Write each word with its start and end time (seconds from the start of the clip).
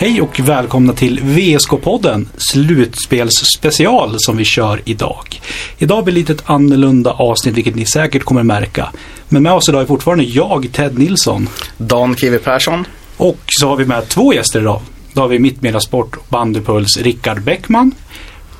Hej 0.00 0.22
och 0.22 0.40
välkomna 0.40 0.92
till 0.92 1.20
VSK-podden, 1.20 2.28
slutspelsspecial 2.36 4.14
som 4.18 4.36
vi 4.36 4.44
kör 4.44 4.82
idag. 4.84 5.40
Idag 5.78 6.04
blir 6.04 6.14
det 6.14 6.20
lite 6.20 6.32
ett 6.32 6.42
annorlunda 6.46 7.10
avsnitt, 7.10 7.54
vilket 7.56 7.74
ni 7.74 7.86
säkert 7.86 8.24
kommer 8.24 8.42
märka. 8.42 8.92
Men 9.28 9.42
med 9.42 9.52
oss 9.52 9.68
idag 9.68 9.82
är 9.82 9.86
fortfarande 9.86 10.24
jag, 10.24 10.72
Ted 10.72 10.98
Nilsson. 10.98 11.48
Dan 11.76 12.16
Kiwi 12.16 12.38
Persson. 12.38 12.86
Och 13.16 13.40
så 13.46 13.68
har 13.68 13.76
vi 13.76 13.84
med 13.84 14.08
två 14.08 14.34
gäster 14.34 14.60
idag. 14.60 14.80
Då 15.12 15.20
har 15.20 15.28
vi 15.28 15.38
Mittmeddasport 15.38 16.16
och 16.16 16.26
bandypuls 16.28 16.96
Rickard 16.96 17.42
Bäckman. 17.42 17.94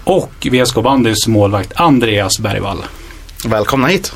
Och 0.04 0.46
VSK 0.52 0.74
Bandys 0.74 1.26
målvakt 1.26 1.72
Andreas 1.74 2.38
Bergvall. 2.38 2.84
Välkomna 3.46 3.86
hit. 3.86 4.12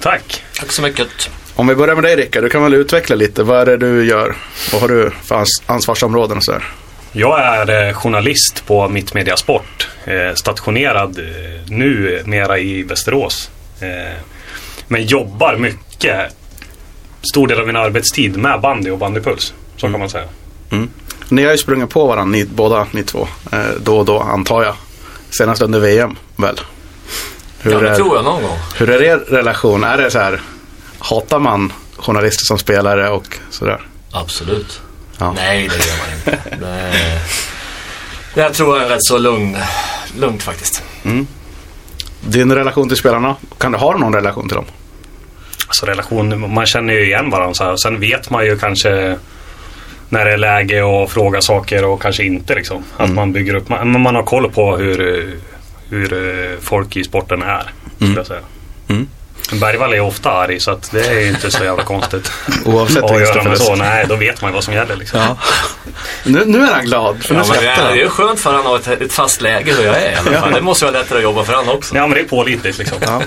Tack. 0.00 0.42
Tack 0.58 0.72
så 0.72 0.82
mycket. 0.82 1.30
Om 1.56 1.66
vi 1.66 1.74
börjar 1.74 1.94
med 1.94 2.04
dig 2.04 2.16
Rickard, 2.16 2.42
du 2.42 2.48
kan 2.50 2.62
väl 2.62 2.74
utveckla 2.74 3.16
lite. 3.16 3.42
Vad 3.42 3.60
är 3.60 3.66
det 3.66 3.76
du 3.76 4.04
gör? 4.04 4.36
Vad 4.72 4.80
har 4.80 4.88
du 4.88 5.10
för 5.22 5.34
ans- 5.34 5.62
ansvarsområden 5.66 6.36
och 6.36 6.44
så 6.44 6.52
här? 6.52 6.64
Jag 7.12 7.40
är 7.40 7.88
eh, 7.88 7.94
journalist 7.94 8.66
på 8.66 8.88
Mittmedia 8.88 9.36
Sport. 9.36 9.88
Eh, 10.04 10.34
stationerad 10.34 11.18
eh, 11.18 11.24
nu 11.70 12.22
mera 12.24 12.58
i 12.58 12.82
Västerås. 12.82 13.50
Men 14.88 15.06
jobbar 15.06 15.56
mycket, 15.56 16.36
stor 17.32 17.46
del 17.48 17.60
av 17.60 17.66
min 17.66 17.76
arbetstid 17.76 18.36
med 18.36 18.60
bandy 18.60 18.90
och 18.90 18.98
bandypuls. 18.98 19.54
Så 19.76 19.88
kan 19.90 20.00
man 20.00 20.10
säga. 20.10 20.24
Ni 21.28 21.44
har 21.44 21.52
ju 21.52 21.58
sprungit 21.58 21.90
på 21.90 22.06
varandra, 22.06 22.32
ni, 22.38 22.44
båda 22.44 22.86
ni 22.90 23.02
två. 23.02 23.28
Då 23.80 23.98
och 23.98 24.04
då 24.04 24.18
antar 24.20 24.62
jag. 24.62 24.74
Senast 25.38 25.62
under 25.62 25.80
VM 25.80 26.16
väl? 26.36 26.60
Hur, 27.62 27.72
Ja, 27.72 27.78
det 27.78 27.90
är, 27.90 27.94
tror 27.94 28.16
jag 28.16 28.24
någon 28.24 28.42
gång. 28.42 28.58
hur 28.76 28.90
är 28.90 29.02
er 29.02 29.16
relation? 29.16 29.84
Är 29.84 29.96
det 29.98 30.10
så 30.10 30.18
här, 30.18 30.40
hatar 31.02 31.38
man 31.38 31.72
journalister 31.96 32.44
som 32.44 32.58
spelare 32.58 33.08
och 33.08 33.38
sådär? 33.50 33.86
Absolut. 34.10 34.80
Ja. 35.18 35.32
Nej, 35.32 35.68
det 35.68 35.86
gör 35.86 35.96
man 35.98 36.14
inte. 36.14 36.50
det, 36.50 36.92
det 38.34 38.40
jag 38.40 38.54
tror 38.54 38.76
jag 38.76 38.86
är 38.86 38.90
rätt 38.90 39.04
så 39.04 39.18
lugn, 39.18 39.56
lugnt 40.18 40.42
faktiskt. 40.42 40.82
Din 42.20 42.52
relation 42.52 42.88
till 42.88 42.96
spelarna, 42.96 43.36
kan 43.58 43.72
du 43.72 43.78
ha 43.78 43.96
någon 43.98 44.14
relation 44.14 44.48
till 44.48 44.56
dem? 44.56 44.64
Alltså 45.66 45.86
relation, 45.86 46.54
man 46.54 46.66
känner 46.66 46.92
ju 46.94 47.04
igen 47.04 47.30
varandra 47.30 47.54
så 47.54 47.64
här. 47.64 47.76
Sen 47.76 48.00
vet 48.00 48.30
man 48.30 48.44
ju 48.44 48.58
kanske 48.58 49.18
när 50.08 50.24
det 50.24 50.32
är 50.32 50.36
läge 50.36 51.02
att 51.02 51.10
fråga 51.10 51.40
saker 51.40 51.84
och 51.84 52.02
kanske 52.02 52.24
inte 52.24 52.54
liksom. 52.54 52.84
Att 52.96 53.10
man 53.10 53.32
bygger 53.32 53.54
upp, 53.54 53.68
man, 53.68 54.00
man 54.00 54.14
har 54.14 54.22
koll 54.22 54.50
på 54.50 54.76
hur, 54.76 55.30
hur 55.88 56.60
folk 56.60 56.96
i 56.96 57.04
sporten 57.04 57.42
är. 57.42 57.72
Skulle 57.96 58.14
jag 58.16 58.26
säga. 58.26 58.40
Mm. 58.88 59.08
Bergvall 59.60 59.94
är 59.94 60.00
ofta 60.00 60.30
arg 60.30 60.60
så 60.60 60.70
att 60.70 60.90
det 60.92 61.06
är 61.06 61.20
ju 61.20 61.28
inte 61.28 61.50
så 61.50 61.64
jävla 61.64 61.84
konstigt. 61.84 62.32
Oavsett 62.64 63.02
och 63.02 63.20
göra 63.20 63.42
med 63.42 63.58
så. 63.58 63.76
Nej, 63.76 64.06
då 64.08 64.16
vet 64.16 64.42
man 64.42 64.50
ju 64.50 64.54
vad 64.54 64.64
som 64.64 64.74
gäller 64.74 64.96
liksom. 64.96 65.20
Ja. 65.20 65.36
Nu, 66.24 66.44
nu 66.46 66.58
är 66.62 66.72
han 66.72 66.84
glad, 66.84 67.22
för 67.24 67.34
nu 67.34 67.40
Ja, 67.40 67.44
skrattar 67.44 67.90
är, 67.90 67.94
det 67.94 68.00
är 68.00 68.04
han. 68.04 68.10
skönt 68.10 68.40
för 68.40 68.52
han 68.52 68.66
har 68.66 68.76
ett, 68.76 68.88
ett 68.88 69.12
fast 69.12 69.40
läge 69.40 69.72
hur 69.74 69.84
jag 69.84 70.02
är 70.02 70.12
i 70.12 70.14
alla 70.14 70.22
fall. 70.22 70.50
Ja. 70.50 70.56
Det 70.56 70.62
måste 70.62 70.84
vara 70.84 70.98
lättare 70.98 71.18
att 71.18 71.22
jobba 71.24 71.44
för 71.44 71.52
han 71.52 71.68
också. 71.68 71.96
Ja 71.96 72.06
men 72.06 72.14
det 72.14 72.20
är 72.20 72.28
pålitligt 72.28 72.78
liksom. 72.78 72.98
Ja. 73.00 73.22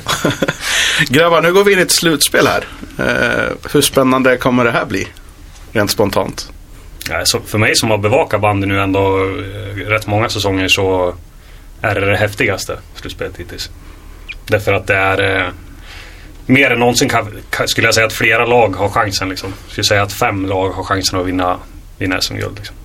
Grabbar, 1.10 1.42
nu 1.42 1.54
går 1.54 1.64
vi 1.64 1.74
in 1.74 1.80
i 1.80 1.82
ett 1.82 1.92
slutspel 1.92 2.48
här. 2.48 2.64
Eh, 3.00 3.52
hur 3.74 3.82
spännande 3.82 4.38
kommer 4.38 4.66
det 4.66 4.72
här 4.72 4.86
bli? 4.86 5.08
Rent 5.72 5.92
spontant. 5.92 6.52
Ja, 7.10 7.26
så 7.26 7.40
för 7.48 7.58
mig 7.58 7.76
som 7.76 7.90
har 7.92 7.98
bevakat 7.98 8.42
bandy 8.42 8.68
nu 8.68 8.82
ändå 8.82 9.18
eh, 9.18 9.88
rätt 9.88 10.08
många 10.08 10.30
säsonger 10.30 10.68
så 10.68 11.16
är 11.82 11.96
det 11.96 12.06
det 12.12 12.18
häftigaste 12.18 12.78
slutspelet 12.96 13.38
hittills. 13.38 13.70
Därför 14.48 14.74
att 14.74 14.88
det 14.88 14.96
är 14.96 15.38
eh, 15.42 15.48
mer 16.46 16.72
än 16.72 16.80
någonsin 16.80 17.10
kan, 17.10 17.28
skulle 17.68 17.88
jag 17.88 17.96
säga 17.96 18.08
att 18.08 18.14
flera 18.14 18.46
lag 18.46 18.76
har 18.76 18.90
chansen. 18.90 19.30
Liksom. 19.30 19.54
Jag 19.64 19.72
skulle 19.72 19.86
säga 19.86 20.02
att 20.04 20.14
fem 20.14 20.46
lag 20.46 20.70
har 20.70 20.84
chansen 20.84 21.20
att 21.20 21.26
vinna, 21.26 21.58
vinna 21.98 22.22
SM-guld. 22.22 22.58
Liksom. 22.58 22.76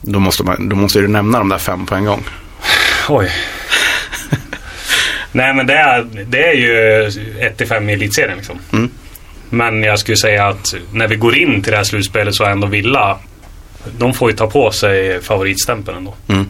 Då 0.00 0.18
måste, 0.18 0.44
man, 0.44 0.68
då 0.68 0.76
måste 0.76 0.98
du 0.98 1.08
nämna 1.08 1.38
de 1.38 1.48
där 1.48 1.58
fem 1.58 1.86
på 1.86 1.94
en 1.94 2.04
gång. 2.04 2.24
Oj. 3.08 3.30
Nej 5.32 5.54
men 5.54 5.66
det 5.66 5.74
är, 5.74 6.06
det 6.26 6.46
är 6.48 6.54
ju 6.54 7.08
1-5 7.56 7.90
i 7.90 7.92
elitserien 7.92 8.36
liksom. 8.36 8.58
Mm. 8.72 8.90
Men 9.50 9.82
jag 9.82 9.98
skulle 9.98 10.16
säga 10.16 10.46
att 10.46 10.74
när 10.92 11.08
vi 11.08 11.16
går 11.16 11.36
in 11.36 11.62
till 11.62 11.70
det 11.70 11.76
här 11.76 11.84
slutspelet 11.84 12.34
så 12.34 12.44
är 12.44 12.50
ändå 12.50 12.66
Villa 12.66 13.18
de 13.98 14.14
får 14.14 14.30
ju 14.30 14.36
ta 14.36 14.46
på 14.46 14.70
sig 14.70 15.22
favoritstämpeln 15.22 15.98
ändå. 15.98 16.14
Mm. 16.28 16.46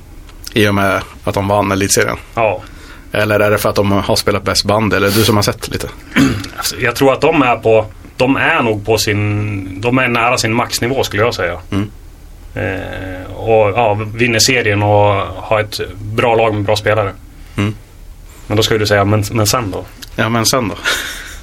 I 0.53 0.69
och 0.69 0.75
med 0.75 1.03
att 1.25 1.34
de 1.34 1.49
vann 1.49 1.72
elitserien. 1.72 2.16
Ja, 2.34 2.62
Eller 3.16 3.41
är 3.41 3.50
det 3.50 3.59
för 3.59 3.69
att 3.69 3.75
de 3.77 3.93
har 3.93 4.16
spelat 4.16 4.43
bäst 4.44 4.65
band? 4.65 4.94
Eller 4.94 5.10
du 5.10 5.25
som 5.25 5.37
har 5.37 5.43
sett 5.43 5.69
lite? 5.69 5.88
Alltså, 6.56 6.77
Jag 6.81 6.97
tror 6.97 7.12
att 7.12 7.21
de 7.21 7.43
är 7.43 7.56
på 7.56 7.87
De 8.16 8.37
är 8.37 8.62
nog 8.62 8.87
på 8.87 8.99
sin 8.99 9.81
De 9.81 9.99
är 9.99 10.09
nära 10.09 10.38
sin 10.38 10.54
maxnivå 10.54 11.04
skulle 11.04 11.22
jag 11.22 11.34
säga. 11.34 11.59
Mm. 11.71 11.91
Eh, 12.55 13.32
och 13.37 13.71
ja, 13.71 13.94
vinner 14.15 14.38
serien 14.38 14.82
och 14.82 15.15
har 15.37 15.60
ett 15.60 15.81
bra 16.00 16.34
lag 16.34 16.55
med 16.55 16.62
bra 16.65 16.76
spelare. 16.76 17.12
Mm. 17.56 17.75
Men 18.47 18.56
då 18.56 18.62
skulle 18.62 18.78
du 18.81 18.87
säga, 18.87 19.05
men, 19.05 19.25
men 19.32 19.47
sen 19.47 19.71
då? 19.71 19.84
Ja, 20.16 20.28
men 20.28 20.47
sen 20.47 20.69
då? 20.69 20.75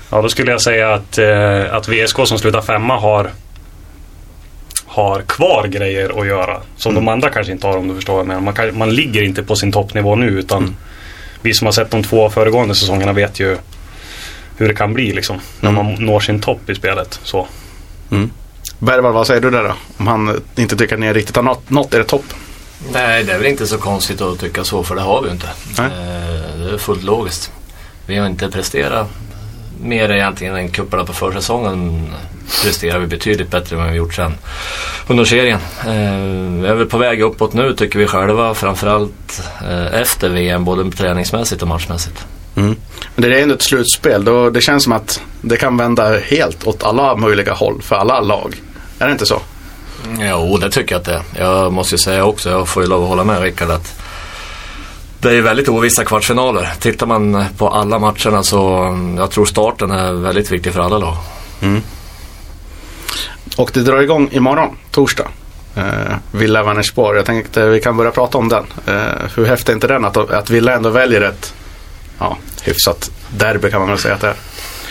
Ja, 0.10 0.22
då 0.22 0.30
skulle 0.30 0.52
jag 0.52 0.62
säga 0.62 0.94
att, 0.94 1.18
eh, 1.18 1.74
att 1.76 1.88
VSK 1.88 2.28
som 2.28 2.40
slutar 2.40 2.62
femma 2.62 2.98
har 3.00 3.30
har 4.86 5.22
kvar 5.22 5.68
grejer 5.68 6.20
att 6.22 6.28
göra. 6.28 6.58
Som 6.78 6.92
Mm. 6.92 7.06
de 7.06 7.12
andra 7.12 7.30
kanske 7.30 7.52
inte 7.54 7.68
har 7.68 7.78
om 7.78 7.88
du 7.88 7.96
förstår 7.96 8.14
vad 8.14 8.20
jag 8.20 8.28
menar. 8.28 8.42
Man, 8.42 8.54
kan, 8.54 8.78
man 8.78 8.96
ligger 8.96 9.22
inte 9.24 9.44
på 9.44 9.56
sin 9.56 9.72
toppnivå 9.72 10.16
nu 10.16 10.28
utan 10.28 10.58
Mm. 10.64 10.76
Vi 11.44 11.54
som 11.54 11.66
har 11.68 11.72
sett 11.72 11.92
de 11.92 12.04
två 12.04 12.30
föregående 12.30 12.76
säsongerna 12.76 13.14
vet 13.14 13.40
ju 13.40 13.58
hur 14.58 14.68
det 14.68 14.76
kan 14.76 14.94
bli 14.94 15.14
liksom. 15.14 15.40
När 15.60 15.70
Mm. 15.70 15.86
man 15.86 15.94
når 16.06 16.20
sin 16.20 16.40
topp 16.40 16.70
i 16.70 16.76
spelet. 16.76 17.20
Så. 17.24 17.48
Mm. 18.12 18.32
Bergvall, 18.80 19.14
vad 19.14 19.28
säger 19.28 19.42
du 19.42 19.52
där 19.52 19.64
då? 19.64 19.74
Om 19.98 20.08
han 20.08 20.42
inte 20.56 20.76
tycker 20.78 20.94
att 20.94 21.00
ni 21.00 21.14
riktigt 21.14 21.36
har 21.36 21.44
nått, 21.44 21.70
nått 21.70 21.94
er 21.94 22.04
topp? 22.04 22.26
Nej, 22.94 23.24
det 23.24 23.34
är 23.34 23.38
väl 23.38 23.48
inte 23.48 23.68
så 23.68 23.78
konstigt 23.78 24.22
att 24.22 24.40
tycka 24.40 24.64
så 24.64 24.84
för 24.84 24.96
det 24.96 25.02
har 25.02 25.22
vi 25.22 25.28
ju 25.28 25.34
inte. 25.34 25.48
Nej. 25.78 25.86
Eh, 25.86 26.58
Det 26.66 26.74
är 26.74 26.78
fullt 26.78 27.04
logiskt. 27.04 27.52
Vi 28.06 28.18
har 28.18 28.28
inte 28.28 28.50
presterat 28.50 29.08
mer 29.82 30.12
egentligen 30.12 30.56
än 30.56 30.70
kupparna 30.70 31.06
på 31.06 31.14
försäsongen 31.14 32.08
presterar 32.64 33.00
vi 33.00 33.08
betydligt 33.08 33.52
bättre 33.52 33.76
än 33.76 33.82
vad 33.82 33.92
vi 33.92 33.98
gjort 33.98 34.14
sen 34.14 34.34
serien. 35.26 35.60
Eh, 35.86 36.70
är 36.70 36.74
väl 36.74 36.86
på 36.86 36.98
väg 36.98 37.22
uppåt 37.22 37.54
nu 37.54 37.74
tycker 37.74 38.00
vi 38.00 38.08
själva 38.08 38.54
framförallt 38.54 39.42
eh, 39.62 40.02
efter 40.02 40.30
VM 40.30 40.66
både 40.66 40.92
träningsmässigt 40.92 41.62
och 41.62 41.68
matchmässigt. 41.68 42.26
Mm. 42.56 42.76
Men 43.16 43.30
det 43.30 43.38
är 43.38 43.44
ändå 43.44 43.56
ett 43.56 43.62
slutspel. 43.62 44.26
Då, 44.26 44.50
det 44.50 44.62
känns 44.62 44.84
som 44.84 44.94
att 44.94 45.22
det 45.42 45.58
kan 45.58 45.78
vända 45.78 46.20
helt 46.20 46.68
åt 46.68 46.84
alla 46.84 47.16
möjliga 47.16 47.54
håll 47.54 47.82
för 47.82 47.96
alla 47.96 48.20
lag. 48.20 48.62
Är 49.00 49.06
det 49.06 49.12
inte 49.12 49.26
så? 49.26 49.42
Jo, 50.20 50.58
det 50.58 50.70
tycker 50.72 50.96
jag 50.96 51.00
att 51.00 51.06
det 51.06 51.14
är. 51.14 51.46
Jag 51.46 51.74
måste 51.74 51.96
ju 51.96 52.00
säga 52.00 52.26
också, 52.26 52.50
jag 52.50 52.68
får 52.68 52.84
ju 52.84 52.90
lov 52.90 53.04
att 53.04 53.10
hålla 53.10 53.24
med 53.24 53.42
Rickard 53.42 53.70
att 53.70 54.00
det 55.20 55.30
är 55.30 55.34
ju 55.34 55.42
väldigt 55.42 55.70
ovissa 55.70 56.04
kvartsfinaler. 56.06 56.70
Tittar 56.80 57.08
man 57.08 57.46
på 57.58 57.70
alla 57.70 58.00
matcherna 58.00 58.44
så 58.44 58.78
mm, 58.78 59.18
jag 59.18 59.32
tror 59.32 59.46
starten 59.46 59.92
är 59.92 60.14
väldigt 60.14 60.52
viktig 60.52 60.74
för 60.74 60.82
alla 60.82 60.98
lag. 60.98 61.16
Och 63.58 63.72
det 63.74 63.82
drar 63.82 64.02
igång 64.02 64.30
imorgon, 64.32 64.78
torsdag. 64.92 65.28
Eh, 65.76 66.16
Villa 66.32 66.64
Vänersborg. 66.64 67.18
Jag 67.18 67.26
tänkte 67.26 67.70
vi 67.70 67.82
kan 67.82 67.98
börja 67.98 68.12
prata 68.12 68.38
om 68.38 68.50
den. 68.50 68.66
Eh, 68.88 69.30
hur 69.36 69.46
häftig 69.46 69.72
är 69.72 69.76
inte 69.76 69.88
den 69.88 70.06
att, 70.06 70.18
att 70.18 70.50
Villa 70.50 70.74
ändå 70.74 70.90
väljer 70.90 71.22
ett 71.22 71.54
ja, 72.20 72.38
hyfsat 72.64 73.12
derby 73.38 73.72
kan 73.72 73.80
man 73.80 73.90
väl 73.90 73.98
säga 73.98 74.16
att 74.16 74.22
det 74.22 74.28
är. 74.28 74.36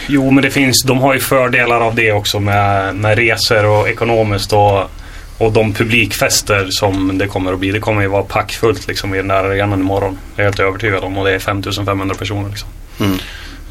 Jo, 0.06 0.30
men 0.30 0.42
det 0.42 0.50
finns, 0.50 0.82
de 0.86 0.98
har 0.98 1.14
ju 1.14 1.20
fördelar 1.20 1.80
av 1.80 1.94
det 1.94 2.12
också 2.12 2.40
med, 2.40 2.96
med 2.96 3.18
resor 3.18 3.64
och 3.64 3.88
ekonomiskt 3.88 4.52
och, 4.52 4.90
och 5.38 5.52
de 5.52 5.72
publikfester 5.72 6.68
som 6.70 7.18
det 7.18 7.26
kommer 7.26 7.52
att 7.52 7.58
bli. 7.58 7.70
Det 7.70 7.80
kommer 7.80 8.02
ju 8.02 8.08
vara 8.08 8.22
packfullt 8.22 8.86
liksom 8.86 9.14
i 9.14 9.16
den 9.16 9.28
där 9.28 9.44
arenan 9.44 9.80
imorgon. 9.80 10.18
Det 10.36 10.42
är 10.42 10.44
jag 10.44 10.50
helt 10.50 10.60
övertygad 10.60 11.04
om 11.04 11.18
och 11.18 11.24
det 11.24 11.34
är 11.34 11.38
5500 11.38 12.14
personer. 12.14 12.48
Liksom. 12.48 12.68
Mm. 13.00 13.18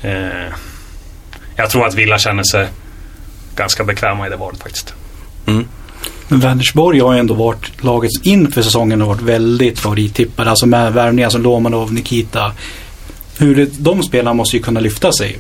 Eh, 0.02 0.54
jag 1.56 1.70
tror 1.70 1.88
att 1.88 1.94
Villa 1.94 2.18
känner 2.18 2.44
sig 2.44 2.68
ganska 3.62 3.84
bekväma 3.84 4.28
i 4.28 4.30
det 4.30 4.36
valet 4.36 4.60
faktiskt. 4.60 4.94
Mm. 5.48 5.66
Men 6.28 6.40
Vänersborg 6.40 7.00
har 7.00 7.14
ju 7.14 7.20
ändå 7.20 7.34
varit 7.34 7.84
laget 7.84 8.12
inför 8.24 8.62
säsongen 8.62 9.02
har 9.02 9.08
varit 9.08 9.22
väldigt 9.22 9.80
favorittippade. 9.80 10.50
Alltså 10.50 10.66
med 10.66 10.94
värvningar 10.94 11.30
som 11.30 11.42
Lomanov, 11.42 11.94
Nikita. 11.94 12.52
Hur 13.38 13.56
det, 13.56 13.66
de 13.80 14.04
spelarna 14.04 14.34
måste 14.34 14.58
ju 14.58 14.64
kunna 14.64 14.80
lyfta 14.80 15.12
sig. 15.12 15.40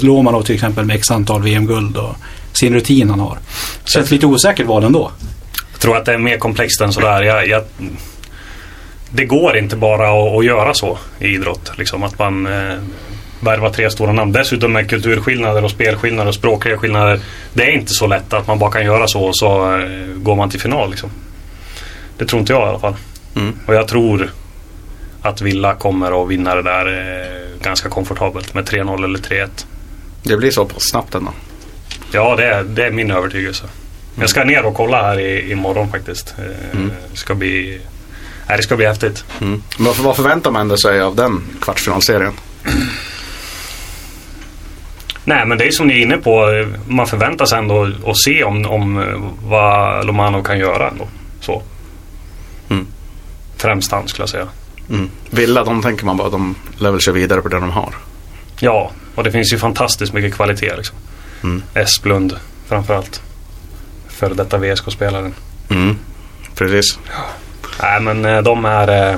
Lomanov 0.00 0.42
till 0.42 0.54
exempel 0.54 0.84
med 0.84 0.96
x 0.96 1.10
antal 1.10 1.42
VM-guld 1.42 1.96
och 1.96 2.16
sin 2.52 2.74
rutin 2.74 3.10
han 3.10 3.20
har. 3.20 3.38
Känns 3.84 4.10
lite 4.10 4.26
osäkert 4.26 4.66
val 4.66 4.84
ändå. 4.84 5.10
Jag 5.72 5.80
tror 5.80 5.96
att 5.96 6.04
det 6.04 6.14
är 6.14 6.18
mer 6.18 6.38
komplext 6.38 6.80
än 6.80 6.92
sådär. 6.92 7.22
Jag, 7.22 7.48
jag, 7.48 7.62
det 9.10 9.24
går 9.24 9.58
inte 9.58 9.76
bara 9.76 10.08
att, 10.08 10.38
att 10.38 10.44
göra 10.44 10.74
så 10.74 10.98
i 11.18 11.26
idrott. 11.26 11.72
Liksom, 11.78 12.02
att 12.02 12.18
man 12.18 12.46
eh, 12.46 12.78
värvar 13.40 13.70
tre 13.70 13.90
stora 13.90 14.12
namn. 14.12 14.32
Dessutom 14.32 14.72
med 14.72 14.90
kulturskillnader 14.90 15.64
och 15.64 15.70
spelskillnader 15.70 16.28
och 16.28 16.34
språkliga 16.34 16.78
skillnader. 16.78 17.20
Det 17.52 17.62
är 17.62 17.70
inte 17.70 17.92
så 17.92 18.06
lätt 18.06 18.32
att 18.32 18.46
man 18.46 18.58
bara 18.58 18.70
kan 18.70 18.84
göra 18.84 19.06
så 19.06 19.22
och 19.24 19.36
så 19.36 19.76
eh, 19.78 20.06
går 20.16 20.36
man 20.36 20.50
till 20.50 20.60
final. 20.60 20.90
Liksom. 20.90 21.10
Det 22.18 22.26
tror 22.26 22.40
inte 22.40 22.52
jag 22.52 22.62
i 22.66 22.68
alla 22.68 22.78
fall. 22.78 22.94
Mm. 23.36 23.52
Och 23.66 23.74
jag 23.74 23.88
tror 23.88 24.30
att 25.22 25.40
Villa 25.40 25.74
kommer 25.74 26.22
att 26.22 26.28
vinna 26.28 26.54
det 26.54 26.62
där 26.62 26.86
eh, 26.86 27.62
ganska 27.62 27.88
komfortabelt 27.88 28.54
med 28.54 28.68
3-0 28.68 29.04
eller 29.04 29.18
3-1. 29.18 29.48
Det 30.22 30.36
blir 30.36 30.50
så 30.50 30.68
snabbt 30.78 31.14
ändå. 31.14 31.32
Ja, 32.12 32.36
det 32.36 32.44
är, 32.44 32.62
det 32.62 32.86
är 32.86 32.90
min 32.90 33.10
övertygelse. 33.10 33.64
Jag 34.20 34.30
ska 34.30 34.44
ner 34.44 34.64
och 34.64 34.74
kolla 34.74 35.02
här 35.02 35.20
i, 35.20 35.52
imorgon 35.52 35.90
faktiskt. 35.90 36.34
Eh, 36.38 36.78
Mm. 36.78 36.92
Det 37.12 37.16
ska 37.16 37.34
bli 37.34 37.80
Nej, 38.48 38.56
det 38.56 38.62
ska 38.62 38.76
bli 38.76 38.86
häftigt. 38.86 39.24
Mm. 39.40 39.62
Vad 39.78 40.16
förväntar 40.16 40.50
man 40.50 40.78
sig 40.78 41.00
av 41.00 41.16
den 41.16 41.42
kvartsfinalserien? 41.60 42.32
Nej 45.30 45.46
men 45.46 45.58
det 45.58 45.66
är 45.66 45.70
som 45.70 45.86
ni 45.86 45.94
är 45.94 46.02
inne 46.02 46.16
på. 46.16 46.46
Man 46.86 47.06
förväntar 47.06 47.46
sig 47.46 47.58
ändå 47.58 47.88
att 48.06 48.18
se 48.18 48.44
om, 48.44 48.66
om 48.66 48.98
eh, 48.98 49.48
vad 49.48 50.06
Lomano 50.06 50.42
kan 50.42 50.58
göra 50.58 50.88
ändå. 50.90 51.08
Så. 51.40 51.62
Mm. 52.70 52.86
Främst 53.56 53.92
han 53.92 54.08
skulle 54.08 54.22
jag 54.22 54.28
säga. 54.28 54.48
Mm. 54.88 55.10
Villa, 55.30 55.64
de 55.64 55.82
tänker 55.82 56.04
man 56.04 56.16
bara 56.16 56.26
att 56.26 56.32
de 56.32 56.54
lär 56.78 56.90
väl 56.90 57.00
köra 57.00 57.14
vidare 57.14 57.42
på 57.42 57.48
det 57.48 57.60
de 57.60 57.70
har. 57.70 57.94
Ja, 58.60 58.90
och 59.14 59.24
det 59.24 59.32
finns 59.32 59.52
ju 59.52 59.58
fantastiskt 59.58 60.12
mycket 60.12 60.34
kvalitet 60.34 60.76
liksom. 60.76 60.96
Mm. 61.42 61.62
Esplund 61.74 62.36
framförallt. 62.68 63.22
Före 64.08 64.34
detta 64.34 64.58
VSK-spelaren. 64.58 65.34
Mm. 65.70 65.96
Precis. 66.54 66.98
Nej 67.82 68.00
men 68.00 68.24
eh, 68.24 68.42
de 68.42 68.64
är... 68.64 68.88
eh, 68.88 69.14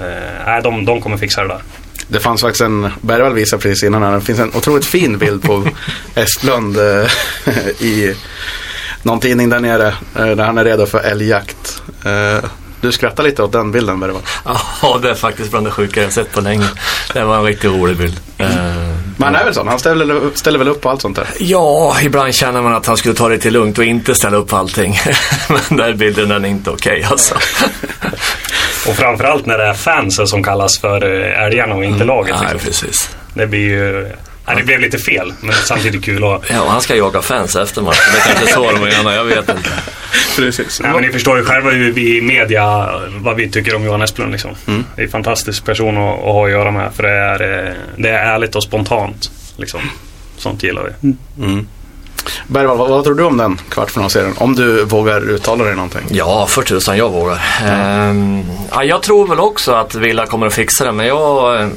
eh, 0.00 0.46
Nej, 0.46 0.62
de, 0.62 0.84
de 0.84 1.00
kommer 1.00 1.16
fixa 1.16 1.42
det 1.42 1.48
där. 1.48 1.62
Det 2.08 2.20
fanns 2.20 2.40
faktiskt 2.40 2.60
en, 2.60 2.90
Bergvall 3.00 3.32
visade 3.34 3.62
precis 3.62 3.82
innan 3.84 4.02
här, 4.02 4.12
det 4.12 4.20
finns 4.20 4.38
en 4.38 4.54
otroligt 4.54 4.84
fin 4.86 5.18
bild 5.18 5.42
på 5.42 5.68
Esplund 6.14 6.76
eh, 6.78 7.06
i 7.80 8.14
någon 9.02 9.20
tidning 9.20 9.48
där 9.48 9.60
nere. 9.60 9.86
eh, 10.16 10.26
Där 10.26 10.44
han 10.44 10.58
är 10.58 10.64
redo 10.64 10.86
för 10.86 10.98
älgjakt. 10.98 11.82
Eh, 12.04 12.44
Du 12.80 12.92
skrattar 12.92 13.22
lite 13.22 13.42
åt 13.42 13.52
den 13.52 13.72
bilden 13.72 14.00
Bergvall. 14.00 14.22
Ja, 14.82 14.98
det 15.02 15.10
är 15.10 15.14
faktiskt 15.14 15.50
bland 15.50 15.66
det 15.66 15.70
sjuka 15.70 16.02
jag 16.02 16.12
sett 16.12 16.32
på 16.32 16.40
länge. 16.40 16.66
Det 17.12 17.24
var 17.24 17.36
en 17.36 17.44
riktigt 17.44 17.70
rolig 17.70 17.96
bild. 17.96 18.20
Men 19.16 19.34
han 19.34 19.34
är 19.34 19.44
väl 19.44 19.54
sån, 19.54 19.68
han 19.68 19.78
ställer, 19.78 20.20
ställer 20.34 20.58
väl 20.58 20.68
upp 20.68 20.80
på 20.80 20.90
allt 20.90 21.02
sånt 21.02 21.16
där. 21.16 21.26
Ja, 21.38 21.96
ibland 22.02 22.34
känner 22.34 22.62
man 22.62 22.74
att 22.74 22.86
han 22.86 22.96
skulle 22.96 23.14
ta 23.14 23.28
det 23.28 23.38
till 23.38 23.52
lugnt 23.52 23.78
och 23.78 23.84
inte 23.84 24.14
ställa 24.14 24.36
upp 24.36 24.48
på 24.48 24.56
allting. 24.56 24.98
Men 25.48 25.58
den 25.68 25.80
här 25.80 25.92
bilden 25.92 26.28
den 26.28 26.44
är 26.44 26.48
inte 26.48 26.70
okej 26.70 27.04
alltså. 27.10 27.34
Och 28.88 28.96
framförallt 28.96 29.46
när 29.46 29.58
det 29.58 29.64
är 29.64 29.74
fansen 29.74 30.26
som 30.26 30.42
kallas 30.42 30.78
för 30.80 31.20
eh, 31.22 31.42
älgarna 31.44 31.74
och 31.74 31.84
inte 31.84 32.04
laget. 32.04 32.36
Nej, 32.40 32.52
Liksom. 32.52 32.68
precis. 32.70 33.16
Det 33.34 33.46
blir 33.46 33.60
ju... 33.68 34.10
Nej, 34.46 34.56
det 34.56 34.62
blev 34.62 34.80
lite 34.80 34.98
fel, 34.98 35.32
men 35.40 35.54
samtidigt 35.54 36.04
kul. 36.04 36.24
Och, 36.24 36.44
Ja, 36.50 36.62
och 36.62 36.70
han 36.70 36.80
ska 36.80 36.94
jaga 36.96 37.22
fans 37.22 37.56
efter 37.56 37.82
matchen. 37.82 38.00
Det 38.14 38.20
kanske 38.20 38.44
är 38.44 38.48
så 38.48 38.72
de 38.72 38.90
gör, 38.90 39.12
jag 39.12 39.24
vet 39.24 39.48
inte. 39.48 39.70
Precis. 40.36 40.80
nej, 40.80 40.90
men 40.92 41.02
ni 41.02 41.08
förstår 41.08 41.38
ju 41.38 41.44
själva 41.44 41.70
hur 41.70 41.92
vi 41.92 42.18
i 42.18 42.20
media, 42.20 42.90
vad 43.08 43.36
vi 43.36 43.50
tycker 43.50 43.74
om 43.74 43.84
Johan 43.84 44.02
Esplund. 44.02 44.32
Liksom. 44.32 44.50
Mm. 44.66 44.84
Det 44.96 45.02
är 45.02 45.06
en 45.06 45.10
fantastisk 45.12 45.64
person 45.64 45.96
att, 45.98 46.18
att 46.18 46.24
ha 46.24 46.44
att 46.44 46.50
göra 46.50 46.70
med. 46.70 46.94
För 46.94 47.02
det 47.02 47.10
är, 47.10 47.66
eh, 47.66 47.72
det 47.96 48.08
är 48.08 48.34
ärligt 48.34 48.54
och 48.56 48.62
spontant. 48.62 49.30
Liksom. 49.56 49.80
Sånt 50.36 50.62
gillar 50.62 50.82
vi. 51.02 51.14
Mm. 51.44 51.66
Bergvall, 52.46 52.78
vad, 52.78 52.88
vad 52.88 53.04
tror 53.04 53.14
du 53.14 53.24
om 53.24 53.36
den 53.36 53.60
kvartsfinalserien? 53.68 54.34
Om 54.38 54.54
du 54.54 54.84
vågar 54.84 55.30
uttala 55.30 55.64
dig 55.64 55.74
någonting. 55.74 56.02
Ja, 56.10 56.46
för 56.46 56.62
tusan 56.62 56.96
jag 56.96 57.10
vågar. 57.10 57.40
Ehm, 57.64 58.44
ja, 58.70 58.84
jag 58.84 59.02
tror 59.02 59.28
väl 59.28 59.40
också 59.40 59.72
att 59.72 59.94
Villa 59.94 60.26
kommer 60.26 60.46
att 60.46 60.54
fixa 60.54 60.84
det, 60.84 60.92
men 60.92 61.06
jag 61.06 61.60
eh, 61.60 61.68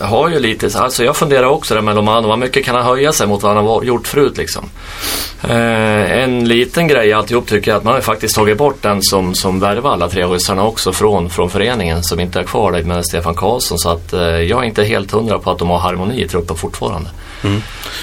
har 0.00 0.28
ju 0.28 0.38
lite, 0.38 0.78
alltså 0.78 1.04
jag 1.04 1.16
funderar 1.16 1.46
också 1.46 1.74
där 1.74 1.80
med 1.80 1.94
Lomano, 1.94 2.28
vad 2.28 2.38
mycket 2.38 2.64
kan 2.64 2.74
han 2.74 2.84
höja 2.84 3.12
sig 3.12 3.26
mot 3.26 3.42
vad 3.42 3.56
han 3.56 3.66
har 3.66 3.84
gjort 3.84 4.06
förut 4.06 4.36
liksom. 4.36 4.70
Eh, 5.42 6.22
en 6.22 6.48
liten 6.48 6.88
grej 6.88 7.12
alltihop 7.12 7.46
tycker 7.46 7.70
jag 7.70 7.78
att 7.78 7.84
man 7.84 7.94
har 7.94 8.00
faktiskt 8.00 8.34
tagit 8.34 8.58
bort 8.58 8.82
den 8.82 9.02
som, 9.02 9.34
som 9.34 9.60
värvade 9.60 9.94
alla 9.94 10.08
tre 10.08 10.24
ryssarna 10.24 10.64
också 10.64 10.92
från, 10.92 11.30
från 11.30 11.50
föreningen 11.50 12.02
som 12.02 12.20
inte 12.20 12.40
är 12.40 12.44
kvar 12.44 12.72
där 12.72 12.82
med 12.82 13.06
Stefan 13.06 13.34
Karlsson. 13.34 13.78
Så 13.78 13.90
att 13.90 14.12
eh, 14.12 14.20
jag 14.20 14.62
är 14.62 14.64
inte 14.64 14.84
helt 14.84 15.10
hundra 15.10 15.38
på 15.38 15.50
att 15.50 15.58
de 15.58 15.70
har 15.70 15.78
harmoni 15.78 16.22
i 16.22 16.28
truppen 16.28 16.56
fortfarande. 16.56 17.10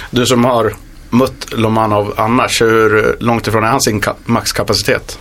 Du 0.09 0.25
som 0.25 0.45
har 0.45 0.73
mött 1.13 1.47
Lomanov 1.51 2.13
annars, 2.17 2.61
hur 2.61 3.15
långt 3.19 3.47
ifrån 3.47 3.63
är 3.63 3.67
han 3.67 3.81
sin 3.81 4.01
ka- 4.01 4.13
maxkapacitet? 4.25 5.19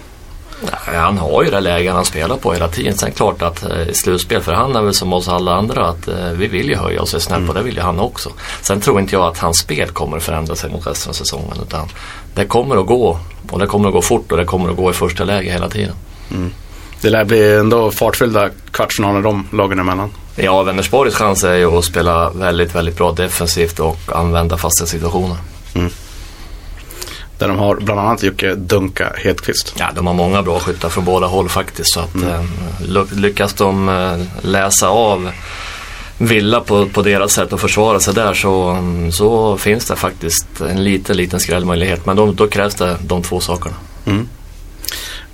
Nej, 0.63 0.97
Han 1.01 1.19
har 1.19 1.43
ju 1.45 1.51
det 1.51 1.61
lägen 1.61 1.95
han 1.95 2.05
spelar 2.05 2.37
på 2.37 2.53
hela 2.53 2.69
tiden. 2.69 2.99
Sen 2.99 3.13
klart 3.13 3.43
att 3.43 3.63
eh, 3.71 3.89
i 3.89 3.95
slutspel, 3.95 4.41
för 4.43 4.53
han 4.53 4.77
är 4.77 4.83
väl 4.83 4.95
som 4.95 5.13
oss 5.13 5.29
alla 5.29 5.55
andra 5.55 5.89
att 5.89 6.09
eh, 6.09 6.31
vi 6.33 6.47
vill 6.47 6.69
ju 6.69 6.77
höja 6.77 7.03
oss 7.03 7.23
snabbt 7.23 7.49
och 7.49 7.55
det 7.55 7.63
vill 7.63 7.75
ju 7.77 7.81
han 7.83 7.99
också. 7.99 8.31
Sen 8.61 8.81
tror 8.81 9.01
inte 9.01 9.15
jag 9.15 9.25
att 9.25 9.39
hans 9.39 9.59
spel 9.59 9.89
kommer 9.91 10.17
att 10.17 10.23
förändra 10.23 10.57
sig 10.57 10.71
mot 10.71 10.87
resten 10.87 11.11
av 11.11 11.15
säsongen 11.15 11.57
utan 11.69 11.89
det 12.35 12.45
kommer 12.45 12.77
att 12.77 12.87
gå 12.87 13.19
och 13.51 13.59
det 13.59 13.67
kommer 13.67 13.89
att 13.89 13.95
gå 13.95 14.03
fort 14.03 14.33
och 14.33 14.39
det 14.39 14.45
kommer 14.45 14.71
att 14.71 14.77
gå 14.77 14.91
i 14.91 14.93
första 14.93 15.25
läge 15.25 15.51
hela 15.51 15.69
tiden. 15.69 15.95
Det 17.01 17.11
lär 17.11 17.25
bli 17.25 17.55
ändå 17.57 17.91
fartfyllda 17.91 18.49
kvartsfinaler 18.71 19.23
de 19.23 19.47
lagen 19.53 19.79
emellan. 19.79 20.11
Ja, 20.37 20.63
Vänersborgs 20.63 21.15
chans 21.15 21.45
är 21.45 21.55
ju 21.55 21.79
att 21.79 21.85
spela 21.85 22.31
väldigt, 22.31 22.75
väldigt 22.75 22.97
bra 22.97 23.13
defensivt 23.13 23.79
och 23.81 23.99
använda 24.13 24.57
fasta 24.57 24.87
situationer. 24.87 25.37
Där 27.39 27.49
de 27.49 27.59
har 27.59 27.77
bland 27.77 28.01
annat 28.01 28.23
Jocke 28.23 28.55
Dunka 28.55 29.13
Hedqvist. 29.17 29.75
Ja, 29.79 29.91
de 29.95 30.07
har 30.07 30.15
många 30.15 30.43
bra 30.43 30.61
skyttar 30.61 30.89
från 30.89 31.05
båda 31.05 31.27
håll 31.27 31.49
faktiskt. 31.49 31.93
Så 31.93 32.01
att, 32.01 32.15
eh, 32.15 32.45
ly- 32.81 33.07
lyckas 33.21 33.53
de 33.55 33.89
eh, 33.89 34.19
läsa 34.47 34.89
av 34.89 35.31
Villa 36.19 36.61
på, 36.61 36.87
på 36.87 37.03
deras 37.03 37.33
sätt 37.33 37.53
att 37.53 37.61
försvara 37.61 38.01
sig 38.01 38.15
där 38.15 38.35
så, 38.35 38.69
mm, 38.69 39.13
så 39.13 39.57
finns 39.57 39.87
det 39.87 39.97
faktiskt 39.97 40.61
en 40.61 40.85
liten, 40.85 41.17
liten 41.17 41.41
skrällmöjlighet. 41.41 42.07
Men 42.07 42.17
då, 42.17 42.33
då 42.33 42.49
krävs 42.49 42.75
det 42.75 42.97
de 43.01 43.23
två 43.23 43.41
sakerna. 43.41 43.75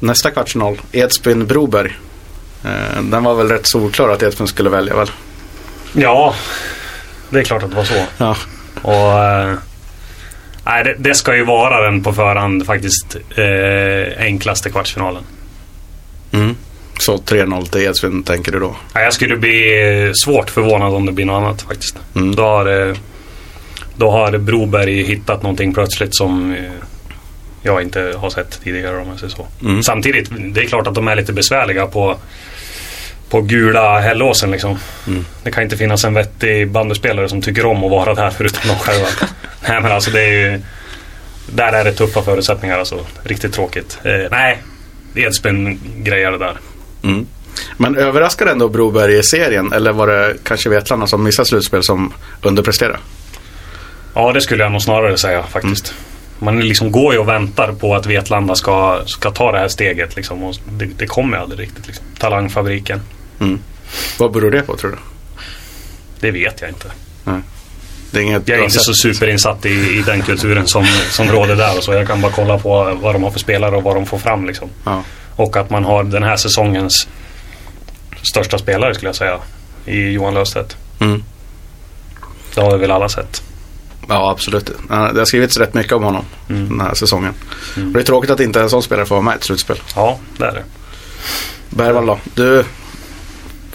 Nästa 0.01 0.31
kvartsfinal, 0.31 0.81
Edsbyn-Broberg. 0.93 1.93
Eh, 2.65 3.03
den 3.03 3.25
var 3.25 3.35
väl 3.35 3.49
rätt 3.49 3.67
solklar 3.67 4.09
att 4.09 4.23
Edsbyn 4.23 4.47
skulle 4.49 4.71
välja 4.71 4.97
väl? 4.97 5.11
Ja, 5.93 6.35
det 7.31 7.39
är 7.39 7.45
klart 7.45 7.63
att 7.63 7.71
det 7.71 7.77
var 7.77 7.85
så. 7.85 8.03
Ja. 8.19 8.37
Och, 8.83 9.25
eh, 9.25 9.55
nej, 10.69 10.85
det, 10.85 10.95
det 10.99 11.15
ska 11.15 11.37
ju 11.37 11.45
vara 11.45 11.91
den 11.91 12.03
på 12.03 12.13
förhand 12.13 12.67
faktiskt 12.67 13.17
eh, 13.37 14.25
enklaste 14.25 14.71
kvartsfinalen. 14.71 15.23
Mm. 16.33 16.57
Så 16.99 17.17
3-0 17.17 17.65
till 17.65 17.81
Edsbyn 17.81 18.23
tänker 18.23 18.53
du 18.53 18.59
då? 18.59 18.77
Nej, 18.95 19.05
jag 19.05 19.13
skulle 19.13 19.37
bli 19.37 19.83
eh, 20.07 20.13
svårt 20.25 20.51
förvånad 20.51 20.95
om 20.95 21.07
det 21.07 21.13
blir 21.13 21.25
något 21.25 21.43
annat 21.43 21.63
faktiskt. 21.63 21.99
Mm. 22.17 22.35
Då, 22.35 22.43
har, 22.43 22.89
eh, 22.89 22.97
då 23.97 24.11
har 24.11 24.39
Broberg 24.39 25.03
hittat 25.03 25.43
någonting 25.43 25.75
plötsligt 25.75 26.17
som 26.17 26.55
eh, 26.55 26.71
jag 27.63 27.83
inte 27.83 28.15
har 28.17 28.31
sett 28.31 28.61
tidigare 28.65 28.97
om 28.99 29.09
jag 29.09 29.19
säger 29.19 29.35
så. 29.35 29.47
Mm. 29.63 29.83
Samtidigt, 29.83 30.31
det 30.55 30.61
är 30.61 30.67
klart 30.67 30.87
att 30.87 30.95
de 30.95 31.09
är 31.09 31.17
lite 31.17 31.33
besvärliga 31.33 31.87
på, 31.87 32.17
på 33.31 33.41
gula 33.41 33.99
Hällåsen 33.99 34.51
liksom. 34.51 34.79
Mm. 35.07 35.25
Det 35.43 35.51
kan 35.51 35.63
inte 35.63 35.77
finnas 35.77 36.05
en 36.05 36.15
vettig 36.15 36.71
bandyspelare 36.71 37.29
som 37.29 37.43
tycker 37.43 37.67
om 37.67 37.85
att 37.85 37.91
vara 37.91 38.15
där 38.15 38.31
förutom 38.31 38.61
de 38.69 38.75
själva. 38.75 39.07
nej 39.69 39.81
men 39.81 39.93
alltså 39.93 40.11
det 40.11 40.23
är 40.23 40.33
ju... 40.33 40.61
Där 41.47 41.73
är 41.73 41.85
det 41.85 41.93
tuffa 41.93 42.23
förutsättningar 42.23 42.79
alltså. 42.79 43.07
Riktigt 43.23 43.53
tråkigt. 43.53 43.99
Eh, 44.03 44.31
nej, 44.31 44.59
Edsbyn 45.15 45.81
grejer 45.97 46.31
det 46.31 46.39
där. 46.39 46.57
Mm. 47.03 47.27
Men 47.77 47.97
överraskade 47.97 48.51
ändå 48.51 48.69
Broberg 48.69 49.19
i 49.19 49.23
serien? 49.23 49.73
Eller 49.73 49.93
var 49.93 50.07
det 50.07 50.37
kanske 50.45 50.69
Vetlanda 50.69 51.07
som 51.07 51.25
missade 51.25 51.49
slutspel 51.49 51.83
som 51.83 52.13
underpresterade? 52.43 52.99
Ja, 54.15 54.33
det 54.33 54.41
skulle 54.41 54.63
jag 54.63 54.73
nog 54.73 54.83
snarare 54.83 55.19
säga 55.19 55.43
faktiskt. 55.43 55.95
Man 56.39 56.61
liksom 56.61 56.93
går 56.93 57.13
ju 57.13 57.19
och 57.19 57.29
väntar 57.29 57.73
på 57.73 57.95
att 57.95 58.07
Vetlanda 58.07 58.55
ska, 58.55 59.03
ska 59.07 59.31
ta 59.31 59.53
det 59.53 59.59
här 59.59 59.69
steget. 59.69 60.17
Liksom, 60.17 60.43
och 60.43 60.55
det, 60.71 60.85
det 60.85 61.07
kommer 61.07 61.37
aldrig 61.37 61.61
riktigt. 61.61 61.87
Liksom. 61.87 62.05
Talangfabriken. 62.19 63.01
Mm. 63.41 63.59
Vad 64.19 64.33
beror 64.33 64.51
det 64.51 64.63
på 64.63 64.77
tror 64.77 64.91
du? 64.91 64.97
Det 66.21 66.31
vet 66.31 66.61
jag 66.61 66.71
inte. 66.71 66.91
Det 68.11 68.19
är 68.19 68.23
inget 68.23 68.49
Jag 68.49 68.59
är 68.59 68.65
inte 68.65 68.79
så 68.79 68.95
superinsatt 68.95 69.67
i, 69.67 69.71
i 69.99 70.03
den 70.07 70.23
kulturen 70.23 70.67
som, 70.67 70.87
som 71.11 71.29
råder 71.29 71.57
där. 71.57 71.77
Och 71.79 71.85
så. 71.85 71.93
Jag 71.93 72.07
kan 72.07 72.21
bara 72.21 72.33
kolla 72.33 72.59
på 72.59 72.99
vad 73.03 73.15
de 73.15 73.23
har 73.23 73.31
för 73.31 73.39
spelare 73.39 73.77
och 73.77 73.83
vad 73.83 73.97
de 73.97 74.07
får 74.07 74.19
fram. 74.19 74.47
Liksom. 74.47 74.69
Ja. 74.85 75.03
Och 75.37 75.57
att 75.57 75.71
man 75.71 75.85
har 75.85 76.05
den 76.05 76.23
här 76.23 76.37
säsongens 76.37 77.09
största 78.23 78.59
spelare 78.59 78.95
skulle 78.95 79.09
jag 79.09 79.17
säga. 79.17 79.39
I 79.87 80.11
Johan 80.11 80.35
Löfstedt. 80.35 80.77
Mm. 81.01 81.25
Det 82.55 82.61
har 82.61 82.73
vi 82.73 82.79
väl 82.79 82.91
alla 82.91 83.09
sett. 83.09 83.43
ja, 84.09 84.31
absolut. 84.31 84.67
Det 84.89 84.95
har 84.95 85.25
skrivits 85.25 85.57
rätt 85.57 85.75
mycket 85.75 85.93
om 85.93 86.03
honom 86.03 86.25
Mm. 86.49 86.69
den 86.69 86.81
här 86.81 86.95
säsongen. 86.95 87.35
Och 87.75 87.93
det 87.93 88.01
är 88.01 88.05
tråkigt 88.05 88.31
att 88.31 88.41
inte 88.41 88.61
en 88.61 88.71
sån 88.71 88.83
spelare 88.83 89.07
får 89.07 89.15
vara 89.15 89.25
med 89.25 89.33
i 89.35 89.37
ett 89.37 89.45
slutspel. 89.45 89.77
Ja, 89.95 90.19
det 90.39 90.45
är 90.45 90.53
det. 90.53 90.65
Bergvall 91.71 92.07
då? 92.07 92.19
Du 92.35 92.65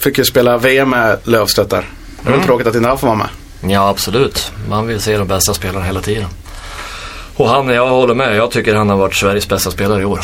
fick 0.04 0.18
ju 0.18 0.24
spela 0.24 0.58
VM 0.58 0.90
med 0.90 1.18
Löfstedt 1.24 1.70
där. 1.70 1.76
Det 2.20 2.20
är 2.20 2.24
väl 2.24 2.34
Mm. 2.34 2.46
tråkigt 2.46 2.66
att 2.66 2.74
inte 2.74 2.88
han 2.88 2.98
får 2.98 3.06
vara 3.06 3.16
med. 3.16 3.28
Ja, 3.72 3.88
absolut. 3.88 4.52
Man 4.68 4.86
vill 4.86 5.00
se 5.00 5.16
de 5.16 5.28
bästa 5.28 5.54
spelarna 5.54 5.84
hela 5.84 6.00
tiden. 6.00 6.28
Och 7.36 7.48
han, 7.48 7.68
jag 7.68 7.88
håller 7.88 8.14
med. 8.14 8.36
Jag 8.36 8.50
tycker 8.50 8.74
han 8.74 8.88
har 8.88 8.96
varit 8.96 9.14
Sveriges 9.14 9.48
bästa 9.48 9.70
spelare 9.70 10.02
i 10.02 10.04
år. 10.04 10.20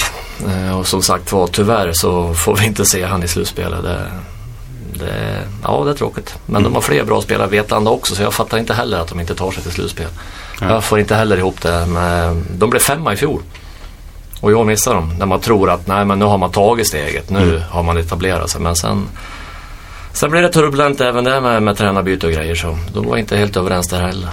Eh, 0.48 0.78
och 0.78 0.86
som 0.86 1.02
sagt 1.02 1.32
var, 1.32 1.46
tyvärr 1.46 1.92
så 1.92 2.34
får 2.34 2.56
vi 2.56 2.66
inte 2.66 2.84
se 2.84 3.04
han 3.04 3.22
i 3.22 3.28
slutspelet. 3.28 3.82
Det, 3.82 4.06
det, 4.94 5.42
ja, 5.64 5.82
det 5.84 5.90
är 5.90 5.94
tråkigt. 5.94 6.34
Men 6.46 6.62
de 6.62 6.74
har 6.74 6.80
fler 6.80 7.04
bra 7.04 7.22
spelare, 7.22 7.48
Vetlanda 7.48 7.90
också, 7.90 8.14
så 8.14 8.22
jag 8.22 8.34
fattar 8.34 8.58
inte 8.58 8.74
heller 8.74 8.98
att 8.98 9.08
de 9.08 9.20
inte 9.20 9.34
tar 9.34 9.50
sig 9.50 9.62
till 9.62 9.72
slutspel. 9.72 10.06
Jag 10.60 10.84
får 10.84 10.98
inte 11.00 11.14
heller 11.14 11.36
ihop 11.36 11.60
det. 11.62 11.86
Men 11.86 12.46
de 12.58 12.70
blev 12.70 12.80
femma 12.80 13.12
i 13.12 13.16
fjol. 13.16 13.42
Och 14.40 14.52
jag 14.52 14.66
missar 14.66 14.94
dem. 14.94 15.14
När 15.18 15.26
man 15.26 15.40
tror 15.40 15.70
att 15.70 15.86
nej, 15.86 16.04
men 16.04 16.18
nu 16.18 16.24
har 16.24 16.38
man 16.38 16.50
tagit 16.50 16.86
steget. 16.88 17.30
Nu 17.30 17.62
har 17.70 17.82
man 17.82 17.96
etablerat 17.98 18.50
sig. 18.50 18.60
Men 18.60 18.76
sen, 18.76 19.08
sen 20.12 20.30
blev 20.30 20.42
det 20.42 20.48
turbulent 20.48 21.00
även 21.00 21.24
där 21.24 21.40
med, 21.40 21.62
med 21.62 21.76
tränarbyte 21.76 22.26
och 22.26 22.32
grejer. 22.32 22.54
Så 22.54 22.78
de 22.94 23.06
var 23.06 23.16
inte 23.16 23.36
helt 23.36 23.56
överens 23.56 23.88
där 23.88 24.00
heller. 24.00 24.28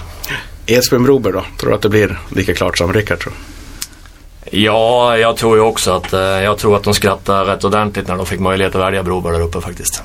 Edsbyn 0.66 1.04
Broberg 1.04 1.32
då? 1.32 1.44
Tror 1.56 1.70
du 1.70 1.76
att 1.76 1.82
det 1.82 1.88
blir 1.88 2.18
lika 2.28 2.54
klart 2.54 2.78
som 2.78 2.92
Rickard 2.92 3.18
tror? 3.18 3.34
Ja, 4.50 5.18
jag 5.18 5.36
tror 5.36 5.56
ju 5.56 5.62
också 5.62 5.92
att, 5.92 6.12
eh, 6.12 6.20
jag 6.20 6.58
tror 6.58 6.76
att 6.76 6.82
de 6.82 6.94
skrattade 6.94 7.52
rätt 7.52 7.64
ordentligt 7.64 8.08
när 8.08 8.16
de 8.16 8.26
fick 8.26 8.40
möjlighet 8.40 8.74
att 8.74 8.80
välja 8.80 9.02
Broberg 9.02 9.32
där 9.32 9.44
uppe 9.44 9.60
faktiskt. 9.60 10.02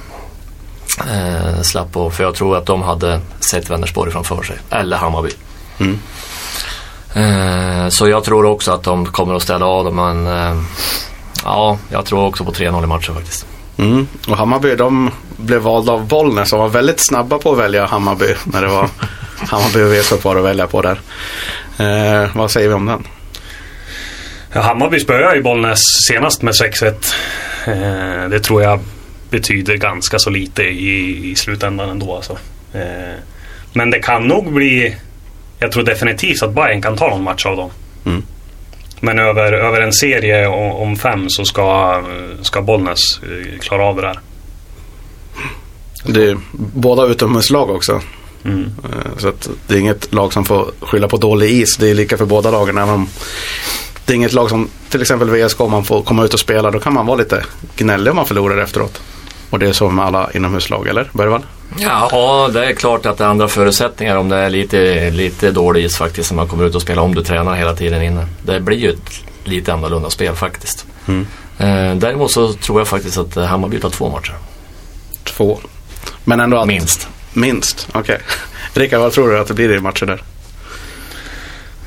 Eh, 0.99 1.61
slapp 1.61 1.91
på, 1.91 2.09
för 2.09 2.23
jag 2.23 2.35
tror 2.35 2.57
att 2.57 2.65
de 2.65 2.81
hade 2.81 3.21
sett 3.51 3.69
Vänersborg 3.69 4.11
framför 4.11 4.43
sig. 4.43 4.55
Eller 4.69 4.97
Hammarby. 4.97 5.29
Mm. 5.79 5.99
Eh, 7.13 7.89
så 7.89 8.09
jag 8.09 8.23
tror 8.23 8.45
också 8.45 8.71
att 8.71 8.83
de 8.83 9.05
kommer 9.05 9.35
att 9.35 9.41
ställa 9.41 9.65
av 9.65 9.85
dem. 9.85 9.95
Men 9.95 10.27
eh, 10.27 10.63
ja, 11.43 11.77
jag 11.89 12.05
tror 12.05 12.25
också 12.25 12.43
på 12.45 12.51
3-0 12.51 12.83
i 12.83 12.87
matchen 12.87 13.15
faktiskt. 13.15 13.45
Mm. 13.77 14.07
Och 14.27 14.37
Hammarby 14.37 14.75
de 14.75 15.11
blev 15.37 15.61
valda 15.61 15.91
av 15.91 16.07
Bollnäs 16.07 16.49
som 16.49 16.59
var 16.59 16.69
väldigt 16.69 17.07
snabba 17.07 17.37
på 17.37 17.51
att 17.51 17.57
välja 17.57 17.85
Hammarby 17.85 18.35
när 18.43 18.61
det 18.61 18.67
var 18.67 18.89
Hammarby 19.49 19.83
och 19.83 19.93
VSK 19.93 20.21
kvar 20.21 20.35
att 20.35 20.45
välja 20.45 20.67
på 20.67 20.81
där. 20.81 20.99
Eh, 21.77 22.29
vad 22.35 22.51
säger 22.51 22.67
vi 22.67 22.73
om 22.73 22.85
den? 22.85 23.03
Ja, 24.53 24.61
Hammarby 24.61 24.99
spöade 24.99 25.35
ju 25.35 25.43
Bollnäs 25.43 25.81
senast 26.07 26.41
med 26.41 26.53
6-1. 26.53 26.93
Eh, 27.67 28.29
det 28.29 28.39
tror 28.39 28.63
jag 28.63 28.79
betyder 29.29 29.77
ganska 29.77 30.19
så 30.19 30.29
lite 30.29 30.63
i, 30.63 31.31
i 31.31 31.35
slutändan 31.35 31.89
ändå. 31.89 32.15
Alltså. 32.15 32.37
Eh, 32.73 33.15
men 33.73 33.89
det 33.89 33.99
kan 33.99 34.27
nog 34.27 34.53
bli... 34.53 34.95
Jag 35.59 35.71
tror 35.71 35.83
definitivt 35.83 36.43
att 36.43 36.53
Bayern 36.53 36.81
kan 36.81 36.97
ta 36.97 37.07
någon 37.07 37.23
match 37.23 37.45
av 37.45 37.57
dem. 37.57 37.69
Mm. 38.05 38.23
Men 39.05 39.19
över, 39.19 39.53
över 39.53 39.81
en 39.81 39.93
serie 39.93 40.47
om, 40.47 40.95
fem 40.95 41.29
så 41.29 41.45
ska, 41.45 42.01
ska 42.41 42.61
Bollnäs 42.61 43.19
eh, 43.23 43.59
klara 43.59 43.85
av 43.85 43.95
det 43.95 44.01
där. 44.01 44.19
Det 46.05 46.29
är 46.29 46.37
båda 46.73 47.05
utomhuslag 47.05 47.69
också. 47.69 48.01
Mm. 48.45 48.63
Eh, 48.63 49.17
Så 49.17 49.27
att 49.27 49.49
det 49.67 49.75
är 49.75 49.79
inget 49.79 50.13
lag 50.13 50.33
som 50.33 50.45
får 50.45 50.71
skylla 50.79 51.07
på 51.07 51.17
dålig 51.17 51.49
is. 51.49 51.77
Det 51.77 51.89
är 51.89 51.93
lika 51.95 52.17
för 52.17 52.25
båda 52.25 52.51
lagen. 52.51 52.77
Även 52.77 52.89
om 52.93 53.07
det 54.05 54.13
är 54.13 54.15
inget 54.15 54.33
lag 54.33 54.49
som 54.49 54.69
till 54.89 55.01
exempel 55.01 55.29
VSK 55.29 55.61
om 55.61 55.71
man 55.71 55.83
får 55.83 56.01
komma 56.01 56.25
ut 56.25 56.33
och 56.33 56.39
spela. 56.39 56.71
Då 56.71 56.79
kan 56.79 56.93
man 56.93 57.05
vara 57.05 57.17
lite 57.17 57.43
gnällig 57.75 58.11
om 58.11 58.15
man 58.15 58.25
förlorar 58.27 58.57
efteråt. 58.57 59.01
Och 59.49 59.59
det 59.59 59.67
är 59.67 59.73
så 59.73 59.89
med 59.89 60.05
alla 60.05 60.31
inomhuslag, 60.33 60.87
eller 60.87 61.09
Bergvall? 61.13 61.45
Ja, 61.77 62.49
det 62.53 62.65
är 62.65 62.73
klart 62.73 63.05
att 63.05 63.17
det 63.17 63.23
är 63.23 63.27
andra 63.27 63.47
förutsättningar 63.47 64.17
om 64.17 64.29
det 64.29 64.37
är 64.37 64.49
lite, 64.49 65.09
lite 65.09 65.51
dålig 65.51 65.83
is 65.85 65.97
faktiskt 65.97 66.31
när 66.31 66.35
man 66.35 66.47
kommer 66.47 66.65
ut 66.65 66.75
och 66.75 66.81
spelar 66.81 67.03
om 67.03 67.15
du 67.15 67.23
tränar 67.23 67.55
hela 67.55 67.75
tiden 67.75 68.01
inne. 68.01 68.27
Det 68.45 68.59
blir 68.59 68.77
ju 68.77 68.89
ett 68.89 69.21
lite 69.43 69.73
annorlunda 69.73 70.09
spel 70.09 70.35
faktiskt. 70.35 70.85
Mm. 71.07 71.27
Eh, 71.57 71.95
däremot 71.95 72.31
så 72.31 72.53
tror 72.53 72.79
jag 72.79 72.87
faktiskt 72.87 73.17
att 73.17 73.37
eh, 73.37 73.43
Hammarby 73.43 73.79
tar 73.79 73.89
två 73.89 74.09
matcher. 74.09 74.33
Två. 75.23 75.59
Men 76.23 76.39
ändå 76.39 76.57
att... 76.57 76.67
Minst. 76.67 77.07
Minst, 77.33 77.87
okej. 77.93 78.17
Rickard, 78.73 78.99
vad 78.99 79.11
tror 79.11 79.29
du 79.29 79.39
att 79.39 79.47
det 79.47 79.53
blir 79.53 79.75
i 79.75 79.79
matcher 79.79 80.05
där? 80.05 80.23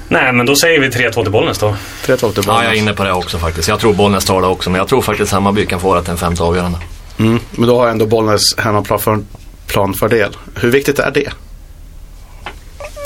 Nej, 0.08 0.32
men 0.32 0.46
då 0.46 0.56
säger 0.56 0.80
vi 0.80 0.88
3-2 0.88 1.22
till 1.22 1.32
Bollnäs 1.32 1.58
då. 1.58 1.76
3-2 2.04 2.32
till 2.32 2.42
Ja, 2.46 2.52
jag 2.52 2.56
är 2.56 2.64
Bollnäs. 2.64 2.78
inne 2.78 2.92
på 2.92 3.04
det 3.04 3.12
också 3.12 3.38
faktiskt. 3.38 3.68
Jag 3.68 3.80
tror 3.80 3.94
Bollnäs 3.94 4.24
tar 4.24 4.40
det 4.40 4.46
också, 4.46 4.70
men 4.70 4.78
jag 4.78 4.88
tror 4.88 5.02
faktiskt 5.02 5.32
Hammarby 5.32 5.66
kan 5.66 5.80
få 5.80 5.94
det 5.94 6.02
till 6.02 6.10
en 6.10 6.16
femte 6.16 6.42
avgörande. 6.42 6.78
Mm. 7.18 7.40
Men 7.50 7.68
då 7.68 7.78
har 7.80 7.88
ändå 7.88 8.06
Bollnäs 8.06 8.42
hemmaplan 8.58 8.98
för, 8.98 9.20
planfördel. 9.66 10.36
Hur 10.54 10.70
viktigt 10.70 10.98
är 10.98 11.10
det? 11.10 11.30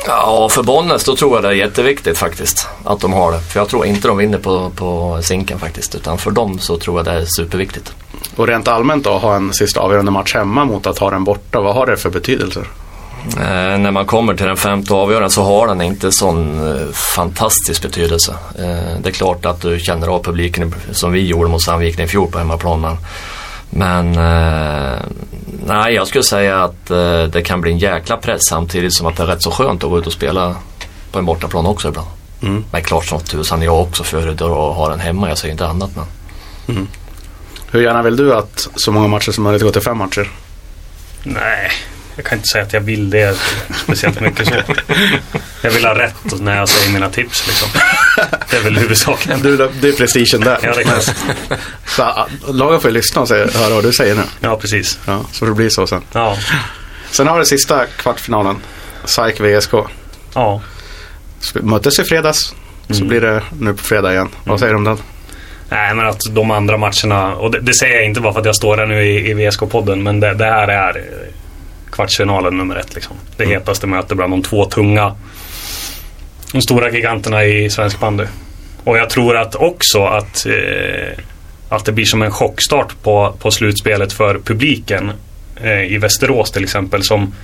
Ja, 0.06 0.48
för 0.48 0.62
Bollnäs 0.62 1.04
då 1.04 1.16
tror 1.16 1.34
jag 1.34 1.42
det 1.42 1.48
är 1.48 1.52
jätteviktigt 1.52 2.18
faktiskt 2.18 2.68
att 2.84 3.00
de 3.00 3.12
har 3.12 3.32
det. 3.32 3.40
För 3.40 3.60
jag 3.60 3.68
tror 3.68 3.86
inte 3.86 4.08
de 4.08 4.16
vinner 4.16 4.38
på, 4.38 4.70
på 4.70 5.18
Zinken 5.22 5.58
faktiskt. 5.58 5.94
Utan 5.94 6.18
för 6.18 6.30
dem 6.30 6.58
så 6.58 6.78
tror 6.78 6.98
jag 6.98 7.04
det 7.04 7.12
är 7.12 7.24
superviktigt. 7.24 7.94
Och 8.36 8.46
rent 8.46 8.68
allmänt 8.68 9.04
då, 9.04 9.18
ha 9.18 9.36
en 9.36 9.52
sista 9.52 9.80
avgörande 9.80 10.10
match 10.10 10.34
hemma 10.34 10.64
mot 10.64 10.86
att 10.86 10.98
ha 10.98 11.10
den 11.10 11.24
borta. 11.24 11.60
Vad 11.60 11.74
har 11.74 11.86
det 11.86 11.96
för 11.96 12.10
betydelser? 12.10 12.66
Eh, 13.26 13.78
när 13.78 13.90
man 13.90 14.06
kommer 14.06 14.34
till 14.34 14.46
den 14.46 14.56
femte 14.56 14.94
avgörande 14.94 15.30
så 15.30 15.42
har 15.42 15.66
den 15.66 15.80
inte 15.80 16.12
sån 16.12 16.68
eh, 16.68 16.92
fantastisk 16.92 17.82
betydelse. 17.82 18.32
Eh, 18.58 19.00
det 19.02 19.08
är 19.08 19.12
klart 19.12 19.46
att 19.46 19.60
du 19.60 19.78
känner 19.78 20.08
av 20.08 20.22
publiken 20.22 20.74
som 20.92 21.12
vi 21.12 21.26
gjorde 21.26 21.50
mot 21.50 21.62
Sandviken 21.62 22.04
i 22.04 22.08
fjol 22.08 22.30
på 22.30 22.38
hemmaplan. 22.38 22.80
Men, 22.80 22.96
men 23.70 24.08
eh, 24.08 24.98
nej, 25.66 25.94
jag 25.94 26.06
skulle 26.06 26.24
säga 26.24 26.64
att 26.64 26.90
eh, 26.90 27.22
det 27.22 27.42
kan 27.42 27.60
bli 27.60 27.72
en 27.72 27.78
jäkla 27.78 28.16
press 28.16 28.46
samtidigt 28.46 28.94
som 28.94 29.06
att 29.06 29.16
det 29.16 29.22
är 29.22 29.26
rätt 29.26 29.42
så 29.42 29.50
skönt 29.50 29.84
att 29.84 29.90
gå 29.90 29.98
ut 29.98 30.06
och 30.06 30.12
spela 30.12 30.56
på 31.12 31.18
en 31.18 31.24
bortaplan 31.24 31.66
också 31.66 31.88
ibland. 31.88 32.08
Mm. 32.42 32.64
Men 32.72 32.82
klart 32.82 33.04
som 33.04 33.20
tusan 33.20 33.62
jag 33.62 33.80
också 33.80 34.04
föredrar 34.04 34.70
att 34.70 34.76
ha 34.76 34.88
den 34.88 35.00
hemma. 35.00 35.28
Jag 35.28 35.38
säger 35.38 35.52
inte 35.52 35.66
annat 35.66 35.90
men. 35.96 36.88
Hur 37.70 37.82
gärna 37.82 38.02
vill 38.02 38.16
du 38.16 38.34
att 38.34 38.68
så 38.74 38.92
många 38.92 39.08
matcher 39.08 39.32
som 39.32 39.44
möjligt 39.44 39.62
går 39.62 39.70
till 39.70 39.82
fem 39.82 39.98
matcher? 39.98 40.30
Nej, 41.22 41.70
jag 42.20 42.24
kan 42.26 42.38
inte 42.38 42.48
säga 42.48 42.64
att 42.64 42.72
jag 42.72 42.80
vill 42.80 43.10
det 43.10 43.36
speciellt 43.84 44.20
mycket 44.20 44.46
så. 44.48 44.54
Jag 45.62 45.70
vill 45.70 45.84
ha 45.84 45.98
rätt 45.98 46.40
när 46.40 46.56
jag 46.56 46.68
säger 46.68 46.92
mina 46.92 47.08
tips 47.10 47.46
liksom. 47.46 47.68
Det 48.50 48.56
är 48.56 48.60
väl 48.62 48.78
huvudsaken. 48.78 49.40
Du, 49.42 49.56
det 49.56 49.88
är 49.88 49.92
prestigen 49.92 50.40
där. 50.40 50.58
Ja, 50.62 50.72
det 50.76 50.84
kan. 50.84 51.00
Så, 51.86 52.02
ah, 52.02 52.28
lagen 52.48 52.80
får 52.80 52.90
ju 52.90 52.94
lyssna 52.94 53.20
och 53.22 53.28
säga, 53.28 53.46
höra 53.54 53.74
vad 53.74 53.84
du 53.84 53.92
säger 53.92 54.14
nu. 54.14 54.22
Ja, 54.40 54.56
precis. 54.56 54.98
Ja, 55.06 55.24
så 55.32 55.44
det 55.44 55.52
blir 55.52 55.68
så 55.68 55.86
sen. 55.86 56.02
Ja, 56.12 56.36
Sen 57.10 57.26
har 57.26 57.38
vi 57.38 57.44
sista 57.46 57.86
kvartsfinalen. 57.86 58.56
SAIK 59.04 59.40
VSK. 59.40 59.72
ja. 60.34 60.62
Möttes 61.54 61.98
i 61.98 62.04
fredags. 62.04 62.54
Så 62.88 62.94
Mm. 62.96 63.08
blir 63.08 63.20
det 63.20 63.42
nu 63.60 63.74
på 63.74 63.82
fredag 63.84 64.12
igen. 64.12 64.28
Vad 64.44 64.58
säger 64.60 64.72
du 64.72 64.76
om 64.76 64.84
den? 64.84 64.98
Nej, 65.68 65.94
men 65.94 66.06
att 66.06 66.20
de 66.30 66.50
andra 66.50 66.76
matcherna, 66.76 67.34
och 67.34 67.50
det, 67.50 67.60
det 67.60 67.74
säger 67.74 67.94
jag 67.96 68.04
inte 68.04 68.20
bara 68.20 68.32
för 68.32 68.40
att 68.40 68.46
jag 68.46 68.56
står 68.56 68.76
här 68.76 68.86
nu 68.86 69.02
i, 69.06 69.30
i 69.30 69.34
VSK-podden, 69.34 70.02
men 70.02 70.20
det, 70.20 70.34
det 70.34 70.44
här 70.44 70.68
är 70.68 71.04
kvartsfinalen 71.92 72.56
nummer 72.58 72.76
ett. 72.76 72.94
Liksom. 72.94 73.16
Det 73.36 73.44
Mm. 73.44 73.58
hetaste 73.58 73.86
mötet 73.86 74.16
bland 74.16 74.32
de 74.32 74.42
två 74.42 74.64
tunga, 74.64 75.14
de 76.52 76.62
stora 76.62 76.90
giganterna 76.90 77.44
i 77.44 77.70
svensk 77.70 78.00
bandy. 78.00 78.24
Och 78.84 78.98
jag 78.98 79.10
tror 79.10 79.36
att 79.36 79.54
också 79.54 80.04
att, 80.04 80.46
eh, 80.46 81.18
att 81.68 81.84
det 81.84 81.92
blir 81.92 82.04
som 82.04 82.22
en 82.22 82.30
chockstart 82.30 83.02
på, 83.02 83.34
på 83.38 83.50
slutspelet 83.50 84.12
för 84.12 84.38
publiken 84.44 85.12
eh, 85.62 85.82
i 85.92 85.98
Västerås 85.98 86.50
till 86.50 86.64
exempel. 86.64 87.02
Som 87.02 87.34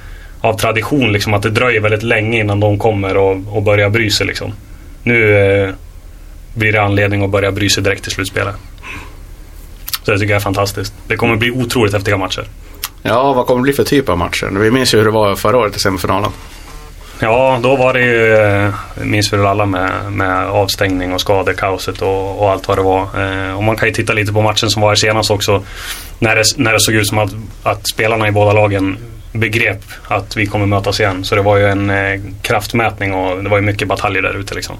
av 0.40 0.58
tradition 0.58 1.12
liksom 1.12 1.34
att 1.34 1.42
det 1.42 1.50
dröjer 1.50 1.80
väldigt 1.80 2.02
länge 2.02 2.40
innan 2.40 2.60
de 2.60 2.78
kommer 2.78 3.16
och, 3.16 3.56
och 3.56 3.62
börjar 3.62 3.90
bry 3.90 4.10
sig. 4.10 4.26
Liksom. 4.26 4.52
Nu 5.02 5.36
eh, 5.38 5.70
blir 6.54 6.72
det 6.72 6.82
anledning 6.82 7.24
att 7.24 7.30
börja 7.30 7.52
bry 7.52 7.70
sig 7.70 7.82
direkt 7.82 8.06
i 8.06 8.10
slutspelet. 8.10 8.54
Så 10.02 10.12
det 10.12 10.18
tycker 10.18 10.30
jag 10.32 10.40
är 10.40 10.44
fantastiskt. 10.44 10.94
Det 11.08 11.16
kommer 11.16 11.36
bli 11.36 11.50
otroligt 11.50 11.92
häftiga 11.92 12.16
matcher. 12.16 12.44
Ja, 13.08 13.32
vad 13.32 13.46
kommer 13.46 13.60
det 13.60 13.62
bli 13.62 13.72
för 13.72 13.84
typ 13.84 14.08
av 14.08 14.18
matcher? 14.18 14.46
Vi 14.46 14.70
minns 14.70 14.94
ju 14.94 14.98
hur 14.98 15.04
det 15.04 15.10
var 15.10 15.36
förra 15.36 15.58
året 15.58 15.76
i 15.76 15.78
semifinalen. 15.78 16.30
Ja, 17.18 17.58
då 17.62 17.76
var 17.76 17.92
det 17.92 18.00
ju, 18.00 18.34
eh, 18.36 18.74
minns 19.02 19.32
vi 19.32 19.36
väl 19.36 19.46
alla 19.46 19.66
med, 19.66 20.12
med 20.12 20.46
avstängning 20.46 21.12
och 21.12 21.20
skadekaoset 21.20 22.02
och, 22.02 22.42
och 22.42 22.50
allt 22.50 22.68
vad 22.68 22.78
det 22.78 22.82
var. 22.82 23.02
Eh, 23.02 23.56
och 23.56 23.62
man 23.62 23.76
kan 23.76 23.88
ju 23.88 23.94
titta 23.94 24.12
lite 24.12 24.32
på 24.32 24.42
matchen 24.42 24.70
som 24.70 24.82
var 24.82 24.88
här 24.88 24.96
senast 24.96 25.30
också. 25.30 25.62
När 26.18 26.36
det, 26.36 26.44
när 26.56 26.72
det 26.72 26.80
såg 26.80 26.94
ut 26.94 27.06
som 27.06 27.18
att, 27.18 27.30
att 27.62 27.88
spelarna 27.88 28.28
i 28.28 28.32
båda 28.32 28.52
lagen 28.52 28.98
begrep 29.32 29.82
att 30.08 30.36
vi 30.36 30.46
kommer 30.46 30.66
mötas 30.66 31.00
igen. 31.00 31.24
Så 31.24 31.34
det 31.34 31.42
var 31.42 31.56
ju 31.56 31.66
en 31.66 31.90
eh, 31.90 32.20
kraftmätning 32.42 33.14
och 33.14 33.42
det 33.42 33.48
var 33.48 33.56
ju 33.56 33.62
mycket 33.62 33.88
bataljer 33.88 34.22
där 34.22 34.34
ute 34.34 34.54
liksom. 34.54 34.76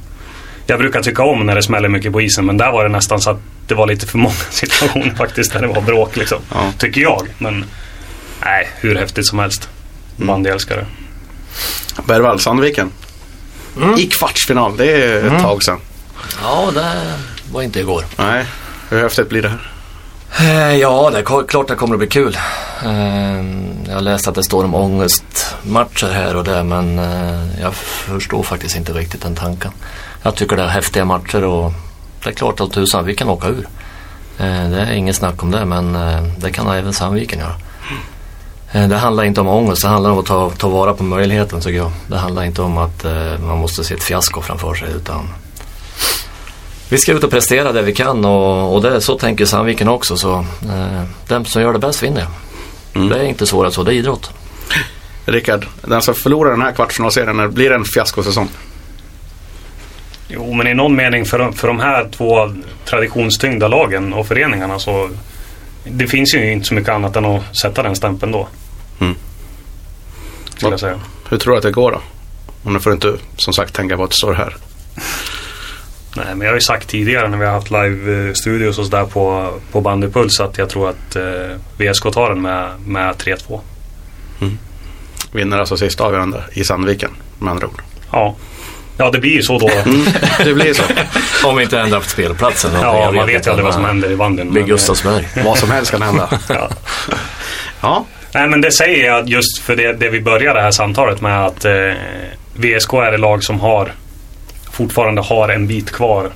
Jag 0.66 0.78
brukar 0.78 1.02
tycka 1.02 1.22
om 1.22 1.46
när 1.46 1.54
det 1.54 1.62
smäller 1.62 1.88
mycket 1.88 2.12
på 2.12 2.20
isen 2.20 2.46
men 2.46 2.56
där 2.56 2.72
var 2.72 2.82
det 2.82 2.88
nästan 2.88 3.20
så 3.20 3.30
att 3.30 3.40
det 3.66 3.74
var 3.74 3.86
lite 3.86 4.06
för 4.06 4.18
många 4.18 4.34
situationer 4.50 5.14
faktiskt 5.14 5.52
där 5.52 5.60
det 5.60 5.66
var 5.66 5.80
bråk 5.80 6.16
liksom. 6.16 6.38
Ja. 6.54 6.72
Tycker 6.78 7.00
jag. 7.00 7.26
Men 7.38 7.64
nej, 8.44 8.68
hur 8.80 8.94
häftigt 8.94 9.26
som 9.26 9.38
helst. 9.38 9.68
Bandyälskare. 10.16 10.86
Bergvall, 12.06 12.40
Sandviken. 12.40 12.90
I 13.98 14.06
kvartsfinal, 14.06 14.76
det 14.76 14.92
är 15.04 15.24
ett 15.36 15.42
tag 15.42 15.62
sedan. 15.62 15.78
Ja, 16.42 16.70
det 16.74 17.12
var 17.52 17.62
inte 17.62 17.80
igår. 17.80 18.04
Nej, 18.16 18.44
hur 18.88 19.02
häftigt 19.02 19.28
blir 19.28 19.42
det 19.42 19.48
här? 19.48 19.70
Eh, 20.40 20.74
Ja, 20.76 21.10
det 21.10 21.18
är 21.18 21.46
klart 21.46 21.68
det 21.68 21.74
kommer 21.74 21.94
att 21.94 21.98
bli 21.98 22.08
kul. 22.08 22.38
Eh, 22.84 22.90
Jag 23.88 23.94
har 23.94 24.00
läst 24.00 24.28
att 24.28 24.34
det 24.34 24.42
står 24.42 24.64
om 24.64 24.74
ångestmatcher 24.74 26.12
här 26.12 26.36
och 26.36 26.44
där 26.44 26.62
men 26.62 26.98
eh, 26.98 27.60
jag 27.60 27.74
förstår 27.74 28.42
faktiskt 28.42 28.76
inte 28.76 28.92
riktigt 28.92 29.22
den 29.22 29.34
tanken. 29.34 29.70
Jag 30.22 30.34
tycker 30.34 30.56
det 30.56 30.62
är 30.62 30.66
häftiga 30.68 31.04
matcher 31.04 31.44
och 31.44 31.72
det 32.24 32.30
är 32.30 32.34
klart 32.34 32.60
att 32.60 32.72
tusan 32.72 33.04
vi 33.04 33.14
kan 33.14 33.28
åka 33.28 33.48
ur. 33.48 33.68
Det 34.38 34.44
är 34.88 34.92
inget 34.92 35.16
snack 35.16 35.42
om 35.42 35.50
det 35.50 35.64
men 35.64 35.92
det 36.38 36.50
kan 36.52 36.66
även 36.68 36.92
Sandviken 36.92 37.38
göra. 37.38 37.54
Eh, 38.76 38.88
Det 38.88 38.96
handlar 38.96 39.24
inte 39.24 39.40
om 39.40 39.48
ångest, 39.48 39.82
det 39.82 39.88
handlar 39.88 40.10
om 40.10 40.18
att 40.18 40.26
ta, 40.26 40.50
ta 40.50 40.68
vara 40.68 40.94
på 40.94 41.02
möjligheten 41.04 41.60
tycker 41.60 41.78
jag. 41.78 41.90
Det 42.06 42.16
handlar 42.16 42.44
inte 42.44 42.62
om 42.62 42.78
att 42.78 43.04
eh, 43.04 43.38
man 43.40 43.58
måste 43.58 43.84
se 43.84 43.94
ett 43.94 44.02
fiasko 44.02 44.42
framför 44.42 44.74
sig 44.74 44.88
utan 44.96 45.28
vi 46.88 46.98
ska 46.98 47.12
ut 47.12 47.24
och 47.24 47.30
prestera 47.30 47.72
det 47.72 47.82
vi 47.82 47.94
kan 47.94 48.24
och, 48.24 48.74
och 48.74 48.82
det, 48.82 49.00
så 49.00 49.18
tänker 49.18 49.44
Sandviken 49.44 49.88
också. 49.88 50.16
Så, 50.16 50.38
eh, 50.62 51.02
den 51.28 51.44
som 51.44 51.62
gör 51.62 51.72
det 51.72 51.78
bäst 51.78 52.02
vinner. 52.02 52.26
Mm. 52.94 53.08
Det 53.08 53.18
är 53.18 53.24
inte 53.24 53.46
svårare 53.46 53.72
så, 53.72 53.82
det 53.82 53.94
är 53.94 53.94
idrott. 53.94 54.30
Rickard, 55.24 55.66
den 55.82 56.02
som 56.02 56.14
förlorar 56.14 56.50
den 56.50 56.62
här 56.62 56.72
kvartsfinalserien, 56.72 57.54
blir 57.54 57.68
det 57.70 57.74
en 57.76 57.84
fiaskosäsong? 57.84 58.48
Jo, 60.28 60.52
men 60.52 60.66
i 60.66 60.74
någon 60.74 60.96
mening 60.96 61.24
för, 61.24 61.38
de- 61.38 61.52
för 61.52 61.68
de 61.68 61.80
här 61.80 62.08
två 62.16 62.52
traditionstyngda 62.84 63.68
lagen 63.68 64.12
och 64.14 64.26
föreningarna 64.26 64.78
så 64.78 65.10
det 65.84 66.06
finns 66.06 66.34
ju 66.34 66.52
inte 66.52 66.66
så 66.66 66.74
mycket 66.74 66.90
annat 66.94 67.16
än 67.16 67.24
att 67.24 67.56
sätta 67.56 67.82
den 67.82 67.96
stämpeln 67.96 68.32
då. 68.32 68.48
Mm. 68.98 69.14
Skulle 70.56 70.72
jag 70.72 70.80
säga. 70.80 71.00
Hur 71.28 71.38
tror 71.38 71.52
du 71.52 71.56
att 71.56 71.62
det 71.62 71.70
går 71.70 71.92
då? 71.92 72.00
Och 72.62 72.72
nu 72.72 72.80
får 72.80 72.90
du 72.90 72.94
inte, 72.94 73.14
som 73.36 73.52
sagt, 73.52 73.74
tänka 73.74 73.96
på 73.96 74.04
att 74.04 74.10
det 74.10 74.16
står 74.16 74.34
här. 74.34 74.56
Nej, 76.16 76.26
men 76.26 76.40
jag 76.40 76.48
har 76.48 76.54
ju 76.54 76.60
sagt 76.60 76.88
tidigare 76.88 77.28
när 77.28 77.38
vi 77.38 77.44
har 77.44 77.52
haft 77.52 77.70
live-studios 77.70 78.78
och 78.78 78.84
sådär 78.84 79.04
på, 79.04 79.54
på 79.72 79.80
Bandypuls 79.80 80.40
att 80.40 80.58
jag 80.58 80.68
tror 80.68 80.88
att 80.88 81.16
eh, 81.16 81.22
VSK 81.78 82.12
tar 82.12 82.28
den 82.28 82.42
med, 82.42 82.80
med 82.86 83.14
3-2. 83.14 83.60
Vinner 85.32 85.58
alltså 85.58 85.76
sista 85.76 86.04
avgörande 86.04 86.44
i 86.52 86.64
Sandviken 86.64 87.10
med 87.38 87.50
andra 87.50 87.66
ord. 87.66 87.82
Ja. 88.12 88.36
ja, 88.96 89.10
det 89.10 89.18
blir 89.18 89.30
ju 89.30 89.42
så 89.42 89.58
då. 89.58 89.68
Mm, 89.68 90.06
det 90.44 90.54
blir 90.54 90.74
så. 90.74 90.82
Om 91.48 91.56
vi 91.56 91.62
inte 91.62 91.80
ändrar 91.80 92.00
på 92.00 92.08
spelplatsen. 92.08 92.70
Ja, 92.82 93.12
man 93.12 93.26
vet 93.26 93.46
ju 93.46 93.50
aldrig 93.50 93.64
vad 93.64 93.74
som 93.74 93.84
händer 93.84 94.10
i 94.10 94.16
bandyn. 94.16 94.50
Blir 94.50 94.62
eh, 94.62 94.68
Gustavsberg. 94.68 95.28
Vad 95.44 95.58
som 95.58 95.70
helst 95.70 95.90
kan 95.90 96.02
hända. 96.02 96.28
Ja. 96.48 96.70
Ja, 97.80 98.04
Nej, 98.36 98.48
men 98.48 98.60
det 98.60 98.72
säger 98.72 99.06
jag 99.06 99.28
just 99.28 99.58
för 99.58 99.76
det, 99.76 99.92
det 99.92 100.08
vi 100.10 100.20
började 100.20 100.58
det 100.58 100.62
här 100.62 100.70
samtalet 100.70 101.20
med 101.20 101.46
att 101.46 101.64
eh, 101.64 101.72
VSK 102.54 102.92
är 102.92 103.10
det 103.12 103.18
lag 103.18 103.44
som 103.44 103.60
har 103.60 103.92
fortfarande 104.72 105.22
har 105.22 105.48
en 105.48 105.66
bit 105.66 105.90
kvar 105.92 106.30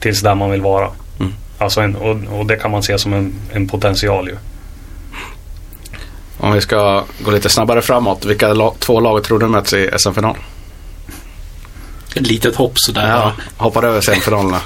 tills 0.00 0.20
där 0.20 0.34
man 0.34 0.50
vill 0.50 0.60
vara. 0.60 0.88
Mm. 1.20 1.32
Alltså 1.58 1.80
en, 1.80 1.96
och, 1.96 2.38
och 2.38 2.46
det 2.46 2.56
kan 2.56 2.70
man 2.70 2.82
se 2.82 2.98
som 2.98 3.12
en, 3.12 3.34
en 3.52 3.68
potential 3.68 4.28
ju. 4.28 4.36
om 6.38 6.52
vi 6.52 6.60
ska 6.60 7.04
gå 7.24 7.30
lite 7.30 7.48
snabbare 7.48 7.82
framåt. 7.82 8.24
Vilka 8.24 8.52
la- 8.52 8.74
två 8.78 9.00
lag 9.00 9.24
tror 9.24 9.38
du 9.38 9.46
möts 9.48 9.72
i 9.72 9.90
SM-final? 9.98 10.36
Ett 12.16 12.26
litet 12.26 12.56
hopp 12.56 12.72
sådär. 12.74 13.08
Ja, 13.08 13.32
hoppar 13.56 13.82
över 13.82 14.00
semifinalerna. 14.00 14.60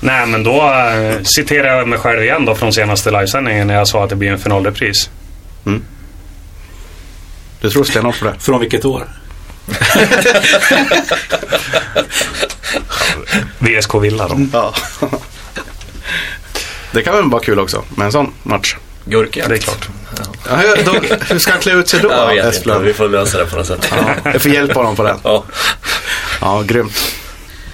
Nej 0.00 0.26
men 0.26 0.42
då 0.44 0.62
eh, 0.72 1.22
citerar 1.22 1.76
jag 1.78 1.88
mig 1.88 1.98
själv 1.98 2.22
igen 2.22 2.44
då 2.44 2.54
från 2.54 2.72
senaste 2.72 3.10
livesändningen 3.10 3.66
när 3.66 3.74
jag 3.74 3.88
sa 3.88 4.04
att 4.04 4.10
det 4.10 4.16
blir 4.16 4.30
en 4.30 4.38
finalrepris. 4.38 5.10
Du 7.60 7.70
tror 7.70 7.84
stenhårt 7.84 8.18
på 8.18 8.24
det? 8.24 8.34
Från 8.38 8.60
vilket 8.60 8.84
år? 8.84 9.08
VSK 13.58 13.94
Villa 14.02 14.28
då. 14.28 14.38
Ja. 14.52 14.74
Det 16.92 17.02
kan 17.02 17.14
väl 17.16 17.30
vara 17.30 17.42
kul 17.42 17.58
också 17.58 17.84
med 17.94 18.04
en 18.06 18.12
sån 18.12 18.32
match. 18.42 18.76
Gurka. 19.04 19.48
Det 19.48 19.54
är 19.54 19.58
klart. 19.58 19.88
Ja, 20.48 20.56
hur- 20.56 20.84
då, 20.84 20.92
hur 21.28 21.38
ska 21.38 21.50
han 21.52 21.60
klä 21.60 21.72
ut 21.72 21.88
sig 21.88 22.00
då? 22.00 22.10
Jag 22.10 22.34
vet 22.34 22.56
inte. 22.56 22.78
Vi 22.78 22.94
får 22.94 23.08
lösa 23.08 23.38
det 23.38 23.46
på 23.46 23.56
något 23.56 23.66
sätt. 23.66 23.88
Ja, 23.90 24.30
jag 24.32 24.42
får 24.42 24.50
hjälpa 24.50 24.74
honom 24.74 24.96
på 24.96 25.02
det. 25.02 25.16
Ja. 25.24 25.44
Ja, 26.40 26.62
grymt. 26.62 27.12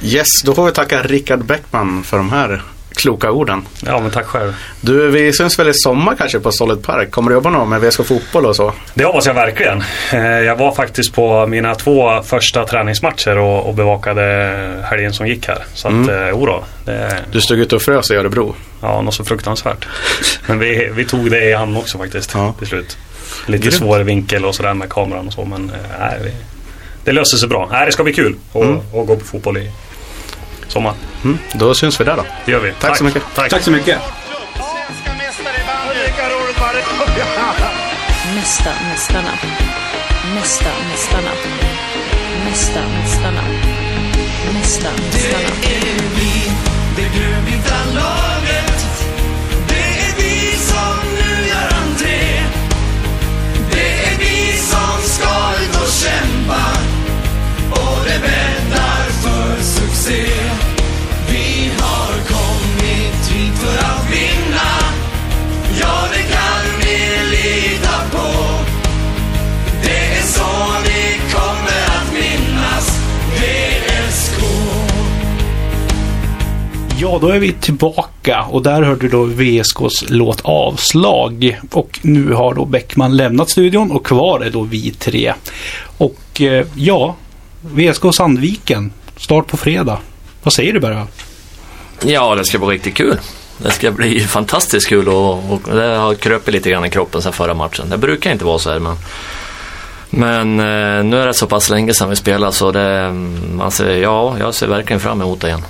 Yes, 0.03 0.43
då 0.45 0.55
får 0.55 0.67
vi 0.67 0.73
tacka 0.73 1.03
Rickard 1.03 1.45
Bäckman 1.45 2.05
för 2.05 2.17
de 2.17 2.33
här 2.33 2.63
kloka 2.97 3.31
orden. 3.31 3.67
Ja 3.87 4.01
men 4.01 4.11
tack 4.11 4.27
själv. 4.27 4.55
Du, 4.81 5.11
vi 5.11 5.33
syns 5.33 5.59
väl 5.59 5.69
i 5.69 5.75
sommar 5.75 6.15
kanske 6.19 6.41
på 6.41 6.53
Solid 6.53 6.83
Park? 6.83 7.11
Kommer 7.11 7.31
du 7.31 7.35
jobba 7.35 7.51
något 7.51 7.69
med 7.69 7.81
VSK 7.81 8.05
Fotboll 8.07 8.47
och 8.47 8.57
så? 8.57 8.73
Det 8.95 9.05
hoppas 9.05 9.27
jag 9.27 9.35
verkligen. 9.35 9.83
Eh, 10.13 10.21
Jag 10.27 10.57
var 10.57 10.73
faktiskt 10.75 11.15
på 11.15 11.47
mina 11.47 11.75
två 11.75 12.23
första 12.23 12.65
träningsmatcher 12.65 13.39
och, 13.39 13.67
och 13.69 13.75
bevakade 13.75 14.25
helgen 14.91 15.13
som 15.13 15.27
gick 15.27 15.49
här. 15.49 15.65
Så 15.75 15.89
att, 15.89 15.95
Mm. 15.95 16.09
mm. 16.09 16.29
jodå. 16.29 16.65
Det, 16.85 17.17
Du 17.33 17.41
stod 17.41 17.59
ute 17.59 17.77
och 17.77 17.83
frös 17.83 18.11
i 18.11 18.15
Örebro. 18.15 18.55
ja, 18.83 19.01
något 19.03 19.15
så 19.15 19.25
fruktansvärt. 19.25 19.87
Men 20.47 20.59
vi, 20.59 20.91
vi 20.95 21.05
tog 21.05 21.31
det 21.31 21.45
i 21.45 21.53
hand 21.53 21.77
också 21.79 21.99
faktiskt 21.99 22.31
Ja. 22.35 22.55
till 22.59 22.67
slut. 22.67 22.97
Lite 23.47 23.63
Grymt. 23.63 23.75
svår 23.75 23.99
vinkel 24.01 24.45
och 24.45 24.55
sådär 24.55 24.75
med 24.75 24.89
kameran 24.89 25.27
och 25.27 25.33
så 25.33 25.45
men 25.45 25.71
eh, 25.71 25.77
nej, 26.01 26.19
vi, 26.25 26.33
det 27.05 27.13
löser 27.13 27.37
sig 27.37 27.49
bra. 27.49 27.69
Nej, 27.73 27.87
det 27.87 27.93
ska 27.93 28.05
bli 28.05 28.13
kul 28.13 28.35
att 28.53 28.63
Mm. 28.63 28.79
gå 28.93 29.17
på 29.17 29.25
fotboll 29.25 29.57
i 29.59 29.71
sommar. 30.69 30.95
Mm, 31.25 31.39
då 31.55 31.75
syns 31.75 32.01
vi 32.01 32.05
där 32.05 32.17
då. 32.17 32.25
Det 32.45 32.53
gör 32.53 32.61
vi. 32.61 32.73
Tack 32.81 32.99
så 32.99 33.05
mycket. 33.05 33.23
Tack. 33.35 33.51
Tack 33.51 33.63
så 33.63 33.71
mycket. 33.71 33.99
Mästa 38.35 38.71
mästarna. 38.91 39.31
Mästa 40.35 40.71
mästarna. 40.91 41.31
Mästa 42.45 42.81
mästarna. 42.81 43.43
Mästa 44.55 44.89
mästarna. 45.03 46.07
Det 46.97 47.03
grönvita 47.03 47.77
laget 47.95 49.07
Det 49.69 49.75
är 49.75 50.17
vi 50.17 50.57
som 50.57 50.97
nu 51.15 51.49
gör 51.49 51.77
entré 51.83 52.41
Det 53.71 53.91
är 53.91 54.19
vi 54.19 54.59
som 54.59 55.03
ska 55.03 55.63
ut 55.63 55.77
och 55.83 55.93
kämpa 55.93 56.65
Och 57.71 58.05
det 58.05 58.21
bäddar 58.21 59.05
för 59.23 59.63
succé 59.63 60.46
Ja, 77.09 77.19
då 77.21 77.29
är 77.29 77.39
vi 77.39 77.53
tillbaka 77.53 78.43
och 78.51 78.63
där 78.63 78.83
hörde 78.83 79.01
du 79.01 79.09
då 79.09 79.25
VSKs 79.25 80.05
låt 80.09 80.41
Avslag. 80.45 81.61
Och 81.73 81.99
nu 82.03 82.33
har 82.33 82.55
då 82.55 82.65
Bäckman 82.65 83.17
lämnat 83.17 83.51
studion 83.51 83.91
och 83.91 84.07
kvar 84.07 84.41
är 84.41 84.51
då 84.51 84.63
vi 84.63 84.91
tre. 84.91 85.35
Och 85.99 86.41
eh, 86.41 86.67
ja, 86.75 87.17
VSK 87.61 88.03
Sandviken. 88.15 88.93
Start 89.17 89.47
på 89.47 89.57
fredag. 89.57 89.99
Vad 90.43 90.53
säger 90.53 90.73
du 90.73 90.81
bara? 90.81 91.07
Ja, 92.05 92.35
det 92.35 92.45
ska 92.45 92.59
bli 92.59 92.69
riktigt 92.69 92.95
kul. 92.95 93.19
Det 93.59 93.71
ska 93.71 93.91
bli 93.93 94.21
fantastiskt 94.21 94.89
kul 94.89 95.09
och, 95.09 95.53
och 95.53 95.61
det 95.75 95.97
har 95.97 96.15
kröpit 96.15 96.55
lite 96.55 96.71
grann 96.71 96.85
i 96.85 96.91
kroppen 96.91 97.23
sedan 97.23 97.33
förra 97.33 97.55
matchen. 97.55 97.91
Det 97.91 97.99
brukar 97.99 98.33
inte 98.33 98.45
vara 98.45 98.59
så 98.59 98.71
här 98.71 98.79
men 98.79 98.97
men 100.11 100.61
eh, 100.61 101.05
nu 101.05 101.21
är 101.21 101.27
det 101.27 101.35
så 101.35 101.47
pass 101.47 101.71
länge 101.71 101.95
sedan 101.95 102.11
vi 102.11 102.17
spelade 102.17 102.53
så 102.53 102.73
det, 102.73 102.91
mm, 102.91 103.57
man 103.57 103.71
ser, 103.71 103.97
ja, 103.97 104.37
jag 104.39 104.55
ser 104.55 104.67
verkligen 104.67 105.01
fram 105.01 105.23
emot 105.23 105.41
det 105.41 105.47
igen. 105.47 105.63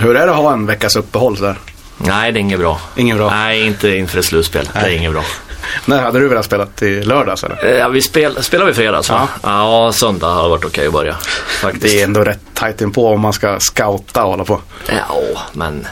Hur 0.00 0.16
är 0.16 0.26
det 0.26 0.32
att 0.32 0.38
ha 0.38 0.52
en 0.52 0.66
veckas 0.66 0.96
uppehåll 0.96 1.36
där? 1.36 1.56
Nej, 1.96 2.32
det 2.32 2.38
är 2.38 2.40
inget 2.40 2.58
bra. 2.58 2.80
Inget 2.96 3.16
bra. 3.16 3.30
Nej, 3.30 3.66
inte 3.66 3.88
inför 3.96 4.18
ett 4.18 4.24
slutspel. 4.24 4.68
Det 4.72 4.78
är 4.78 4.82
Nej. 4.82 4.96
inget 4.96 5.12
bra. 5.12 5.24
När 5.84 6.02
hade 6.02 6.18
du 6.18 6.28
velat 6.28 6.44
spela 6.44 6.66
till 6.66 7.08
lördags 7.08 7.44
eller? 7.44 7.64
Eh, 7.66 7.78
Ja, 7.78 7.88
vi 7.88 8.02
spel, 8.02 8.42
spelar 8.42 8.66
vi 8.66 8.74
fredags 8.74 9.10
va? 9.10 9.28
Ja. 9.42 9.92
söndag 9.94 10.26
har 10.28 10.48
varit 10.48 10.64
okej 10.64 10.86
att 10.86 10.92
börja. 10.92 11.14
Faktiskt. 11.60 11.84
Det 11.84 12.00
är 12.00 12.04
ändå 12.04 12.20
rätt 12.24 12.40
tajt 12.54 12.80
inpå 12.80 13.08
om 13.12 13.20
man 13.20 13.32
ska 13.32 13.60
scouta 13.60 14.24
och 14.24 14.30
hålla 14.30 14.44
på. 14.44 14.60
Ja, 14.88 15.20
men 15.52 15.86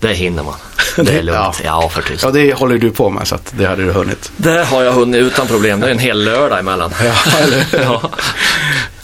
det 0.00 0.08
hinner 0.12 0.42
man. 0.42 0.54
Det 0.96 1.18
är 1.18 1.22
lugnt. 1.22 1.60
Ja, 1.64 1.88
för 1.88 2.02
tusan. 2.02 2.30
Ja, 2.34 2.40
det 2.42 2.54
håller 2.54 2.78
du 2.78 2.90
på 2.90 3.10
med 3.10 3.28
så 3.28 3.34
att 3.34 3.52
det 3.56 3.66
hade 3.66 3.84
du 3.84 3.92
hunnit. 3.92 4.32
Det 4.36 4.64
har 4.64 4.82
jag 4.82 4.92
hunnit 4.92 5.20
utan 5.22 5.46
problem. 5.46 5.80
Det 5.80 5.86
är 5.86 5.90
en 5.90 5.98
hel 5.98 6.24
lördag 6.24 6.58
emellan. 6.58 6.92
Ja, 7.04 7.14
eller 7.42 7.64
Ja. 7.84 8.10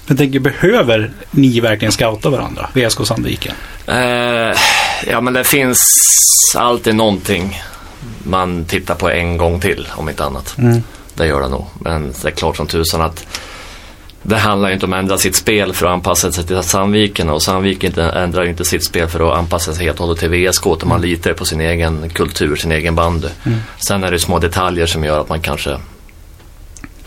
Jag 0.06 0.18
tänker, 0.18 0.38
behöver 0.40 1.10
ni 1.30 1.60
verkligen 1.60 1.92
scouta 1.92 2.30
varandra? 2.30 2.68
VSK 2.72 3.06
Sandviken. 3.06 3.54
Eh, 3.86 3.96
ja, 5.06 5.20
men 5.20 5.32
det 5.32 5.44
finns 5.44 5.78
alltid 6.56 6.94
någonting 6.94 7.62
man 8.22 8.64
tittar 8.64 8.94
på 8.94 9.10
en 9.10 9.36
gång 9.36 9.60
till, 9.60 9.88
om 9.96 10.08
inte 10.08 10.24
annat. 10.24 10.56
Det 11.14 11.26
gör 11.26 11.40
det 11.40 11.48
nog. 11.48 11.66
Men 11.78 12.12
det 12.22 12.28
är 12.28 12.30
klart 12.30 12.56
som 12.56 12.66
tusan 12.66 13.00
att 13.00 13.26
det 14.22 14.36
handlar 14.36 14.68
ju 14.68 14.74
inte 14.74 14.86
om 14.86 14.92
att 14.92 14.98
ändra 14.98 15.18
sitt 15.18 15.36
spel 15.36 15.72
för 15.72 15.86
att 15.86 15.92
anpassa 15.92 16.32
sig 16.32 16.44
till 16.44 16.62
Sandviken 16.62 17.30
och 17.30 17.42
Sandviken 17.42 17.98
ändrar 17.98 18.44
ju 18.44 18.50
inte 18.50 18.64
sitt 18.64 18.84
spel 18.84 19.08
för 19.08 19.30
att 19.30 19.38
anpassa 19.38 19.74
sig 19.74 19.84
helt 19.84 20.00
och 20.00 20.06
hållet 20.06 20.20
till 20.20 20.30
VSK 20.30 20.66
utan 20.66 20.88
man 20.88 21.00
litar 21.00 21.32
på 21.32 21.44
sin 21.44 21.60
egen 21.60 22.10
kultur, 22.10 22.56
sin 22.56 22.72
egen 22.72 22.94
bandy. 22.94 23.28
Sen 23.88 24.04
är 24.04 24.10
det 24.10 24.18
små 24.18 24.38
detaljer 24.38 24.86
som 24.86 25.04
gör 25.04 25.20
att 25.20 25.28
man 25.28 25.40
kanske 25.40 25.76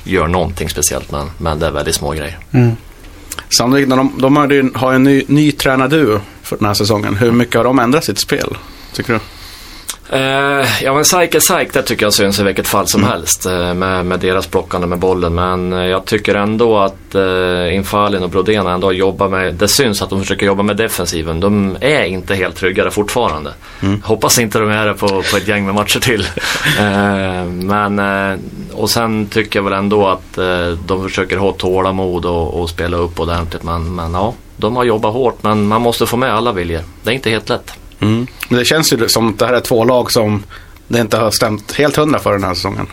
gör 0.03 0.27
någonting 0.27 0.69
speciellt 0.69 1.12
men, 1.12 1.29
men 1.38 1.60
det 1.60 1.67
är 1.67 1.71
väldigt 1.71 1.95
små 1.95 2.12
grejer. 2.12 2.38
Sannolikt, 2.51 2.77
Sannolikt, 3.50 3.89
de, 3.89 4.12
de 4.17 4.36
har 4.73 4.91
ju 4.91 4.95
en 4.95 5.04
ny, 5.04 5.23
ny 5.28 5.52
tränarduo 5.52 6.19
för 6.43 6.58
den 6.58 6.65
här 6.65 6.73
säsongen. 6.73 7.15
Hur 7.15 7.32
mycket 7.32 7.56
har 7.56 7.63
de 7.63 7.80
ändrat 7.80 8.04
sitt 8.04 8.19
spel? 8.19 8.58
Tycker 8.93 9.13
du? 9.13 9.19
Eh, 10.10 10.84
ja 10.84 10.93
men 10.93 11.04
Psych 11.04 11.36
är 11.36 11.39
Psych, 11.39 11.74
det 11.74 11.84
tycker 11.84 12.06
jag 12.06 12.13
syns 12.13 12.39
i 12.39 12.43
vilket 12.43 12.67
fall 12.67 12.88
som 12.88 13.04
helst 13.04 13.46
eh, 13.46 13.74
med, 13.74 14.06
med 14.06 14.20
deras 14.20 14.48
plockande 14.48 14.88
med 14.88 15.00
bollen. 15.00 15.36
Men 15.36 15.74
eh, 15.74 15.86
jag 15.86 16.06
tycker 16.06 16.36
ändå 16.36 16.78
att 16.78 17.15
eh, 17.15 17.76
Infalin 17.76 18.24
och 18.24 18.30
Brodén 18.30 18.67
ändå 18.67 18.93
jobbar 18.93 19.30
med, 19.30 19.54
det 19.54 19.67
syns 19.67 20.02
att 20.02 20.10
de 20.10 20.20
försöker 20.22 20.46
jobba 20.46 20.63
med 20.63 20.78
defensiven. 20.78 21.39
De 21.39 21.78
är 21.82 22.04
inte 22.04 22.36
helt 22.36 22.56
tryggare 22.56 22.91
fortfarande. 22.91 23.54
Hoppas 24.04 24.39
inte 24.39 24.60
de 24.60 24.70
är 24.70 24.86
det 24.86 24.93
på, 24.93 25.08
på 25.08 25.38
ett 25.38 25.48
gäng 25.48 25.65
med 25.65 25.76
matcher 25.76 26.00
till. 26.00 26.22
eh, 26.80 27.46
men, 27.46 28.00
eh, 28.00 28.39
och 28.74 28.89
sen 28.89 29.26
tycker 29.28 29.60
jag 29.60 29.63
väl 29.63 29.74
ändå 29.74 30.08
att 30.08 30.38
eh, 30.38 30.67
de 30.86 31.04
försöker 31.04 31.38
ha 31.38 31.52
tålamod 31.52 32.26
och, 32.26 32.62
och 32.62 32.70
spela 32.70 32.98
upp 32.98 33.20
ordentligt. 33.20 33.63
Men, 33.63 33.96
men 33.96 34.13
ja, 34.13 34.34
de 34.58 34.76
har 34.76 34.84
jobbat 34.84 35.13
hårt 35.13 35.43
men 35.43 35.67
man 35.67 35.82
måste 35.82 36.06
få 36.06 36.17
med 36.17 36.34
alla 36.34 36.52
viljor. 36.52 36.82
Det 37.04 37.10
är 37.10 37.15
inte 37.15 37.30
helt 37.30 37.50
lätt. 37.50 37.74
Men 37.99 38.60
det 38.60 38.65
känns 38.65 38.93
ju 38.93 39.10
som 39.10 39.29
att 39.29 39.39
det 39.39 39.45
här 39.45 39.53
är 39.53 39.60
två 39.60 39.83
lag 39.83 40.12
som 40.12 40.43
det 40.88 40.99
inte 40.99 41.17
har 41.17 41.31
stämt 41.31 41.71
helt 41.71 41.95
hundra 41.95 42.19
för 42.19 42.31
den 42.31 42.43
här 42.43 42.53
säsongen. 42.53 42.88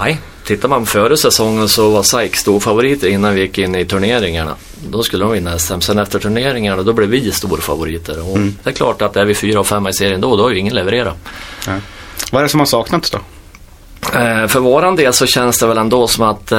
Nej, 0.00 0.18
tittar 0.44 0.68
man 0.68 0.86
före 0.86 1.16
säsongen 1.16 1.68
så 1.68 1.90
var 1.90 2.02
SAIK 2.02 2.36
storfavoriter 2.36 3.08
innan 3.08 3.34
vi 3.34 3.40
gick 3.40 3.58
in 3.58 3.74
i 3.74 3.84
turneringarna. 3.84 4.54
Då 4.88 5.02
skulle 5.02 5.24
de 5.24 5.32
vinna 5.32 5.58
SM. 5.58 5.80
Sen 5.80 5.98
efter 5.98 6.18
turneringarna 6.18 6.82
då 6.82 6.92
blev 6.92 7.08
vi 7.08 7.32
storfavoriter. 7.32 8.32
Och 8.32 8.38
det 8.38 8.70
är 8.70 8.74
klart 8.74 9.02
att 9.02 9.16
är 9.16 9.24
vi 9.24 9.34
fyra 9.34 9.60
och 9.60 9.66
femma 9.66 9.90
i 9.90 9.92
serien 9.92 10.20
då, 10.20 10.36
då 10.36 10.42
har 10.42 10.50
ju 10.50 10.58
ingen 10.58 10.74
levererat. 10.74 11.16
Vad 12.32 12.40
är 12.40 12.42
det 12.42 12.48
som 12.48 12.60
har 12.60 12.66
saknats 12.66 13.10
då? 13.10 13.18
Eh, 14.14 14.46
för 14.46 14.60
våran 14.60 14.96
del 14.96 15.12
så 15.12 15.26
känns 15.26 15.58
det 15.58 15.66
väl 15.66 15.78
ändå 15.78 16.08
som 16.08 16.24
att 16.24 16.52
eh, 16.52 16.58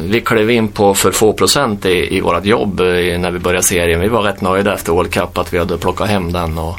vi 0.00 0.22
klev 0.24 0.50
in 0.50 0.68
på 0.68 0.94
för 0.94 1.10
få 1.10 1.32
procent 1.32 1.86
i, 1.86 2.16
i 2.16 2.20
vårt 2.20 2.44
jobb 2.44 2.80
eh, 2.80 3.18
när 3.18 3.30
vi 3.30 3.38
började 3.38 3.66
serien. 3.66 4.00
Vi 4.00 4.08
var 4.08 4.22
rätt 4.22 4.40
nöjda 4.40 4.74
efter 4.74 4.92
World 4.92 5.12
Cup 5.12 5.38
att 5.38 5.52
vi 5.52 5.58
hade 5.58 5.78
plockat 5.78 6.08
hem 6.08 6.32
den 6.32 6.58
och 6.58 6.78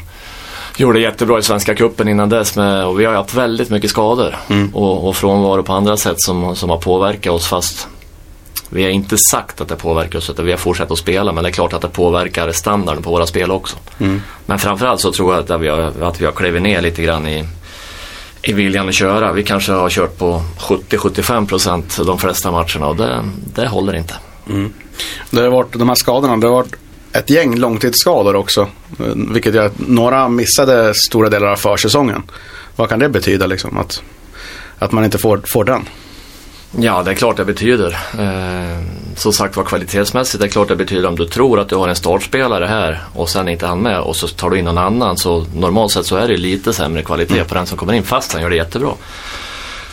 gjorde 0.76 1.00
jättebra 1.00 1.38
i 1.38 1.42
Svenska 1.42 1.74
Cupen 1.74 2.08
innan 2.08 2.28
dess. 2.28 2.56
Med, 2.56 2.86
och 2.86 3.00
vi 3.00 3.04
har 3.04 3.14
haft 3.14 3.34
väldigt 3.34 3.70
mycket 3.70 3.90
skador 3.90 4.36
och, 4.72 5.08
och 5.08 5.16
frånvaro 5.16 5.62
på 5.62 5.72
andra 5.72 5.96
sätt 5.96 6.16
som, 6.18 6.56
som 6.56 6.70
har 6.70 6.78
påverkat 6.78 7.32
oss 7.32 7.46
fast 7.46 7.88
vi 8.68 8.82
har 8.82 8.90
inte 8.90 9.16
sagt 9.18 9.60
att 9.60 9.68
det 9.68 9.76
påverkar 9.76 10.18
oss 10.18 10.30
utan 10.30 10.44
vi 10.44 10.50
har 10.50 10.58
fortsatt 10.58 10.90
att 10.90 10.98
spela 10.98 11.32
men 11.32 11.44
det 11.44 11.50
är 11.50 11.52
klart 11.52 11.72
att 11.72 11.82
det 11.82 11.88
påverkar 11.88 12.52
standarden 12.52 13.02
på 13.02 13.10
våra 13.10 13.26
spel 13.26 13.50
också. 13.50 13.76
Men 14.46 14.58
framförallt 14.58 15.00
så 15.00 15.12
tror 15.12 15.34
jag 15.34 15.52
att 15.52 15.60
vi 15.60 15.68
har, 15.68 15.92
att 16.02 16.20
vi 16.20 16.24
har 16.24 16.32
klivit 16.32 16.62
ner 16.62 16.80
lite 16.80 17.02
grann 17.02 17.28
i, 17.28 17.44
i 18.42 18.52
viljan 18.52 18.88
att 18.88 18.94
köra. 18.94 19.32
Vi 19.32 19.42
kanske 19.42 19.72
har 19.72 19.90
kört 19.90 20.18
på 20.18 20.42
70-75 20.58 21.46
procent 21.46 21.98
de 22.06 22.18
flesta 22.18 22.50
matcherna 22.50 22.86
och 22.86 22.96
det, 22.96 23.24
det 23.54 23.68
håller 23.68 23.96
inte. 23.96 24.14
Det 25.30 25.40
har 25.40 25.50
varit 25.50 25.72
de 25.72 25.88
här 25.88 25.96
skadorna, 25.96 26.36
det 26.36 26.46
har 26.46 26.54
varit 26.54 26.76
ett 27.18 27.30
gäng 27.30 27.56
långtidsskador 27.58 28.36
också. 28.36 28.60
eh, 29.00 29.06
Vilket 29.32 29.54
gör 29.54 29.66
att 29.66 29.78
några 29.78 30.28
missade 30.28 30.94
stora 30.94 31.28
delar 31.28 31.46
av 31.46 31.56
försäsongen. 31.56 32.22
Vad 32.76 32.88
kan 32.88 32.98
det 32.98 33.08
betyda 33.08 33.46
liksom? 33.46 33.78
Att, 33.78 34.02
att 34.78 34.92
man 34.92 35.04
inte 35.04 35.18
får, 35.18 35.40
får 35.52 35.64
den? 35.64 35.88
Ja, 36.78 37.02
det 37.02 37.10
är 37.10 37.14
klart 37.14 37.36
det 37.36 37.44
betyder. 37.44 37.96
Eh, 38.18 38.82
som 39.16 39.32
sagt 39.32 39.56
var 39.56 39.64
kvalitetsmässigt, 39.64 40.40
det 40.40 40.46
är 40.46 40.50
klart 40.50 40.68
det 40.68 40.76
betyder 40.76 41.08
om 41.08 41.16
du 41.16 41.26
tror 41.26 41.60
att 41.60 41.68
du 41.68 41.76
har 41.76 41.88
en 41.88 41.96
startspelare 41.96 42.66
här 42.66 43.00
och 43.14 43.28
sen 43.28 43.48
inte 43.48 43.66
han 43.66 43.80
med 43.82 44.00
och 44.00 44.16
så 44.16 44.28
tar 44.28 44.50
du 44.50 44.58
in 44.58 44.64
någon 44.64 44.78
annan 44.78 45.16
så 45.16 45.46
normalt 45.54 45.92
sett 45.92 46.06
så 46.06 46.16
är 46.16 46.28
det 46.28 46.36
lite 46.36 46.72
sämre 46.72 47.02
kvalitet 47.02 47.44
på 47.44 47.54
den 47.54 47.66
som 47.66 47.78
kommer 47.78 47.92
in 47.92 48.02
fast 48.02 48.32
han 48.32 48.42
gör 48.42 48.50
det 48.50 48.56
jättebra. 48.56 48.90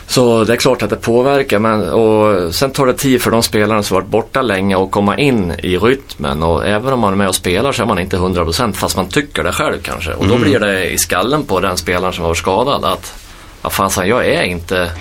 Så 0.08 0.44
det 0.44 0.54
är 0.54 0.58
klart 0.58 0.84
att 0.84 0.90
det 0.90 0.96
påverkar 0.96 1.60
men 1.60 1.90
och 1.90 2.56
sen 2.56 2.72
tar 2.72 2.86
det 2.86 2.94
tid 2.94 3.22
för 3.22 3.32
de 3.32 3.44
spelarna 3.44 3.84
som 3.84 3.96
varit 3.96 4.08
borta 4.08 4.42
länge 4.42 4.84
att 4.84 4.92
komma 4.92 5.18
in 5.18 5.54
i 5.64 5.78
rytmen 5.78 6.44
och 6.44 6.68
även 6.68 6.94
om 6.94 7.00
man 7.00 7.14
är 7.14 7.18
med 7.18 7.28
och 7.28 7.36
spelar 7.36 7.72
så 7.72 7.84
är 7.84 7.88
man 7.88 8.00
inte 8.00 8.18
100% 8.18 8.74
fast 8.74 8.96
man 8.96 9.10
tycker 9.10 9.44
det 9.44 9.52
själv 9.52 9.82
kanske 9.82 10.14
och 10.14 10.28
då 10.28 10.38
blir 10.38 10.60
det 10.60 10.90
i 10.90 10.98
skallen 10.98 11.44
på 11.44 11.60
den 11.60 11.78
spelaren 11.78 12.14
som 12.14 12.22
har 12.22 12.30
varit 12.30 12.38
skadad 12.38 12.86
att 12.86 13.14
vad 13.62 13.74
fasen 13.74 14.08
jag 14.08 14.26
är 14.26 14.44
inte 14.44 14.92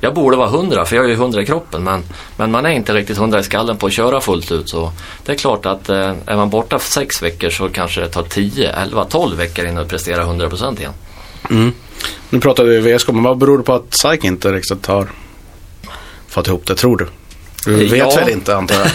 jag 0.00 0.14
borde 0.14 0.36
vara 0.36 0.48
100 0.48 0.84
för 0.84 0.96
jag 0.96 1.04
är 1.04 1.08
ju 1.08 1.14
100 1.14 1.42
i 1.42 1.46
kroppen 1.46 1.84
men, 1.84 2.02
men 2.36 2.50
man 2.50 2.66
är 2.66 2.70
inte 2.70 2.94
riktigt 2.94 3.18
100 3.18 3.40
i 3.40 3.42
skallen 3.42 3.76
på 3.76 3.86
att 3.86 3.92
köra 3.92 4.20
fullt 4.20 4.52
ut. 4.52 4.68
Så 4.68 4.92
det 5.24 5.32
är 5.32 5.36
klart 5.36 5.66
att 5.66 5.88
eh, 5.88 6.12
är 6.26 6.36
man 6.36 6.50
borta 6.50 6.78
för 6.78 6.90
sex 6.90 7.22
veckor 7.22 7.50
så 7.50 7.68
kanske 7.68 8.00
det 8.00 8.08
tar 8.08 8.22
10, 8.22 8.72
11, 8.72 9.04
12 9.04 9.38
veckor 9.38 9.64
innan 9.66 9.82
du 9.82 9.88
presterar 9.88 10.24
100% 10.24 10.78
igen. 10.78 10.92
Nu 12.30 12.40
pratar 12.40 12.64
vi 12.64 12.80
VSK, 12.96 13.08
men 13.08 13.22
vad 13.22 13.38
beror 13.38 13.58
det 13.58 13.64
på 13.64 13.74
att 13.74 13.94
SAIK 13.94 14.24
inte 14.24 14.52
riktigt 14.52 14.86
har 14.86 15.08
fått 16.28 16.46
ihop 16.48 16.66
det, 16.66 16.74
tror 16.74 16.96
du? 16.96 17.06
Du 17.64 17.76
vet 17.88 17.92
Ja. 17.98 18.14
väl 18.16 18.28
inte 18.28 18.56
antar 18.56 18.76
jag? 18.76 18.88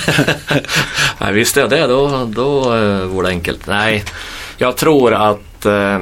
Nej, 1.19 1.33
visste 1.33 1.59
jag 1.59 1.69
det 1.69 1.87
då, 1.87 2.29
då 2.35 2.75
eh, 2.75 2.99
vore 3.05 3.27
det 3.27 3.31
enkelt. 3.33 3.67
Nej, 3.67 4.03
jag 4.57 4.77
tror 4.77 5.13
att 5.13 5.65
eh, 5.65 5.99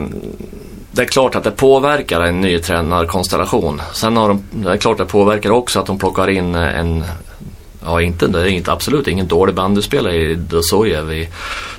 det 0.91 1.01
är 1.01 1.05
klart 1.05 1.35
att 1.35 1.43
det 1.43 1.51
påverkar 1.51 2.21
en 2.21 2.41
ny 2.41 2.59
tränarkonstellation. 2.59 3.81
Sen 3.93 4.17
har 4.17 4.27
de, 4.27 4.43
det 4.51 4.71
är 4.71 4.77
klart 4.77 4.99
att 4.99 5.07
det 5.07 5.11
påverkar 5.11 5.49
också 5.49 5.79
att 5.79 5.85
de 5.85 5.99
plockar 5.99 6.29
in 6.29 6.55
eh, 6.55 6.79
en 6.79 7.03
Ja, 7.85 8.01
inte, 8.01 8.27
det 8.27 8.39
är 8.41 8.45
inte, 8.45 8.71
absolut 8.71 9.07
ingen 9.07 9.27
dålig 9.27 9.55
bandyspelare 9.55 10.15
i 10.15 10.35
Dosojev. 10.35 11.11
i- 11.13 11.29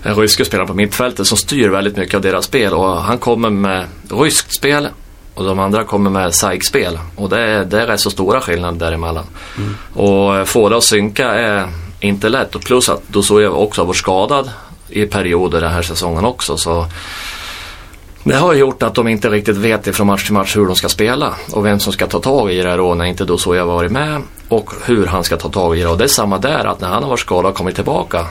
En 0.03 0.15
rysk 0.15 0.47
spelare 0.47 0.67
på 0.67 0.75
mittfältet 0.75 1.27
som 1.27 1.39
styr 1.39 1.69
väldigt 1.69 1.97
mycket 1.97 2.15
av 2.15 2.21
deras 2.21 2.45
spel. 2.45 2.73
Och 2.73 3.03
han 3.03 3.19
kommer 3.19 3.51
med 3.51 3.85
ryskt 4.11 4.55
spel 4.57 4.89
och 5.35 5.44
de 5.44 5.59
andra 5.59 5.85
kommer 5.85 6.11
med 6.11 6.35
SAIK-spel. 6.35 6.99
Och 7.16 7.29
det 7.29 7.40
är, 7.40 7.64
det 7.64 7.83
är 7.83 7.87
rätt 7.87 8.01
så 8.01 8.11
stora 8.11 8.40
skillnader 8.40 8.79
däremellan. 8.79 9.25
Och 9.94 10.49
få 10.49 10.68
det 10.68 10.77
att 10.77 10.85
synka 10.85 11.29
är 11.29 11.68
inte 12.01 12.29
lätt. 12.29 12.55
Och 12.55 12.62
plus 12.62 12.88
att 12.88 13.09
Dosojev 13.09 13.55
också 13.55 13.81
har 13.81 13.87
varit 13.87 13.97
skadad 13.97 14.51
i 14.88 15.07
perioder 15.07 15.61
den 15.61 15.73
här 15.73 15.83
säsongen 15.83 16.25
också. 16.25 16.57
Så 16.57 16.87
det 18.25 18.37
har 18.37 18.55
gjort 18.55 18.83
att 18.83 18.94
de 18.94 19.09
inte 19.09 19.31
riktigt 19.31 19.57
vet 19.57 19.87
ifrån 19.87 20.07
match 20.07 20.25
till 20.25 20.35
match 20.35 20.57
hur 20.57 20.66
de 20.66 20.77
ska 20.77 20.88
spela 20.88 21.35
och 21.53 21.66
vem 21.66 21.81
som 21.81 21.92
ska 21.92 22.07
ta 22.07 22.20
tag 22.20 22.53
i 22.53 22.62
det 22.62 22.77
då 22.77 22.94
när 22.94 23.05
inte 23.05 23.25
Dosoja 23.25 23.61
har 23.61 23.73
varit 23.73 23.92
med 23.92 24.23
och 24.49 24.70
hur 24.85 25.07
han 25.07 25.25
ska 25.25 25.37
ta 25.37 25.49
tag 25.49 25.79
i 25.79 25.81
det. 25.81 25.88
Och 25.88 25.99
det 25.99 26.05
är 26.05 26.09
samma 26.09 26.38
där 26.38 26.64
att 26.64 26.81
när 26.81 26.88
han 26.88 27.03
har 27.03 27.11
varit 27.11 27.20
skadad 27.20 27.51
och 27.51 27.57
kommit 27.57 27.75
tillbaka 27.75 28.27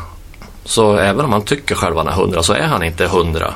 så 0.66 0.98
även 0.98 1.26
om 1.26 1.32
han 1.32 1.42
tycker 1.42 1.76
själv 1.76 1.98
att 1.98 2.06
han 2.06 2.14
är 2.14 2.22
100 2.22 2.44
så 2.44 2.54
är 2.54 2.68
han 2.68 2.84
inte 2.84 3.06
100. 3.06 3.54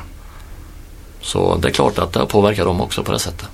Så 1.20 1.56
det 1.56 1.68
är 1.68 1.72
klart 1.72 1.98
att 1.98 2.12
det 2.12 2.26
påverkar 2.26 2.64
dem 2.64 2.80
också 2.80 3.02
på 3.02 3.12
det 3.12 3.18
sättet. 3.18 3.48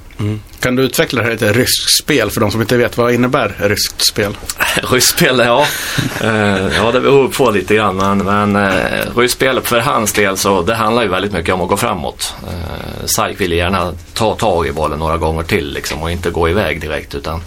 Kan 0.60 0.76
du 0.76 0.82
utveckla 0.82 1.22
det 1.22 1.24
här 1.24 1.32
lite 1.32 1.52
ryskt 1.52 2.02
spel 2.02 2.30
för 2.30 2.40
de 2.40 2.50
som 2.50 2.60
inte 2.60 2.76
vet 2.76 2.96
vad 2.96 3.12
innebär 3.12 3.54
ryskt 3.58 4.06
spel? 4.06 4.36
Ryssspel, 4.82 5.38
ja. 5.38 5.66
Eh, 6.20 6.76
ja, 6.76 6.92
det 6.92 7.00
beror 7.00 7.28
på 7.28 7.50
lite 7.50 7.74
grann. 7.74 7.96
Men, 7.96 8.18
men 8.18 8.56
eh, 8.56 9.16
ryssspel 9.16 9.60
för 9.60 9.80
hans 9.80 10.12
del 10.12 10.36
så 10.36 10.62
det 10.62 10.74
handlar 10.74 11.02
ju 11.02 11.08
väldigt 11.08 11.32
mycket 11.32 11.54
om 11.54 11.60
att 11.60 11.68
gå 11.68 11.76
framåt. 11.76 12.34
Eh, 12.42 13.06
Saik 13.06 13.40
vill 13.40 13.52
gärna 13.52 13.92
ta 14.14 14.34
tag 14.34 14.66
i 14.66 14.72
bollen 14.72 14.98
några 14.98 15.16
gånger 15.16 15.42
till 15.42 15.72
liksom, 15.72 16.02
och 16.02 16.10
inte 16.10 16.30
gå 16.30 16.48
iväg 16.48 16.80
direkt. 16.80 17.14
utan 17.14 17.42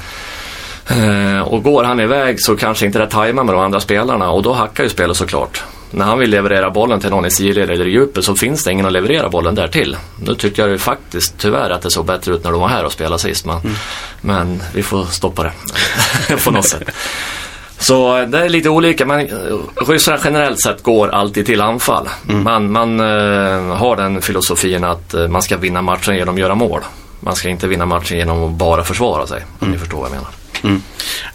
eh, 0.87 1.41
och 1.41 1.63
går 1.63 1.83
han 1.83 1.99
iväg 1.99 2.41
så 2.41 2.55
kanske 2.55 2.85
inte 2.85 2.99
det 2.99 3.07
tajmar 3.07 3.43
med 3.43 3.55
de 3.55 3.61
andra 3.61 3.79
spelarna 3.79 4.29
och 4.31 4.43
då 4.43 4.53
hackar 4.53 4.83
ju 4.83 4.89
spelet 4.89 5.17
såklart. 5.17 5.63
När 5.91 6.05
han 6.05 6.19
vill 6.19 6.29
leverera 6.29 6.69
bollen 6.69 6.99
till 6.99 7.09
någon 7.09 7.25
i 7.25 7.31
sidled 7.31 7.69
eller 7.69 7.87
i 7.87 7.91
djupet 7.91 8.25
så 8.25 8.35
finns 8.35 8.63
det 8.63 8.71
ingen 8.71 8.85
att 8.85 8.91
leverera 8.91 9.29
bollen 9.29 9.55
där 9.55 9.67
till. 9.67 9.97
Nu 10.25 10.35
tyckte 10.35 10.61
jag 10.61 10.69
ju 10.69 10.77
faktiskt 10.77 11.37
tyvärr 11.37 11.69
att 11.69 11.81
det 11.81 11.91
såg 11.91 12.05
bättre 12.05 12.33
ut 12.33 12.43
när 12.43 12.51
de 12.51 12.61
var 12.61 12.67
här 12.67 12.85
och 12.85 12.91
spelade 12.91 13.19
sist. 13.19 13.45
Men, 13.45 13.59
men 14.21 14.63
vi 14.73 14.83
får 14.83 15.05
stoppa 15.05 15.43
det 15.43 15.51
på 16.43 16.51
något 16.51 16.65
sätt. 16.65 16.89
Så 17.79 18.25
det 18.25 18.39
är 18.39 18.49
lite 18.49 18.69
olika 18.69 19.05
men 19.05 19.19
eh, 19.19 19.85
ryssarna 19.87 20.19
generellt 20.23 20.61
sett 20.61 20.83
går 20.83 21.07
alltid 21.07 21.45
till 21.45 21.61
anfall. 21.61 22.09
Man, 22.23 22.71
man 22.71 22.99
eh, 22.99 23.75
har 23.75 23.95
den 23.95 24.21
filosofin 24.21 24.83
att 24.83 25.13
eh, 25.13 25.27
man 25.27 25.41
ska 25.41 25.57
vinna 25.57 25.81
matchen 25.81 26.15
genom 26.15 26.35
att 26.35 26.41
göra 26.41 26.55
mål. 26.55 26.81
Man 27.19 27.35
ska 27.35 27.49
inte 27.49 27.67
vinna 27.67 27.85
matchen 27.85 28.17
genom 28.17 28.43
att 28.43 28.51
bara 28.51 28.83
försvara 28.83 29.27
sig. 29.27 29.43
Om 29.59 29.71
ni 29.71 29.77
förstår 29.77 29.97
vad 29.97 30.09
jag 30.09 30.15
menar. 30.15 30.81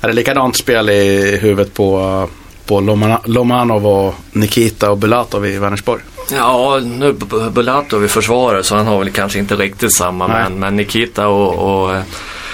Är 0.01 0.09
det 0.09 0.15
likadant 0.15 0.57
spel 0.57 0.91
i 0.91 1.38
huvudet 1.43 1.75
på, 1.75 2.29
på 2.66 2.81
Lomana- 2.81 3.20
Lomanov 3.25 3.87
och 3.87 4.14
Nikita 4.33 4.90
och 4.90 4.98
Bulatov 4.98 5.46
i 5.46 5.59
Vänersborg? 5.59 6.03
Ja, 6.33 6.81
nu 6.85 7.12
Bulatov 7.53 8.05
är 8.05 8.09
försvarare 8.09 8.62
så 8.62 8.77
han 8.77 8.87
har 8.87 8.98
väl 8.98 9.11
kanske 9.11 9.38
inte 9.38 9.55
riktigt 9.55 9.94
samma. 9.94 10.27
Nej. 10.27 10.42
Men, 10.42 10.59
men 10.59 10.77
Nikita 10.77 11.29
och, 11.29 11.83
och 11.83 11.94
eh, 11.94 12.03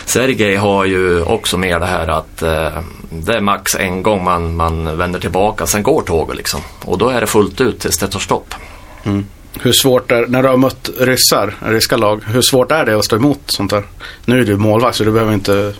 Sergej 0.04 0.56
har 0.56 0.84
ju 0.84 1.22
också 1.22 1.58
med 1.58 1.80
det 1.80 1.86
här 1.86 2.08
att 2.08 2.42
eh, 2.42 2.78
det 3.10 3.32
är 3.34 3.40
max 3.40 3.74
en 3.74 4.02
gång 4.02 4.24
man, 4.24 4.56
man 4.56 4.96
vänder 4.98 5.20
tillbaka, 5.20 5.66
sen 5.66 5.82
går 5.82 6.02
tåget 6.02 6.36
liksom. 6.36 6.60
Och 6.84 6.98
då 6.98 7.08
är 7.08 7.20
det 7.20 7.26
fullt 7.26 7.60
ut 7.60 7.80
tills 7.80 7.98
det 7.98 8.08
tar 8.08 8.20
stopp. 8.20 8.54
Hur 9.60 9.72
svårt 9.72 10.12
är, 10.12 10.26
när 10.26 10.42
du 10.42 10.48
har 10.48 10.56
mött 10.56 10.90
ryssar, 10.98 11.54
ryska 11.66 11.96
lag, 11.96 12.22
hur 12.26 12.42
svårt 12.42 12.70
är 12.72 12.84
det 12.84 12.98
att 12.98 13.04
stå 13.04 13.16
emot 13.16 13.40
sånt 13.46 13.70
där? 13.70 13.82
Nu 14.24 14.40
är 14.40 14.44
du 14.44 14.56
målvakt 14.56 14.96
så 14.96 15.04
du 15.04 15.12
behöver 15.12 15.32
inte 15.34 15.74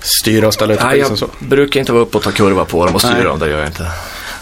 styra 0.00 0.46
och 0.46 0.54
ställa 0.54 0.74
ut 0.74 0.80
Nej, 0.82 0.98
jag 0.98 1.18
så. 1.18 1.26
brukar 1.38 1.80
inte 1.80 1.92
vara 1.92 2.02
uppe 2.02 2.16
och 2.16 2.24
ta 2.24 2.30
kurva 2.30 2.64
på 2.64 2.86
dem 2.86 2.94
och 2.94 3.00
styra 3.00 3.14
Nej. 3.14 3.24
dem, 3.24 3.38
det 3.38 3.48
gör 3.48 3.58
jag 3.58 3.66
inte. 3.66 3.86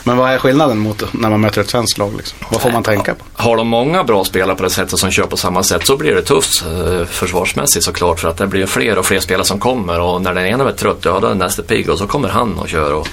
Men 0.07 0.17
vad 0.17 0.31
är 0.31 0.39
skillnaden 0.39 0.79
mot 0.79 1.13
när 1.15 1.31
man 1.31 1.41
möter 1.41 1.61
ett 1.61 1.71
svenskt 1.71 1.99
lag? 1.99 2.13
Liksom? 2.17 2.39
Vad 2.51 2.61
får 2.61 2.71
man 2.71 2.83
tänka 2.83 3.15
på? 3.15 3.25
Har 3.33 3.57
de 3.57 3.69
många 3.69 4.05
bra 4.05 4.25
spelare 4.25 4.57
på 4.57 4.63
det 4.63 4.71
sättet 4.71 4.99
som 4.99 5.11
kör 5.11 5.27
på 5.27 5.37
samma 5.37 5.63
sätt 5.63 5.87
så 5.87 5.97
blir 5.97 6.15
det 6.15 6.23
tufft 6.23 6.65
eh, 6.67 7.05
försvarsmässigt 7.05 7.85
såklart 7.85 8.21
för 8.21 8.29
att 8.29 8.37
det 8.37 8.47
blir 8.47 8.67
fler 8.67 8.99
och 8.99 9.07
fler 9.07 9.21
spelare 9.21 9.45
som 9.45 9.59
kommer 9.59 10.01
och 10.01 10.23
när 10.23 10.35
den 10.35 10.47
ena 10.47 10.69
är 10.69 10.73
trött, 10.73 11.03
då 11.03 11.27
är 11.27 11.35
nästa 11.35 11.63
pigg 11.63 11.91
och 11.91 11.99
så 11.99 12.07
kommer 12.07 12.29
han 12.29 12.59
och 12.59 12.69
kör. 12.69 12.93
Och 12.93 13.09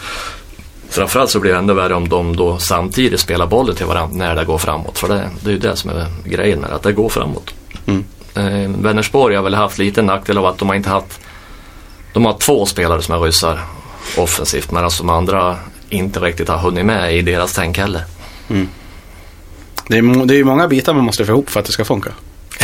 framförallt 0.89 1.29
så 1.29 1.39
blir 1.39 1.51
det 1.51 1.57
ännu 1.57 1.73
värre 1.73 1.93
om 1.93 2.09
de 2.09 2.35
då 2.35 2.57
samtidigt 2.57 3.19
spelar 3.19 3.47
bollen 3.47 3.75
till 3.75 3.85
varandra 3.85 4.17
när 4.17 4.35
det 4.35 4.45
går 4.45 4.57
framåt. 4.57 4.99
För 4.99 5.07
det, 5.07 5.29
det 5.41 5.49
är 5.49 5.53
ju 5.53 5.59
det 5.59 5.75
som 5.75 5.89
är 5.89 6.05
grejen 6.25 6.59
med 6.59 6.71
att 6.71 6.83
det 6.83 6.93
går 6.93 7.09
framåt. 7.09 7.53
Mm. 7.85 8.03
Eh, 8.35 8.71
Vänersborg 8.81 9.35
har 9.35 9.43
väl 9.43 9.55
haft 9.55 9.77
lite 9.77 10.01
nackdel 10.01 10.37
av 10.37 10.45
att 10.45 10.57
de 10.57 10.67
har 10.67 10.75
inte 10.75 10.89
haft 10.89 11.19
de 12.13 12.25
har 12.25 12.37
två 12.37 12.65
spelare 12.65 13.01
som 13.01 13.15
är 13.15 13.19
ryssar 13.19 13.59
offensivt 14.17 14.71
medan 14.71 14.91
de 14.97 15.09
andra 15.09 15.57
inte 15.89 16.19
riktigt 16.19 16.49
har 16.49 16.57
hunnit 16.57 16.85
med 16.85 17.15
i 17.15 17.21
deras 17.21 17.53
tänk 17.53 17.77
heller. 17.77 18.03
Det 19.87 19.97
är, 19.97 20.25
det 20.25 20.33
är 20.33 20.37
ju 20.37 20.43
många 20.43 20.67
bitar 20.67 20.93
man 20.93 21.03
måste 21.03 21.25
få 21.25 21.31
ihop 21.31 21.49
för 21.49 21.59
att 21.59 21.65
det 21.65 21.71
ska 21.71 21.85
funka. 21.85 22.09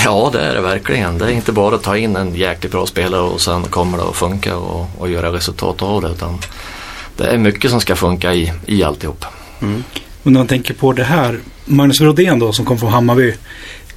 Ja, 0.05 0.29
det 0.33 0.41
är 0.41 0.55
det 0.55 0.61
verkligen. 0.61 1.17
Det 1.17 1.25
är 1.25 1.29
inte 1.29 1.51
bara 1.51 1.75
att 1.75 1.83
ta 1.83 1.97
in 1.97 2.15
en 2.15 2.35
jäkligt 2.35 2.71
bra 2.71 2.85
spelare 2.85 3.21
och 3.21 3.41
sen 3.41 3.63
kommer 3.63 3.97
det 3.97 4.03
att 4.03 4.15
funka 4.15 4.57
och, 4.57 4.89
och 4.97 5.09
göra 5.09 5.33
resultat 5.33 5.81
av 5.81 6.01
det. 6.01 6.09
Utan 6.09 6.37
det 7.17 7.23
är 7.25 7.37
mycket 7.37 7.71
som 7.71 7.81
ska 7.81 7.95
funka 7.95 8.33
i, 8.33 8.53
i 8.65 8.83
alltihop. 8.83 9.25
Och 10.23 10.31
när 10.31 10.39
man 10.39 10.47
tänker 10.47 10.73
på 10.73 10.93
det 10.93 11.03
här. 11.03 11.39
Magnus 11.65 11.99
Brodén 11.99 12.39
då 12.39 12.53
som 12.53 12.65
kom 12.65 12.77
från 12.77 12.91
Hammarby. 12.91 13.33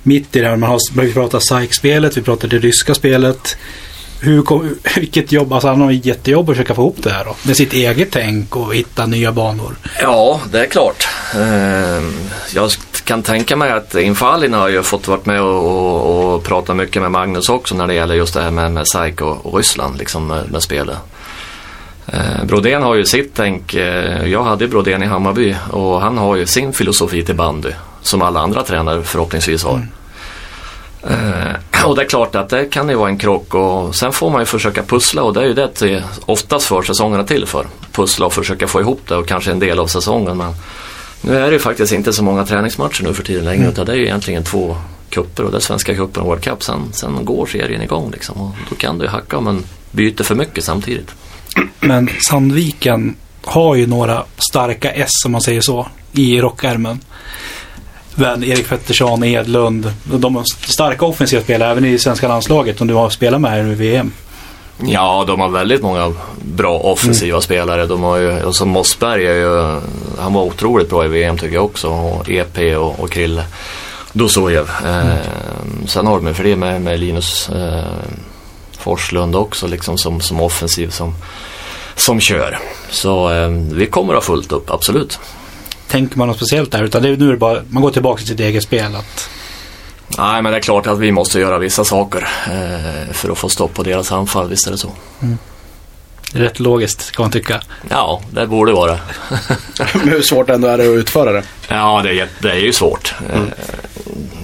Mitt 0.02 0.36
i 0.36 0.40
det 0.40 0.48
här. 0.48 0.56
Man 0.56 0.70
har, 0.70 1.00
vi 1.00 1.12
pratar 1.12 1.38
SAIK-spelet, 1.38 2.16
vi 2.16 2.22
pratar 2.22 2.48
det 2.48 2.58
ryska 2.58 2.94
spelet. 2.94 3.56
Hur 4.24 4.42
kom, 4.42 4.76
vilket 4.96 5.32
jobb, 5.32 5.52
alltså 5.52 5.68
han 5.68 5.80
har 5.80 5.92
ett 5.92 6.06
jättejobb 6.06 6.50
att 6.50 6.56
försöka 6.56 6.74
få 6.74 6.82
ihop 6.82 6.96
det 7.02 7.10
här 7.10 7.24
då. 7.24 7.36
Med 7.42 7.56
sitt 7.56 7.72
eget 7.72 8.08
tänk 8.10 8.56
och 8.56 8.74
hitta 8.74 9.06
nya 9.06 9.32
banor. 9.32 9.76
Ja, 10.00 10.40
det 10.52 10.60
är 10.60 10.66
klart. 10.66 11.08
Eh, 11.34 12.04
jag 12.54 12.70
kan 13.04 13.22
tänka 13.22 13.56
mig 13.56 13.70
att 13.72 13.94
infallin 13.94 14.54
har 14.54 14.68
ju 14.68 14.82
fått 14.82 15.08
varit 15.08 15.26
med 15.26 15.40
och, 15.40 15.66
och, 15.66 16.34
och 16.34 16.44
prata 16.44 16.74
mycket 16.74 17.02
med 17.02 17.10
Magnus 17.10 17.48
också 17.48 17.74
när 17.74 17.86
det 17.86 17.94
gäller 17.94 18.14
just 18.14 18.34
det 18.34 18.42
här 18.42 18.50
med, 18.50 18.72
med 18.72 18.88
SAIK 18.88 19.20
och, 19.20 19.46
och 19.46 19.56
Ryssland 19.56 19.98
liksom 19.98 20.26
med, 20.26 20.50
med 20.50 20.62
spelet. 20.62 20.96
Eh, 22.06 22.44
Brodén 22.44 22.82
har 22.82 22.94
ju 22.94 23.04
sitt 23.04 23.32
tänk. 23.34 23.74
Eh, 23.74 24.26
jag 24.26 24.44
hade 24.44 24.68
Brodén 24.68 25.02
i 25.02 25.06
Hammarby 25.06 25.56
och 25.70 26.00
han 26.00 26.18
har 26.18 26.36
ju 26.36 26.46
sin 26.46 26.72
filosofi 26.72 27.24
till 27.24 27.34
bandy 27.34 27.70
som 28.02 28.22
alla 28.22 28.40
andra 28.40 28.62
tränare 28.62 29.02
förhoppningsvis 29.02 29.64
har. 29.64 29.86
Eh, 31.02 31.56
och 31.86 31.96
det 31.96 32.02
är 32.02 32.06
klart 32.06 32.34
att 32.34 32.48
det 32.48 32.64
kan 32.64 32.88
ju 32.88 32.94
vara 32.94 33.08
en 33.08 33.18
krock 33.18 33.54
och 33.54 33.94
sen 33.94 34.12
får 34.12 34.30
man 34.30 34.40
ju 34.40 34.46
försöka 34.46 34.82
pussla 34.82 35.22
och 35.22 35.34
det 35.34 35.40
är 35.40 35.44
ju 35.44 35.54
det 35.54 35.68
till, 35.68 36.02
oftast 36.26 36.66
försäsongerna 36.66 37.24
till 37.24 37.46
för. 37.46 37.66
Pussla 37.92 38.26
och 38.26 38.32
försöka 38.32 38.68
få 38.68 38.80
ihop 38.80 39.00
det 39.08 39.16
och 39.16 39.28
kanske 39.28 39.50
en 39.50 39.58
del 39.58 39.78
av 39.78 39.86
säsongen. 39.86 40.36
Men 40.36 40.54
nu 41.20 41.36
är 41.36 41.46
det 41.46 41.52
ju 41.52 41.58
faktiskt 41.58 41.92
inte 41.92 42.12
så 42.12 42.24
många 42.24 42.46
träningsmatcher 42.46 43.04
nu 43.04 43.14
för 43.14 43.22
tiden 43.22 43.44
längre 43.44 43.68
utan 43.68 43.86
det 43.86 43.92
är 43.92 43.96
ju 43.96 44.04
egentligen 44.04 44.44
två 44.44 44.76
kupper 45.10 45.44
och 45.44 45.50
det 45.50 45.56
är 45.56 45.60
Svenska 45.60 45.94
cupen 45.94 46.22
och 46.22 46.28
World 46.28 46.44
Cup. 46.44 46.62
Sen, 46.62 46.92
sen 46.92 47.24
går 47.24 47.46
serien 47.46 47.82
igång 47.82 48.10
liksom 48.10 48.40
och 48.40 48.50
då 48.70 48.76
kan 48.76 48.98
du 48.98 49.04
ju 49.04 49.10
hacka 49.10 49.38
om 49.38 49.46
en 49.46 49.64
byter 49.90 50.22
för 50.22 50.34
mycket 50.34 50.64
samtidigt. 50.64 51.14
Men 51.80 52.08
Sandviken 52.28 53.16
har 53.44 53.74
ju 53.74 53.86
några 53.86 54.24
starka 54.36 54.90
S, 54.90 55.10
om 55.26 55.32
man 55.32 55.40
säger 55.40 55.60
så, 55.60 55.88
i 56.12 56.40
rockärmen. 56.40 57.00
Erik 58.18 58.68
Pettersson, 58.68 59.24
Edlund. 59.24 59.92
De 60.04 60.44
starka 60.46 61.04
offensiva 61.04 61.42
spelare 61.42 61.70
även 61.70 61.84
i 61.84 61.98
svenska 61.98 62.28
landslaget 62.28 62.80
om 62.80 62.86
du 62.86 62.94
har 62.94 63.10
spelat 63.10 63.40
med 63.40 63.50
här 63.50 63.72
i 63.72 63.74
VM. 63.74 64.12
Ja, 64.86 65.24
de 65.26 65.40
har 65.40 65.48
väldigt 65.48 65.82
många 65.82 66.12
bra 66.42 66.78
offensiva 66.78 67.40
spelare. 67.40 67.86
De 67.86 68.02
har 68.02 68.16
ju, 68.16 68.42
och 68.42 68.56
så 68.56 68.66
Mossberg 68.66 69.26
är 69.26 69.34
ju, 69.34 69.80
han 70.18 70.32
var 70.32 70.42
otroligt 70.42 70.90
bra 70.90 71.04
i 71.04 71.08
VM 71.08 71.38
tycker 71.38 71.54
jag 71.54 71.64
också. 71.64 71.88
Och 71.88 72.30
EP 72.30 72.76
och, 72.76 73.00
och 73.00 73.10
Krille. 73.10 73.44
Dosojev. 74.12 74.70
Eh, 74.86 75.14
sen 75.86 76.06
har 76.06 76.16
de 76.16 76.26
ju 76.26 76.34
fler 76.34 76.56
med, 76.56 76.82
med 76.82 77.00
Linus 77.00 77.48
eh, 77.48 77.84
Forslund 78.78 79.36
också 79.36 79.66
liksom 79.66 79.98
som, 79.98 80.20
som 80.20 80.40
offensiv 80.40 80.90
som, 80.90 81.14
som 81.94 82.20
kör. 82.20 82.58
Så 82.90 83.30
eh, 83.30 83.48
vi 83.48 83.86
kommer 83.86 84.14
att 84.14 84.24
ha 84.24 84.34
fullt 84.34 84.52
upp, 84.52 84.70
absolut. 84.70 85.18
Tänker 85.92 86.18
man 86.18 86.28
något 86.28 86.36
speciellt 86.36 86.72
där? 86.72 86.82
Utan 86.82 87.02
det, 87.02 87.16
nu 87.16 87.26
är 87.28 87.30
det 87.32 87.36
bara, 87.36 87.62
man 87.68 87.82
går 87.82 87.90
tillbaka 87.90 88.18
till 88.18 88.28
sitt 88.28 88.40
eget 88.40 88.62
spel. 88.62 88.94
Att, 88.96 89.28
Nej, 90.18 90.42
men 90.42 90.52
det 90.52 90.58
är 90.58 90.62
klart 90.62 90.86
att 90.86 90.98
vi 90.98 91.12
måste 91.12 91.40
göra 91.40 91.58
vissa 91.58 91.84
saker 91.84 92.28
eh, 92.46 93.12
för 93.12 93.30
att 93.32 93.38
få 93.38 93.48
stopp 93.48 93.74
på 93.74 93.82
deras 93.82 94.12
anfall, 94.12 94.48
visst 94.48 94.66
är 94.66 94.70
det 94.70 94.78
så. 94.78 94.92
är 96.34 96.38
rätt 96.40 96.60
logiskt 96.60 97.10
kan 97.16 97.22
man 97.22 97.30
tycka. 97.30 97.60
Ja, 97.88 98.22
det 98.30 98.46
borde 98.46 98.72
vara. 98.72 98.98
Men 99.94 100.08
hur 100.08 100.22
svårt 100.22 100.50
ändå 100.50 100.68
är 100.68 100.78
det 100.78 100.84
att 100.84 100.96
utföra 100.98 101.32
det? 101.32 101.42
Ja, 101.68 102.00
det 102.04 102.20
är, 102.20 102.28
det 102.38 102.50
är 102.50 102.56
ju 102.56 102.72
svårt. 102.72 103.14
Eh, 103.32 103.40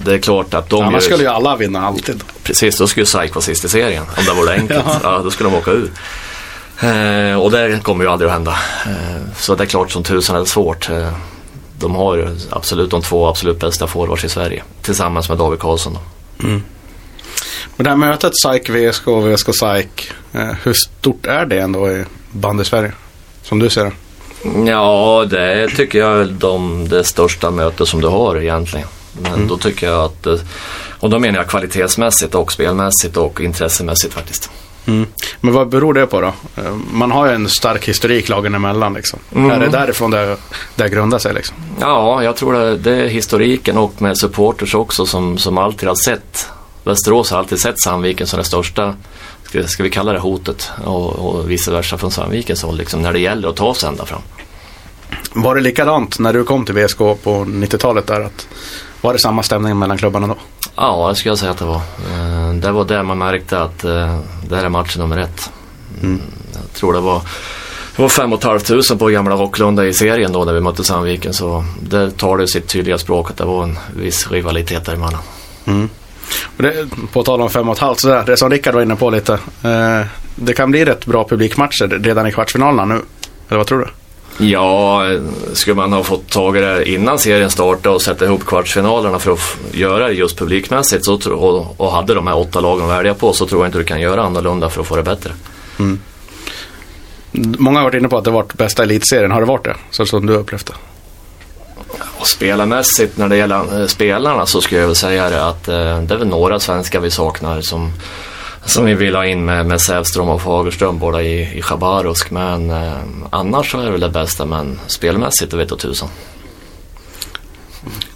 Det 0.04 0.14
är 0.14 0.18
klart 0.18 0.54
att 0.54 0.70
de 0.70 0.82
Annars 0.84 0.92
gör- 0.92 1.00
skulle 1.00 1.22
ju 1.22 1.28
alla 1.28 1.56
vinna 1.56 1.86
alltid. 1.86 2.22
Precis, 2.42 2.78
då 2.78 2.86
skulle 2.86 3.06
SAIK 3.06 3.34
vara 3.34 3.42
sist 3.42 3.64
i 3.64 3.68
serien. 3.68 4.04
Om 4.18 4.24
det 4.24 4.32
vore 4.32 4.52
enkelt. 4.54 4.84
ja. 5.02 5.20
då 5.24 5.30
skulle 5.30 5.50
de 5.50 5.56
åka 5.56 5.70
ur. 5.70 5.90
Eh, 6.80 7.40
och 7.40 7.50
det 7.50 7.82
kommer 7.82 8.04
ju 8.04 8.10
aldrig 8.10 8.28
att 8.28 8.34
hända. 8.34 8.56
Eh, 8.86 9.22
så 9.36 9.54
det 9.54 9.64
är 9.64 9.66
klart 9.66 9.90
som 9.90 10.02
tusan 10.02 10.36
är 10.36 10.40
det 10.40 10.46
svårt. 10.46 10.90
Eh, 10.90 11.12
de 11.78 11.94
har 11.94 12.36
absolut 12.50 12.90
de 12.90 13.02
två 13.02 13.26
absolut 13.26 13.60
bästa 13.60 13.86
forwards 13.86 14.24
i 14.24 14.28
Sverige. 14.28 14.62
Tillsammans 14.82 15.28
med 15.28 15.38
David 15.38 15.60
Karlsson. 15.60 15.94
Då. 15.94 16.00
Men 17.76 17.84
det 17.84 17.90
här 17.90 17.96
mötet 17.96 18.32
SAIK, 18.42 18.70
VSK 18.70 19.08
och 19.08 19.28
VSK 19.28 19.54
SAIK. 19.54 20.10
Eh, 20.32 20.50
hur 20.62 20.72
stort 20.72 21.26
är 21.26 21.46
det 21.46 21.58
ändå 21.58 21.88
i 21.88 22.04
bandy-Sverige? 22.30 22.92
Som 23.42 23.58
du 23.58 23.70
ser 23.70 23.84
det. 23.84 23.92
Ja, 24.70 25.26
det 25.30 25.68
tycker 25.68 25.98
jag 25.98 26.20
är 26.20 26.24
de, 26.24 26.88
det 26.88 27.04
största 27.04 27.50
mötet 27.50 27.88
som 27.88 28.00
du 28.00 28.08
har 28.08 28.36
egentligen. 28.36 28.88
Men 29.12 29.48
då 29.48 29.58
tycker 29.58 29.86
jag 29.86 30.04
att, 30.04 30.26
eh, 30.26 30.38
och 31.00 31.10
då 31.10 31.18
menar 31.18 31.38
jag 31.38 31.48
kvalitetsmässigt 31.48 32.34
och 32.34 32.52
spelmässigt 32.52 33.16
och 33.16 33.40
intressemässigt 33.40 34.14
faktiskt. 34.14 34.50
Mm. 34.88 35.06
Men 35.40 35.54
vad 35.54 35.68
beror 35.68 35.94
det 35.94 36.06
på 36.06 36.20
då? 36.20 36.32
Eh, 36.56 36.72
Man 36.92 37.10
har 37.10 37.26
ju 37.26 37.34
en 37.34 37.48
stark 37.48 37.88
historik 37.88 38.28
lagen 38.28 38.54
emellan 38.54 38.94
liksom. 38.94 39.18
Mm. 39.34 39.50
Är 39.50 39.60
det 39.60 39.68
därifrån 39.68 40.10
det, 40.10 40.36
det 40.74 40.88
grundar 40.88 41.18
sig 41.18 41.34
liksom? 41.34 41.56
Ja, 41.80 42.22
jag 42.22 42.36
tror 42.36 42.52
det, 42.52 42.76
det 42.76 42.94
är 42.94 43.08
historiken 43.08 43.78
och 43.78 44.02
med 44.02 44.18
supporters 44.18 44.74
också 44.74 45.06
som, 45.06 45.38
som 45.38 45.58
alltid 45.58 45.88
har 45.88 45.96
sett 45.96 46.48
Västerås 46.88 47.30
har 47.30 47.38
alltid 47.38 47.60
sett 47.60 47.80
Sandviken 47.80 48.26
som 48.26 48.38
det 48.38 48.44
största, 48.44 48.94
ska, 49.44 49.66
ska 49.66 49.82
vi 49.82 49.90
kalla 49.90 50.12
det 50.12 50.18
hotet 50.18 50.70
och, 50.84 51.12
och 51.12 51.50
vice 51.50 51.70
versa 51.70 51.98
från 51.98 52.10
Sandvikens 52.10 52.62
håll 52.62 52.76
liksom, 52.76 53.02
när 53.02 53.12
det 53.12 53.18
gäller 53.18 53.48
att 53.48 53.56
ta 53.56 53.74
sig 53.74 53.88
ända 53.88 54.06
fram. 54.06 54.20
Var 55.32 55.54
det 55.54 55.60
likadant 55.60 56.18
när 56.18 56.32
du 56.32 56.44
kom 56.44 56.64
till 56.64 56.74
VSK 56.74 56.98
på 56.98 57.44
90-talet 57.44 58.06
där? 58.06 58.20
Att, 58.20 58.48
var 59.00 59.12
det 59.12 59.18
samma 59.18 59.42
stämning 59.42 59.78
mellan 59.78 59.98
klubbarna 59.98 60.26
då? 60.26 60.36
Ja, 60.80 61.08
det 61.08 61.14
skulle 61.14 61.30
jag 61.30 61.38
säga 61.38 61.50
att 61.50 61.58
det 61.58 61.64
var. 61.64 61.76
Eh, 62.12 62.54
Det 62.54 62.72
var 62.72 62.84
där 62.84 63.02
man 63.02 63.18
märkte 63.18 63.60
att 63.60 63.84
eh, 63.84 64.18
det 64.48 64.56
här 64.56 64.64
är 64.64 64.68
match 64.68 64.96
nummer 64.96 65.18
ett. 65.18 65.50
Mm. 66.02 66.20
Jag 66.52 66.72
tror 66.72 66.92
det 66.92 67.00
var 67.00 67.22
det 67.96 68.02
var 68.02 68.08
fem 68.08 68.32
och 68.32 68.38
ett 68.38 68.44
halvt 68.44 68.66
tusen 68.66 68.98
på 68.98 69.06
gamla 69.06 69.34
Rocklunda 69.34 69.86
i 69.86 69.92
serien 69.94 70.32
då 70.32 70.44
när 70.44 70.52
vi 70.52 70.60
mötte 70.60 70.84
Sandviken 70.84 71.34
så 71.34 71.64
det 71.80 72.10
tar 72.10 72.38
det 72.38 72.48
sitt 72.48 72.68
tydliga 72.68 72.98
språk 72.98 73.30
att 73.30 73.36
det 73.36 73.44
var 73.44 73.62
en 73.62 73.78
viss 73.96 74.30
rivalitet 74.30 74.84
däremellan. 74.84 75.20
Mm. 75.64 75.88
Och 76.56 76.62
det, 76.62 76.86
på 77.12 77.22
tal 77.22 77.40
om 77.42 77.50
fem 77.50 77.68
och 77.68 77.74
ett 77.74 77.80
halvt, 77.80 78.00
sådär, 78.00 78.22
det 78.26 78.36
som 78.36 78.50
Rickard 78.50 78.74
var 78.74 78.82
inne 78.82 78.96
på 78.96 79.10
lite. 79.10 79.32
Eh, 79.62 80.06
det 80.34 80.52
kan 80.52 80.70
bli 80.70 80.84
rätt 80.84 81.06
bra 81.06 81.28
publikmatcher 81.28 81.98
redan 82.02 82.26
i 82.26 82.32
kvartsfinalerna 82.32 82.84
nu. 82.84 83.02
Eller 83.48 83.58
vad 83.58 83.66
tror 83.66 83.78
du? 83.78 83.86
Ja, 84.38 85.02
skulle 85.52 85.76
man 85.76 85.92
ha 85.92 86.02
fått 86.02 86.30
tag 86.30 86.56
i 86.56 86.60
det 86.60 86.90
innan 86.90 87.18
serien 87.18 87.50
startade 87.50 87.94
och 87.94 88.02
sätta 88.02 88.24
ihop 88.24 88.46
kvartsfinalerna 88.46 89.18
för 89.18 89.32
att 89.32 89.56
göra 89.72 90.06
det 90.06 90.12
just 90.12 90.38
publikmässigt 90.38 91.04
så, 91.04 91.32
och, 91.32 91.80
och 91.80 91.92
hade 91.92 92.14
de 92.14 92.26
här 92.26 92.36
åtta 92.36 92.60
lagen 92.60 92.84
att 92.84 92.90
välja 92.90 93.14
på 93.14 93.32
så 93.32 93.46
tror 93.46 93.60
jag 93.60 93.68
inte 93.68 93.78
du 93.78 93.84
kan 93.84 94.00
göra 94.00 94.22
annorlunda 94.22 94.70
för 94.70 94.80
att 94.80 94.86
få 94.86 94.96
det 94.96 95.02
bättre. 95.02 95.32
Många 97.32 97.78
har 97.78 97.84
varit 97.84 97.94
inne 97.94 98.08
på 98.08 98.18
att 98.18 98.24
det 98.24 98.30
varit 98.30 98.54
bästa 98.54 98.82
elitserien. 98.82 99.30
Har 99.30 99.40
det 99.40 99.46
varit 99.46 99.64
det? 99.64 99.76
Så 99.90 100.06
som 100.06 100.26
du 100.26 100.32
har 100.32 100.40
upplevt 100.40 100.66
det? 100.66 100.74
Och 102.18 102.26
spelarmässigt 102.26 103.16
när 103.16 103.28
det 103.28 103.36
gäller 103.36 103.80
eh, 103.80 103.86
spelarna 103.86 104.46
så 104.46 104.60
skulle 104.60 104.80
jag 104.80 104.86
väl 104.86 104.96
säga 104.96 105.30
det 105.30 105.46
att 105.46 105.68
eh, 105.68 106.00
det 106.00 106.14
är 106.14 106.18
väl 106.18 106.28
några 106.28 106.60
svenskar 106.60 107.00
vi 107.00 107.10
saknar 107.10 107.60
som, 107.60 107.92
som 108.68 108.84
vi 108.84 108.94
vill 108.94 109.14
ha 109.14 109.26
in 109.26 109.44
med, 109.44 109.66
med 109.66 109.80
Sävström 109.80 110.28
och 110.28 110.42
Fagerström 110.42 110.98
båda 110.98 111.22
i, 111.22 111.58
i 111.58 111.62
Chabarovsk. 111.62 112.30
Men 112.30 112.70
eh, 112.70 112.92
annars 113.30 113.70
så 113.70 113.80
är 113.80 113.84
det 113.84 113.90
väl 113.90 114.00
det 114.00 114.08
bästa 114.08 114.46
men 114.46 114.80
spelmässigt 114.86 115.50
det 115.50 115.56
vet 115.56 115.70
jag 115.70 115.78
tusan. 115.78 116.08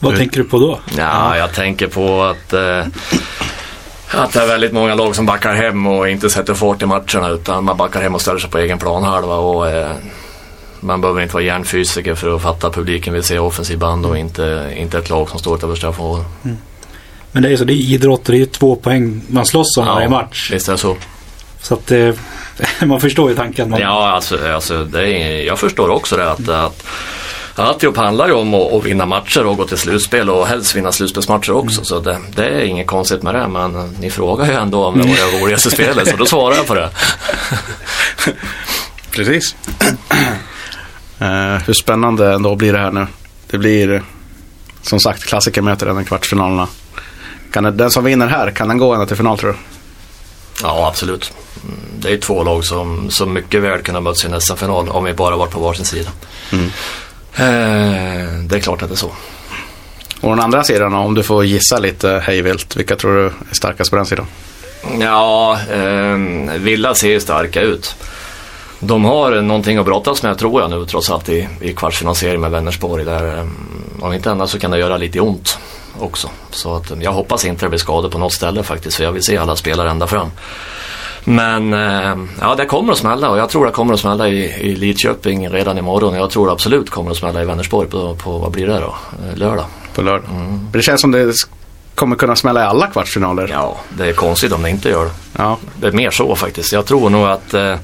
Vad 0.00 0.16
tänker 0.16 0.38
du 0.38 0.44
på 0.44 0.58
då? 0.58 0.80
Ja, 0.96 1.36
jag 1.36 1.54
tänker 1.54 1.86
på 1.86 2.22
att, 2.22 2.52
eh, 2.52 2.86
att 4.10 4.32
det 4.32 4.42
är 4.42 4.46
väldigt 4.46 4.72
många 4.72 4.94
lag 4.94 5.16
som 5.16 5.26
backar 5.26 5.54
hem 5.54 5.86
och 5.86 6.08
inte 6.08 6.30
sätter 6.30 6.54
fart 6.54 6.82
i 6.82 6.86
matcherna 6.86 7.28
utan 7.28 7.64
man 7.64 7.76
backar 7.76 8.02
hem 8.02 8.14
och 8.14 8.20
ställer 8.20 8.38
sig 8.38 8.50
på 8.50 8.58
egen 8.58 8.78
planhalva. 8.78 9.36
Och, 9.36 9.68
eh, 9.68 9.90
man 10.80 11.00
behöver 11.00 11.20
inte 11.20 11.34
vara 11.34 11.44
hjärnfysiker 11.44 12.14
för 12.14 12.36
att 12.36 12.42
fatta 12.42 12.66
att 12.66 12.74
publiken 12.74 13.14
vill 13.14 13.22
se 13.22 13.38
offensiv 13.38 13.78
band 13.78 14.06
och 14.06 14.18
inte, 14.18 14.74
inte 14.76 14.98
ett 14.98 15.10
lag 15.10 15.30
som 15.30 15.38
står 15.38 15.56
utanför 15.56 15.76
straffområdet. 15.76 16.26
Men 17.32 17.42
det 17.42 17.48
är 17.48 17.50
ju 17.50 17.56
så, 17.56 17.64
det 17.64 17.72
är 17.72 17.92
idrott 17.92 18.28
och 18.28 18.34
det 18.34 18.42
är 18.42 18.46
två 18.46 18.76
poäng 18.76 19.22
man 19.28 19.46
slåss 19.46 19.76
om 19.76 19.86
varje 19.86 20.08
match. 20.08 20.50
Visst 20.52 20.68
är 20.68 20.72
det 20.72 20.78
så. 20.78 20.96
Så 21.60 21.74
att 21.74 21.90
eh, 21.90 22.14
man 22.84 23.00
förstår 23.00 23.30
ju 23.30 23.36
tanken. 23.36 23.70
Man, 23.70 23.80
Ja, 23.80 24.10
alltså, 24.10 24.52
alltså 24.54 24.84
det 24.84 25.08
är, 25.08 25.46
jag 25.46 25.58
förstår 25.58 25.88
också 25.88 26.16
det 26.16 26.30
att, 26.30 26.48
att 26.48 26.84
Alltihop 27.56 27.96
handlar 27.96 28.26
ju 28.26 28.32
om 28.32 28.54
att, 28.54 28.72
att 28.72 28.84
vinna 28.84 29.06
matcher 29.06 29.46
och 29.46 29.56
gå 29.56 29.64
till 29.64 29.78
slutspel 29.78 30.30
och 30.30 30.46
helst 30.46 30.76
vinna 30.76 30.92
slutspelsmatcher 30.92 31.50
också. 31.52 31.84
Så 31.84 32.00
det, 32.00 32.18
det 32.36 32.44
är 32.44 32.60
inget 32.60 32.86
konstigt 32.86 33.22
med 33.22 33.34
det. 33.34 33.48
Men 33.48 33.94
ni 34.00 34.10
frågar 34.10 34.46
ju 34.46 34.52
ändå 34.52 34.84
om 34.84 34.98
det 34.98 35.08
var 35.08 35.14
det 35.14 35.42
roligaste 35.42 35.70
spelet 35.70 36.08
så 36.08 36.16
då 36.16 36.26
svarar 36.26 36.56
jag 36.56 36.66
på 36.66 36.74
det. 36.74 36.90
Precis. 39.10 39.56
Eh, 41.18 41.62
hur 41.66 41.72
spännande 41.72 42.34
ändå 42.34 42.56
blir 42.56 42.72
det 42.72 42.78
här 42.78 42.90
nu? 42.90 43.06
Det 43.50 43.58
blir 43.58 44.02
som 44.82 45.00
sagt 45.00 45.24
klassikermöte 45.24 45.84
redan 45.84 46.02
i 46.02 46.04
kvartsfinalerna. 46.04 46.68
Kan 47.52 47.76
den 47.76 47.90
som 47.90 48.04
vinner 48.04 48.26
här, 48.26 48.50
kan 48.50 48.68
den 48.68 48.78
gå 48.78 48.92
ända 48.94 49.06
till 49.06 49.16
final 49.16 49.38
tror 49.38 49.50
du? 49.52 49.56
Ja, 50.62 50.88
absolut. 50.88 51.32
Mm, 51.64 51.76
Det 51.98 52.12
är 52.12 52.16
två 52.18 52.42
lag 52.42 52.64
som, 52.64 53.10
som 53.10 53.32
mycket 53.32 53.62
väl 53.62 53.82
kunde 53.82 53.96
ha 53.98 54.02
mötts 54.02 54.24
i 54.24 54.28
en 54.28 54.40
SM-final 54.40 54.88
om 54.88 55.04
vi 55.04 55.12
bara 55.14 55.36
varit 55.36 55.50
på 55.52 55.60
varsin 55.60 55.84
sida. 55.84 56.10
Eh, 57.34 57.44
det 58.44 58.56
är 58.56 58.60
klart 58.60 58.82
att 58.82 58.88
det 58.88 58.94
är 58.94 58.96
så. 58.96 59.12
Och 60.20 60.30
den 60.30 60.40
andra 60.40 60.64
sidan, 60.64 60.94
om 60.94 61.14
du 61.14 61.22
får 61.22 61.44
gissa 61.44 61.78
lite 61.78 62.22
hejvilt, 62.26 62.76
vilka 62.76 62.96
tror 62.96 63.16
du 63.16 63.24
är 63.26 63.32
starkast 63.52 63.90
på 63.90 63.96
den 63.96 64.06
sidan? 64.06 64.26
Ja, 65.00 65.58
eh, 65.70 66.16
Villa 66.58 66.94
ser 66.94 67.08
ju 67.08 67.20
starka 67.20 67.60
ut. 67.60 67.94
De 68.80 69.04
har 69.04 69.40
någonting 69.40 69.78
att 69.78 69.84
brottas 69.86 70.22
med 70.22 70.38
tror 70.38 70.60
jag 70.60 70.70
nu 70.70 70.86
trots 70.86 71.10
allt 71.10 71.28
i, 71.28 71.48
i 71.60 71.72
kvartsfinalserien 71.72 72.40
med 72.40 72.50
Vänersborg. 72.50 73.04
Där, 73.04 73.38
eh, 73.38 73.46
om 74.00 74.12
inte 74.12 74.30
annat 74.30 74.50
så 74.50 74.58
kan 74.58 74.70
det 74.70 74.78
göra 74.78 74.96
lite 74.96 75.20
ont 75.20 75.58
också. 75.98 76.28
Så 76.50 76.76
att, 76.76 76.90
eh, 76.90 76.96
jag 77.00 77.12
hoppas 77.12 77.44
inte 77.44 77.64
det 77.64 77.68
blir 77.68 77.78
skador 77.78 78.08
på 78.10 78.18
något 78.18 78.32
ställe 78.32 78.62
faktiskt 78.62 78.96
för 78.96 79.04
jag 79.04 79.12
vill 79.12 79.22
se 79.22 79.36
alla 79.36 79.56
spelare 79.56 79.90
ända 79.90 80.06
fram. 80.06 80.30
Men 81.24 81.72
eh, 81.72 82.16
ja, 82.40 82.54
det 82.54 82.66
kommer 82.66 82.92
att 82.92 82.98
smälla 82.98 83.30
och 83.30 83.38
jag 83.38 83.48
tror 83.48 83.66
det 83.66 83.72
kommer 83.72 83.94
att 83.94 84.00
smälla 84.00 84.28
i, 84.28 84.44
i 84.44 84.74
Lidköping 84.74 85.48
redan 85.48 85.78
imorgon. 85.78 86.14
Jag 86.14 86.30
tror 86.30 86.46
det 86.46 86.52
absolut 86.52 86.90
kommer 86.90 87.10
att 87.10 87.16
smälla 87.16 87.42
i 87.42 87.44
Vänersborg 87.44 87.88
på, 87.88 88.14
på 88.14 88.38
vad 88.38 88.50
blir 88.52 88.66
det 88.66 88.80
då? 88.80 88.94
Eh, 89.30 89.36
Lördag. 89.36 89.64
på 89.94 90.02
lördag. 90.02 90.28
Det 90.72 90.82
känns 90.82 91.00
som 91.00 91.10
det 91.10 91.34
kommer 91.94 92.16
kunna 92.16 92.36
smälla 92.36 92.60
i 92.60 92.64
alla 92.64 92.86
kvartsfinaler. 92.86 93.48
Ja, 93.52 93.76
det 93.88 94.08
är 94.08 94.12
konstigt 94.12 94.52
om 94.52 94.62
det 94.62 94.70
inte 94.70 94.88
gör 94.88 95.04
det. 95.04 95.10
Ja. 95.36 95.58
Det 95.80 95.86
är 95.86 95.92
mer 95.92 96.10
så 96.10 96.36
faktiskt. 96.36 96.72
Jag 96.72 96.86
tror 96.86 97.10
nog 97.10 97.26
att 97.26 97.54
eh, 97.54 97.76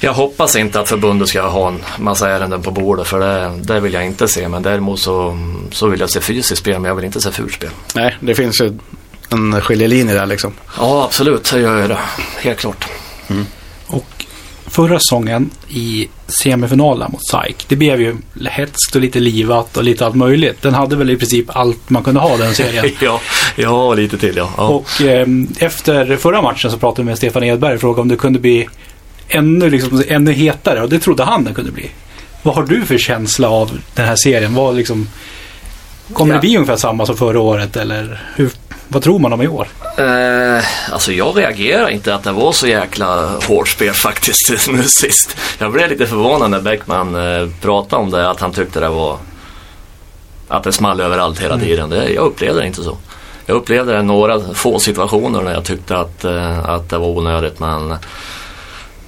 jag 0.00 0.12
hoppas 0.12 0.56
inte 0.56 0.80
att 0.80 0.88
förbundet 0.88 1.28
ska 1.28 1.42
ha 1.42 1.68
en 1.68 1.82
massa 1.98 2.30
ärenden 2.30 2.62
på 2.62 2.70
bordet 2.70 3.06
för 3.06 3.20
det, 3.20 3.52
det 3.62 3.80
vill 3.80 3.92
jag 3.92 4.06
inte 4.06 4.28
se. 4.28 4.48
Men 4.48 4.62
däremot 4.62 5.00
så, 5.00 5.38
så 5.70 5.88
vill 5.88 6.00
jag 6.00 6.10
se 6.10 6.20
fysiskt 6.20 6.60
spel 6.60 6.78
men 6.78 6.88
jag 6.88 6.94
vill 6.94 7.04
inte 7.04 7.20
se 7.20 7.30
fult 7.30 7.54
spel. 7.54 7.70
Nej, 7.94 8.16
det 8.20 8.34
finns 8.34 8.60
ju 8.60 8.78
en 9.28 9.60
skiljelinje 9.60 10.14
där 10.14 10.26
liksom. 10.26 10.52
Ja, 10.78 11.04
absolut. 11.04 11.50
Det 11.52 11.60
gör 11.60 11.78
jag 11.78 11.88
det. 11.88 11.98
Helt 12.38 12.58
klart. 12.58 12.88
Och 13.28 13.34
förra 14.70 14.98
säsongen 14.98 15.50
i 15.68 16.08
semifinalen 16.26 17.12
mot 17.12 17.26
SAIK, 17.26 17.64
det 17.68 17.76
blev 17.76 18.00
ju 18.00 18.16
hetskt 18.50 18.94
och 18.94 19.00
lite 19.00 19.20
livat 19.20 19.76
och 19.76 19.84
lite 19.84 20.06
allt 20.06 20.14
möjligt. 20.14 20.62
Den 20.62 20.74
hade 20.74 20.96
väl 20.96 21.10
i 21.10 21.16
princip 21.16 21.56
allt 21.56 21.90
man 21.90 22.02
kunde 22.02 22.20
ha 22.20 22.36
den 22.36 22.54
serien. 22.54 22.84
ja, 23.00 23.20
ja, 23.56 23.94
lite 23.94 24.18
till 24.18 24.36
ja. 24.36 24.50
ja. 24.56 24.68
Och 24.68 25.02
eh, 25.02 25.26
efter 25.58 26.16
förra 26.16 26.42
matchen 26.42 26.70
så 26.70 26.78
pratade 26.78 27.02
vi 27.02 27.06
med 27.06 27.18
Stefan 27.18 27.44
Edberg 27.44 27.74
och 27.74 27.80
frågade 27.80 28.02
om 28.02 28.08
det 28.08 28.16
kunde 28.16 28.38
bli 28.38 28.68
ännu, 29.28 29.70
liksom, 29.70 30.02
ännu 30.08 30.32
hetare 30.32 30.82
och 30.82 30.88
det 30.88 30.98
trodde 30.98 31.24
han 31.24 31.44
det 31.44 31.54
kunde 31.54 31.72
bli. 31.72 31.90
Vad 32.42 32.54
har 32.54 32.62
du 32.62 32.84
för 32.84 32.98
känsla 32.98 33.50
av 33.50 33.78
den 33.94 34.06
här 34.06 34.16
serien? 34.16 34.54
Vad 34.54 34.76
liksom, 34.76 35.08
kommer 36.12 36.34
Ja. 36.34 36.40
det 36.40 36.40
bli 36.40 36.56
ungefär 36.56 36.76
samma 36.76 37.06
som 37.06 37.16
förra 37.16 37.40
året 37.40 37.76
eller 37.76 38.22
hur, 38.36 38.50
vad 38.92 39.02
tror 39.02 39.18
man 39.18 39.32
om 39.32 39.42
i 39.42 39.48
år? 39.48 39.68
Eh, 39.96 40.64
alltså 40.92 41.12
jag 41.12 41.38
reagerar 41.38 41.88
inte 41.88 42.14
att 42.14 42.22
det 42.22 42.32
var 42.32 42.52
så 42.52 42.66
jäkla 42.66 43.38
hårt 43.46 43.68
spel 43.68 43.94
faktiskt 43.94 44.68
nu 44.68 44.82
sist. 44.82 45.36
Jag 45.58 45.72
blev 45.72 45.90
lite 45.90 46.06
förvånad 46.06 46.50
när 46.50 46.60
Bäckman 46.60 47.14
eh, 47.14 47.48
pratade 47.60 48.02
om 48.02 48.10
det, 48.10 48.30
att 48.30 48.40
han 48.40 48.52
tyckte 48.52 48.80
det 48.80 48.88
var 48.88 49.18
att 50.48 50.62
det 50.62 50.72
small 50.72 51.00
överallt 51.00 51.40
hela 51.40 51.58
tiden. 51.58 51.90
Det, 51.90 52.08
jag 52.08 52.24
upplevde 52.24 52.60
det 52.60 52.66
inte 52.66 52.82
så. 52.82 52.98
Jag 53.46 53.56
upplevde 53.56 53.92
det 53.92 54.02
några 54.02 54.54
få 54.54 54.78
situationer 54.78 55.42
när 55.42 55.52
jag 55.52 55.64
tyckte 55.64 55.96
att, 55.96 56.24
eh, 56.24 56.68
att 56.68 56.88
det 56.88 56.98
var 56.98 57.08
onödigt 57.08 57.58
men 57.58 57.96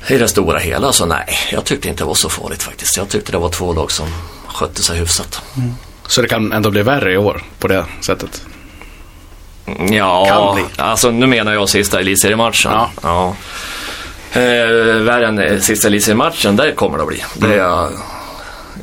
i 0.08 0.18
det 0.18 0.28
stora 0.28 0.58
hela 0.58 0.92
så 0.92 1.06
nej, 1.06 1.38
jag 1.52 1.64
tyckte 1.64 1.88
inte 1.88 2.02
det 2.02 2.08
var 2.08 2.14
så 2.14 2.28
farligt 2.28 2.62
faktiskt. 2.62 2.96
Jag 2.96 3.08
tyckte 3.08 3.32
det 3.32 3.38
var 3.38 3.48
två 3.48 3.72
lag 3.72 3.90
som 3.90 4.06
skötte 4.46 4.82
sig 4.82 4.98
hyfsat. 4.98 5.42
Så 6.06 6.22
det 6.22 6.28
kan 6.28 6.52
ändå 6.52 6.70
bli 6.70 6.82
värre 6.82 7.12
i 7.12 7.16
år 7.16 7.42
på 7.58 7.68
det 7.68 7.84
sättet. 8.06 8.42
Ja, 9.90 10.24
Kan 10.28 10.54
bli. 10.54 10.64
alltså 10.76 11.10
nu 11.10 11.26
menar 11.26 11.52
jag 11.52 11.68
sista 11.68 12.00
elitseriematchen. 12.00 12.72
Ja. 12.72 12.90
Ja. 13.02 13.34
Eh, 14.32 14.40
värre 15.02 15.26
än 15.26 15.38
eh, 15.38 15.58
sista 15.60 15.88
elitseriematchen, 15.88 16.56
det 16.56 16.72
kommer 16.72 16.96
det 16.98 17.02
att 17.02 17.08
bli. 17.08 17.24
Det 17.34 17.46
är 17.54 17.58
jag, 17.58 17.90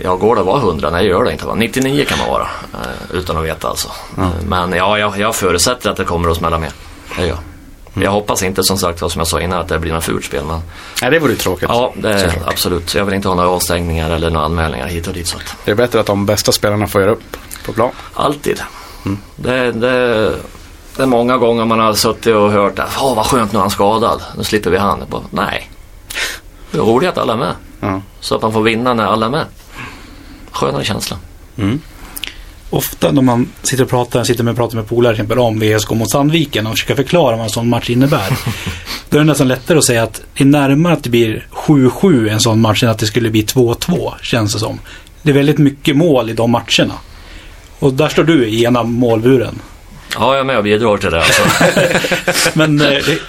jag 0.02 0.20
går 0.20 0.36
det 0.36 0.42
vara 0.44 0.60
100? 0.60 0.90
Nej, 0.90 1.06
jag 1.06 1.10
gör 1.18 1.24
det 1.24 1.32
inte. 1.32 1.46
Va? 1.46 1.56
99 1.56 2.06
kan 2.06 2.18
man 2.20 2.28
vara. 2.30 2.48
Eh, 2.74 3.16
utan 3.18 3.38
att 3.38 3.44
veta 3.46 3.68
alltså. 3.70 3.88
Eh, 4.18 4.30
Men 4.48 4.72
ja, 4.72 5.00
jag, 5.00 5.20
jag 5.20 5.36
förutsätter 5.36 5.90
att 5.90 5.98
det 5.98 6.06
kommer 6.06 6.30
att 6.30 6.38
smälla 6.38 6.60
med. 6.60 6.72
Det 7.18 7.22
gör 7.22 7.28
jag. 7.28 7.38
Jag 8.04 8.12
hoppas 8.12 8.44
inte 8.44 8.64
som 8.64 8.78
sagt 8.78 9.02
vad 9.02 9.12
som 9.12 9.20
jag 9.20 9.28
sa 9.28 9.42
innan 9.42 9.60
att 9.60 9.68
det 9.68 9.80
blir 9.80 9.94
något 9.94 10.04
fult 10.04 10.26
spel. 10.26 10.44
Men 10.46 10.62
Nej, 11.02 11.12
det 11.12 11.20
vore 11.20 11.32
ju 11.32 11.38
tråkigt. 11.38 11.70
ja, 11.72 11.94
det 11.96 12.10
är 12.14 12.34
absolut. 12.46 12.96
Jag 12.96 13.06
vill 13.06 13.14
inte 13.16 13.28
ha 13.28 13.36
några 13.36 13.50
avstängningar 13.50 14.10
eller 14.10 14.30
några 14.30 14.46
anmälningar 14.46 14.88
hit 14.88 15.08
och 15.08 15.14
dit. 15.14 15.28
Så 15.28 15.38
att. 15.38 15.56
Det 15.66 15.72
är 15.72 15.76
bättre 15.76 16.00
att 16.00 16.06
de 16.06 16.26
bästa 16.26 16.52
spelarna 16.52 16.88
får 16.88 17.02
göra 17.02 17.12
upp 17.12 17.38
på 17.66 17.74
plan. 17.74 17.92
Alltid. 18.14 18.62
Det, 19.36 19.72
det, 19.72 20.34
det 21.00 21.04
är 21.04 21.08
många 21.08 21.38
gånger 21.38 21.66
man 21.66 21.80
har 21.80 21.94
suttit 21.94 22.36
och 22.36 22.52
hört 22.52 22.80
att 22.80 22.98
oh, 22.98 23.16
vad 23.16 23.26
skönt 23.26 23.52
nu 23.52 23.58
är 23.58 23.62
han 23.62 23.70
skadad. 23.70 24.22
Nu 24.38 24.44
slipper 24.44 24.70
vi 24.70 24.78
han. 24.78 25.00
Bara, 25.10 25.22
nej. 25.32 25.70
Det 26.72 26.78
är 26.78 26.82
roligt 26.82 27.10
att 27.10 27.18
alla 27.18 27.34
är 27.34 27.38
med. 27.38 27.54
Ja. 27.80 28.02
Så 28.20 28.36
att 28.36 28.42
man 28.42 28.54
får 28.54 28.62
vinna 28.62 28.94
när 28.94 29.04
alla 29.04 29.26
är 29.26 29.30
med. 29.30 29.46
Skönare 30.52 30.84
känsla. 30.84 31.18
Ofta 32.70 33.12
när 33.12 33.22
man 33.22 33.50
sitter 33.62 33.84
och 33.84 33.90
pratar, 33.90 34.24
sitter 34.24 34.44
med 34.44 34.52
och 34.52 34.58
pratar 34.58 34.76
med 34.76 34.88
polare 34.88 35.16
till 35.16 35.22
exempel 35.22 35.40
om 35.40 35.60
VSK 35.60 35.92
mot 35.92 36.10
Sandviken 36.12 36.68
och 36.68 36.74
försöker 36.74 36.96
förklara 36.96 37.36
vad 37.36 37.44
en 37.44 37.50
sån 37.50 37.70
match 37.70 37.90
innebär. 37.90 38.38
Då 39.10 39.18
är 39.18 39.20
det 39.20 39.26
nästan 39.28 39.48
lättare 39.48 39.78
att 39.78 39.86
säga 39.86 40.04
att 40.04 40.22
det 40.34 40.44
är 40.44 40.48
närmare 40.48 40.94
att 40.94 41.04
det 41.04 41.10
blir 41.10 41.48
7-7 41.52 42.30
en 42.30 42.40
sån 42.40 42.62
match 42.62 42.84
än 42.84 42.90
att 42.90 43.00
det 43.00 43.06
skulle 43.06 43.30
bli 43.30 43.44
2-2 43.44 44.14
känns 44.22 44.54
det 44.54 44.60
som. 44.60 44.80
Det 45.22 45.30
är 45.30 45.36
väldigt 45.36 45.58
mycket 45.58 45.98
mål 45.98 46.30
i 46.30 46.34
de 46.34 46.52
matcherna. 46.52 46.94
Och 47.80 47.94
där 47.94 48.10
står 48.10 48.24
du 48.24 48.48
i 48.48 48.64
ena 48.64 48.84
målburen. 48.84 49.60
Ja, 50.20 50.32
jag 50.34 50.40
är 50.40 50.44
med 50.44 50.58
och 50.58 50.64
bidrar 50.64 50.98
till 50.98 51.12
det. 51.12 51.24
Alltså. 51.24 51.42
Men 52.54 52.82
eh, 52.82 52.88
det- 52.88 53.20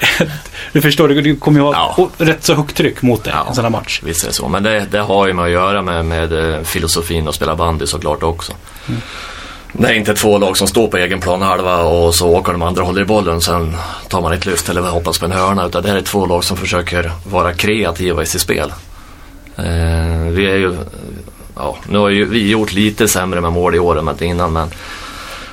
du 0.72 0.80
förstår, 0.82 1.08
det 1.08 1.34
kommer 1.40 1.58
ju 1.60 1.64
ha 1.64 1.94
Ja. 1.96 2.10
rätt 2.18 2.44
så 2.44 2.54
högt 2.54 2.76
tryck 2.76 3.02
mot 3.02 3.24
dig 3.24 3.32
Ja. 3.36 3.46
en 3.48 3.54
sån 3.54 3.64
här 3.64 3.70
match. 3.70 4.00
Visst 4.04 4.22
är 4.22 4.28
det 4.28 4.34
så. 4.34 4.48
Men 4.48 4.62
det, 4.62 4.86
det 4.90 4.98
har 4.98 5.26
ju 5.26 5.32
med 5.32 5.44
att 5.44 5.50
göra 5.50 5.82
med, 5.82 6.04
med 6.04 6.54
eh, 6.54 6.62
filosofin 6.62 7.28
att 7.28 7.34
spela 7.34 7.56
bandy 7.56 7.86
såklart 7.86 8.22
också. 8.22 8.52
Det 9.72 9.88
är 9.88 9.92
inte 9.92 10.14
två 10.14 10.38
lag 10.38 10.56
som 10.56 10.66
står 10.68 10.88
på 10.88 10.96
egen 10.96 11.20
planhalva 11.20 11.76
och 11.82 12.14
så 12.14 12.28
åker 12.28 12.52
de 12.52 12.62
andra 12.62 12.80
och 12.82 12.86
håller 12.86 13.02
i 13.02 13.04
bollen. 13.04 13.40
Sen 13.40 13.76
tar 14.08 14.20
man 14.20 14.32
ett 14.32 14.46
lyft 14.46 14.68
eller 14.68 14.82
hoppas 14.82 15.18
på 15.18 15.24
en 15.24 15.32
hörna. 15.32 15.66
Utan 15.66 15.82
det 15.82 15.88
här 15.88 15.96
är 15.96 16.02
två 16.02 16.26
lag 16.26 16.44
som 16.44 16.56
försöker 16.56 17.12
vara 17.24 17.54
kreativa 17.54 18.22
i 18.22 18.26
sitt 18.26 18.40
spel. 18.40 18.72
Eh, 19.56 19.64
vi 20.30 20.50
är 20.50 20.56
ju, 20.56 20.76
ja, 21.56 21.76
nu 21.88 21.98
har 21.98 22.08
ju 22.08 22.24
vi 22.24 22.50
gjort 22.50 22.72
lite 22.72 23.08
sämre 23.08 23.40
med 23.40 23.52
mål 23.52 23.74
i 23.74 23.78
år 23.78 23.98
än 23.98 24.04
med 24.04 24.22
innan. 24.22 24.52
Men, 24.52 24.68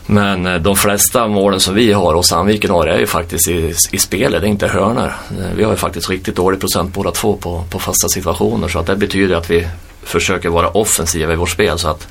men 0.10 0.46
eh, 0.46 0.56
de 0.56 0.76
flesta 0.76 1.28
målen 1.28 1.60
som 1.60 1.76
vi 1.76 1.94
har 1.94 2.14
och 2.14 2.26
Sandviken 2.26 2.72
har 2.72 2.88
är 2.88 3.00
ju 3.00 3.08
faktiskt 3.08 3.48
i, 3.48 3.74
i 3.92 3.98
spelet, 3.98 4.42
det 4.42 4.48
är 4.48 4.50
inte 4.50 4.68
hörnor. 4.68 5.14
Eh, 5.40 5.54
Vi 5.56 5.64
har 5.64 5.72
ju 5.72 5.78
faktiskt 5.78 6.10
riktigt 6.10 6.36
dålig 6.36 6.60
procent 6.60 6.94
båda 6.94 7.12
två 7.12 7.36
på, 7.38 7.64
på 7.70 7.80
fasta 7.80 8.10
situationer. 8.10 8.68
Så 8.68 8.80
att 8.80 8.86
det 8.86 8.96
betyder 8.96 9.36
att 9.36 9.50
vi 9.52 9.68
försöker 10.04 10.50
vara 10.50 10.70
offensiva 10.70 11.34
i 11.34 11.36
vårt 11.36 11.50
spel. 11.50 11.80
Så 11.80 11.88
att 11.88 12.08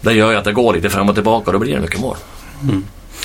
det 0.00 0.12
gör 0.12 0.30
ju 0.30 0.36
att 0.36 0.44
det 0.44 0.52
går 0.52 0.72
lite 0.74 0.90
fram 0.90 1.08
och 1.08 1.14
tillbaka 1.14 1.46
och 1.46 1.52
då 1.52 1.58
blir 1.58 1.74
det 1.74 1.80
mycket 1.80 2.00
mål. 2.00 2.16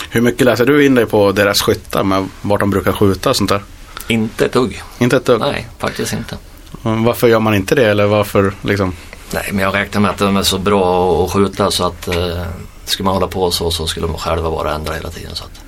Hur 0.09 0.21
mycket 0.21 0.45
läser 0.45 0.65
du 0.65 0.85
in 0.85 0.95
dig 0.95 1.05
på 1.05 1.31
deras 1.31 1.61
skyttar 1.61 2.03
med 2.03 2.27
vart 2.41 2.59
de 2.59 2.69
brukar 2.69 2.91
skjuta 2.91 3.29
och 3.29 3.35
sånt 3.35 3.49
där? 3.49 3.61
Inte 4.07 4.45
ett 4.45 4.53
dugg. 4.53 4.81
Inte 4.99 5.17
ett 5.17 5.25
dugg? 5.25 5.39
Nej, 5.39 5.67
faktiskt 5.77 6.13
inte. 6.13 6.37
Varför 6.81 7.27
gör 7.27 7.39
man 7.39 7.53
inte 7.55 7.75
det 7.75 7.85
eller 7.85 8.05
varför 8.05 8.53
liksom? 8.61 8.93
Nej, 9.33 9.49
men 9.51 9.63
jag 9.63 9.75
räknar 9.75 10.01
med 10.01 10.11
att 10.11 10.17
de 10.17 10.37
är 10.37 10.43
så 10.43 10.57
bra 10.57 11.25
att 11.25 11.31
skjuta 11.31 11.71
så 11.71 11.83
att 11.85 12.07
eh, 12.07 12.41
skulle 12.85 13.05
man 13.05 13.13
hålla 13.13 13.27
på 13.27 13.51
så 13.51 13.71
så 13.71 13.87
skulle 13.87 14.07
de 14.07 14.17
själva 14.17 14.49
vara 14.49 14.73
ändra 14.73 14.93
hela 14.93 15.09
tiden. 15.09 15.35
Så 15.35 15.43
att. 15.43 15.61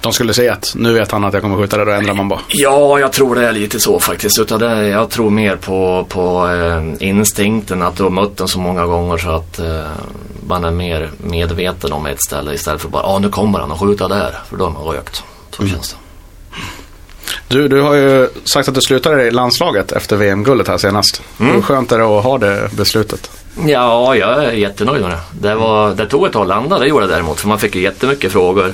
De 0.00 0.12
skulle 0.12 0.34
säga 0.34 0.52
att 0.52 0.72
nu 0.76 0.92
vet 0.92 1.10
han 1.10 1.24
att 1.24 1.32
jag 1.32 1.42
kommer 1.42 1.56
skjuta 1.56 1.76
det, 1.76 1.84
då 1.84 1.90
ändrar 1.90 2.14
man 2.14 2.28
bara. 2.28 2.40
Ja, 2.48 2.98
jag 2.98 3.12
tror 3.12 3.34
det 3.34 3.46
är 3.46 3.52
lite 3.52 3.80
så 3.80 4.00
faktiskt. 4.00 4.38
Utan 4.38 4.60
det, 4.60 4.88
jag 4.88 5.10
tror 5.10 5.30
mer 5.30 5.56
på, 5.56 6.06
på 6.08 6.48
eh, 6.48 7.08
instinkten 7.08 7.82
att 7.82 7.96
du 7.96 8.02
har 8.02 8.10
mött 8.10 8.36
den 8.36 8.48
så 8.48 8.58
många 8.58 8.86
gånger 8.86 9.18
så 9.18 9.30
att 9.30 9.58
eh, 9.58 9.84
man 10.46 10.64
är 10.64 10.70
mer 10.70 11.10
medveten 11.18 11.92
om 11.92 12.06
ett 12.06 12.22
ställe 12.22 12.54
istället 12.54 12.82
för 12.82 12.88
bara 12.88 13.02
ja 13.02 13.18
nu 13.18 13.28
kommer 13.28 13.58
han 13.58 13.70
och 13.70 13.80
skjuta 13.80 14.08
där. 14.08 14.38
För 14.48 14.56
då 14.56 14.64
har 14.64 14.70
man 14.70 14.84
rökt. 14.84 15.22
Så 15.50 15.66
känns 15.66 15.90
det. 15.90 16.07
Du, 17.48 17.68
du 17.68 17.80
har 17.80 17.94
ju 17.94 18.28
sagt 18.44 18.68
att 18.68 18.74
du 18.74 18.80
slutade 18.80 19.22
i 19.26 19.30
landslaget 19.30 19.92
efter 19.92 20.16
VM-guldet 20.16 20.68
här 20.68 20.78
senast. 20.78 21.22
Hur 21.38 21.62
skönt 21.62 21.92
är 21.92 21.98
det 21.98 22.04
att 22.04 22.24
ha 22.24 22.38
det 22.38 22.68
beslutet? 22.76 23.30
Ja, 23.66 24.16
jag 24.16 24.44
är 24.44 24.52
jättenöjd 24.52 25.02
med 25.02 25.10
det. 25.10 25.20
Det, 25.48 25.54
var, 25.54 25.94
det 25.94 26.06
tog 26.06 26.26
ett 26.26 26.32
tag 26.32 26.42
att 26.42 26.48
landa, 26.48 26.78
det 26.78 26.86
gjorde 26.86 27.06
det 27.06 27.12
däremot. 27.12 27.40
För 27.40 27.48
man 27.48 27.58
fick 27.58 27.74
ju 27.74 27.82
jättemycket 27.82 28.32
frågor 28.32 28.72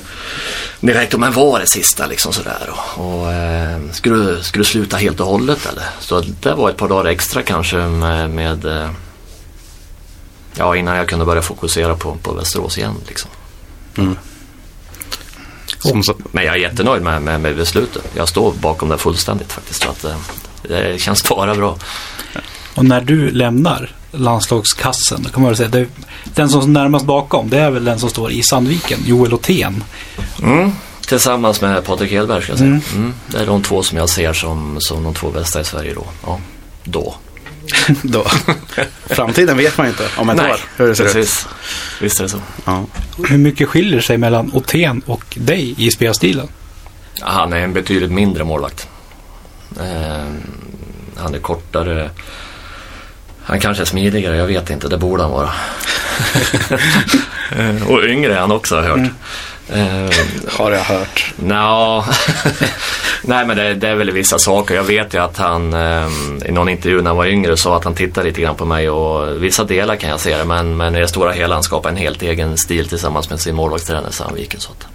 direkt 0.81 1.17
men 1.19 1.33
var 1.33 1.61
det 1.61 1.67
sista 1.67 2.07
liksom 2.07 2.33
sådär? 2.33 2.71
Och, 2.97 3.05
och 3.21 3.33
eh, 3.33 3.79
skulle, 3.93 4.17
du- 4.17 4.43
skulle 4.43 4.61
du 4.61 4.67
sluta 4.69 4.97
helt 4.97 5.21
och 5.21 5.27
hållet 5.27 5.67
eller? 5.73 5.85
Så 6.01 6.21
det 6.41 6.53
var 6.55 6.71
ett 6.71 6.77
par 6.77 6.89
dagar 6.89 7.11
extra 7.11 7.43
kanske 7.43 7.77
med, 7.77 8.31
med 8.31 8.65
eh, 8.65 8.91
ja, 10.57 10.77
innan 10.77 10.97
jag 10.97 11.09
kunde 11.09 11.25
börja 11.25 11.43
fokusera 11.43 11.95
på, 11.97 12.17
på 12.23 12.33
Västerås 12.33 12.79
igen 12.79 12.95
liksom. 13.09 13.31
Som, 15.79 16.03
så- 16.03 16.15
Men 16.33 16.45
jag 16.45 16.55
är 16.55 16.59
jättenöjd 16.59 17.03
med, 17.03 17.23
med, 17.23 17.41
med 17.41 17.57
beslutet. 17.57 18.03
Jag 18.17 18.29
står 18.29 18.53
bakom 18.53 18.89
det 18.89 18.99
fullständigt 18.99 19.53
faktiskt. 19.53 19.83
Så 19.83 19.89
att, 19.89 20.05
eh, 20.05 20.17
det 20.69 21.01
känns 21.01 21.29
bara 21.29 21.55
bra. 21.55 21.79
Och 22.75 22.85
när 22.85 23.01
du 23.01 23.31
lämnar 23.31 23.91
landslagskassen, 24.13 25.23
då 25.23 25.29
kan 25.31 25.43
man 25.43 25.51
väl 25.51 25.57
säga 25.57 25.69
det, 25.69 25.87
den 26.35 26.49
som 26.49 26.61
står 26.63 26.71
närmast 26.71 27.05
bakom, 27.07 27.51
det 27.51 27.59
är 27.59 27.71
väl 27.71 27.85
den 27.85 27.99
som 27.99 28.11
står 28.11 28.31
i 28.33 28.43
Sandviken, 28.43 28.99
Joel 29.07 29.35
Othén. 29.35 29.85
Mm. 30.43 30.73
Tillsammans 31.07 31.61
med 31.61 31.85
Patrik 31.85 32.11
Hedberg 32.13 32.43
ska 32.43 32.53
jag 32.53 32.59
säga. 32.59 32.81
Mm. 32.95 33.15
Det 33.27 33.39
är 33.39 33.47
de 33.47 33.63
två 33.63 33.83
som 33.83 33.99
jag 33.99 34.09
ser 34.09 34.33
som, 34.33 34.77
som 34.81 35.03
de 35.05 35.15
två 35.15 35.31
bästa 35.31 35.61
i 35.61 35.65
Sverige 35.65 35.95
då. 35.95 36.05
Ja. 36.27 36.41
Då. 36.85 37.15
då. 38.03 38.25
Framtiden 39.07 39.57
vet 39.57 39.79
man 39.79 39.87
inte 39.87 40.09
om 40.17 40.31
ett 40.31 40.41
år 40.41 40.57
hur 40.77 40.87
det 40.89 40.95
ser 40.95 41.05
ut. 41.05 41.13
precis. 41.13 41.47
Visst 42.01 42.19
är 42.21 42.23
det 42.25 42.29
så. 42.31 42.41
Ja. 42.65 42.85
Hur 43.29 43.39
mycket 43.39 43.69
skiljer 43.69 44.01
sig 44.01 44.19
mellan 44.19 44.51
Othén 44.55 45.03
och 45.07 45.25
dig 45.41 45.75
i 45.79 45.91
spelstilen? 45.91 46.49
Ja, 47.15 47.27
Han 47.29 47.53
är 47.53 47.57
en 47.57 47.73
betydligt 47.73 48.13
mindre 48.13 48.45
målvakt. 48.45 48.89
Eh, 49.81 50.25
han 51.17 51.35
är 51.35 51.39
kortare. 51.39 52.11
Han 53.45 53.61
kanske 53.61 53.83
är 53.83 53.87
smidigare, 53.87 54.37
jag 54.37 54.47
vet 54.47 54.71
inte. 54.71 54.89
Det 54.89 54.99
borde 54.99 55.23
han 55.23 55.33
vara. 55.33 55.51
Eh, 57.59 57.91
och 57.91 58.05
yngre 58.05 58.35
är 58.35 58.41
han 58.41 58.53
också 58.53 58.77
har 58.77 58.83
jag 58.83 58.97
hört. 58.99 59.11
Eh, 59.69 60.59
Har 60.59 60.73
jag 60.73 60.85
hört. 60.85 61.33
Nja, 61.37 62.05
Nej 63.27 63.47
men 63.47 63.57
det, 63.57 63.75
det 63.75 63.89
är 63.89 63.95
väl 63.95 64.11
vissa 64.11 64.39
saker. 64.39 64.75
Jag 64.75 64.85
vet 64.85 65.15
ju 65.15 65.19
att 65.19 65.39
han 65.39 65.73
eh, 65.73 66.09
i 66.47 66.53
någon 66.53 66.69
intervju 66.69 67.03
när 67.03 67.11
han 67.11 67.17
var 67.17 67.27
yngre 67.27 67.57
sa 67.57 67.77
att 67.77 67.85
han 67.85 67.95
tittade 67.95 68.27
lite 68.27 68.41
grann 68.41 68.57
på 68.57 68.65
mig 68.65 68.91
och 68.91 69.43
vissa 69.43 69.65
delar 69.65 69.97
kan 69.97 70.11
jag 70.11 70.21
se 70.21 70.37
det 70.37 70.45
men, 70.45 70.77
men 70.77 70.97
i 70.97 71.01
det 71.01 71.09
stora 71.09 71.33
hela 71.33 71.55
han 71.55 71.63
skapar 71.63 71.89
en 71.89 71.97
helt 71.97 72.23
egen 72.23 72.59
stil 72.59 72.89
tillsammans 72.89 73.31
med 73.31 73.41
sin 73.41 73.55
målvaktstränare 73.55 74.13
Sandviken. 74.13 74.61
Så 74.61 74.73
att. 74.73 74.87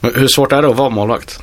Men 0.00 0.14
hur 0.14 0.28
svårt 0.28 0.52
är 0.52 0.62
det 0.62 0.68
att 0.68 0.76
vara 0.76 0.90
målvakt? 0.90 1.40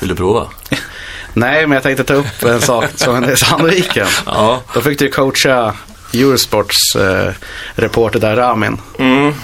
Vill 0.00 0.08
du 0.08 0.14
prova? 0.14 0.46
Nej, 1.34 1.66
men 1.66 1.76
jag 1.76 1.82
tänkte 1.82 2.04
ta 2.04 2.14
upp 2.14 2.42
en 2.42 2.60
sak 2.60 2.84
som 2.94 3.14
hände 3.14 3.32
i 3.32 3.36
Sandviken. 3.36 4.06
Ja. 4.26 4.62
Då 4.74 4.80
fick 4.80 4.98
du 4.98 5.10
coacha 5.10 5.74
Eurosports 6.14 6.96
eh, 6.96 7.32
reporter 7.74 8.20
där, 8.20 8.36
Ramin. 8.36 8.80
Mm. 8.98 9.34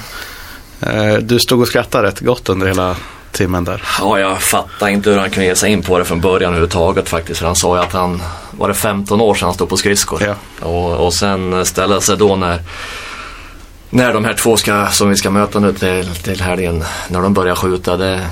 Eh, 0.81 1.15
du 1.15 1.39
stod 1.39 1.61
och 1.61 1.69
skrattade 1.69 2.09
rätt 2.09 2.21
gott 2.21 2.49
under 2.49 2.67
hela 2.67 2.97
timmen 3.35 3.65
där. 3.65 3.83
Ja, 4.01 4.19
jag 4.19 4.43
fattar 4.43 4.89
inte 4.89 5.11
hur 5.11 5.19
han 5.19 5.31
kunde 5.31 5.47
ge 5.47 5.57
sig 5.57 5.73
in 5.73 5.83
på 5.83 5.99
det 5.99 6.05
från 6.05 6.21
början 6.21 6.49
överhuvudtaget 6.49 7.09
faktiskt. 7.09 7.39
För 7.41 7.47
han 7.47 7.57
sa 7.57 7.77
ju 7.77 7.83
att 7.83 7.93
han, 7.93 8.23
var 8.51 8.69
det 8.69 8.75
15 8.75 9.21
år 9.21 9.35
sedan 9.35 9.47
han 9.47 9.55
stod 9.55 9.69
på 9.69 9.77
skridskor? 9.77 10.23
Ja. 10.23 10.67
Och, 10.67 11.07
och 11.07 11.15
sen 11.15 11.67
ställa 11.67 12.01
sig 12.01 12.17
då 12.17 12.37
när, 12.37 12.63
när 13.91 14.13
de 14.13 14.25
här 14.25 14.35
två 14.35 14.57
ska, 14.57 14.87
som 14.87 15.11
vi 15.11 15.17
ska 15.17 15.31
möta 15.31 15.61
nu 15.61 15.73
till, 15.73 16.15
till 16.15 16.41
helgen, 16.41 16.85
när 17.09 17.23
de 17.23 17.35
börjar 17.35 17.55
skjuta. 17.55 17.97
Det, 17.97 18.27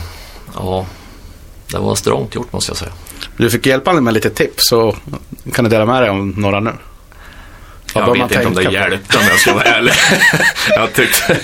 ja, 0.54 0.86
det 1.72 1.78
var 1.78 1.94
strångt 1.94 2.34
gjort 2.34 2.52
måste 2.52 2.70
jag 2.70 2.76
säga. 2.76 2.92
Du 3.36 3.50
fick 3.50 3.66
hjälpa 3.66 3.90
honom 3.90 4.04
med 4.04 4.14
lite 4.14 4.30
tips 4.30 4.68
så 4.68 4.96
kan 5.52 5.64
du 5.64 5.70
dela 5.70 5.86
med 5.86 6.02
dig 6.02 6.10
om 6.10 6.34
några 6.36 6.60
nu. 6.60 6.72
Jag 7.94 8.12
vet 8.12 8.32
inte 8.32 8.46
om 8.46 8.54
det 8.54 8.62
hjälpte 8.62 9.18
om 9.18 9.24
jag 9.30 9.38
ska 9.38 9.54
vara 9.54 9.64
ärlig. 9.64 9.92
jag, 10.68 10.92
tyckte, 10.92 11.36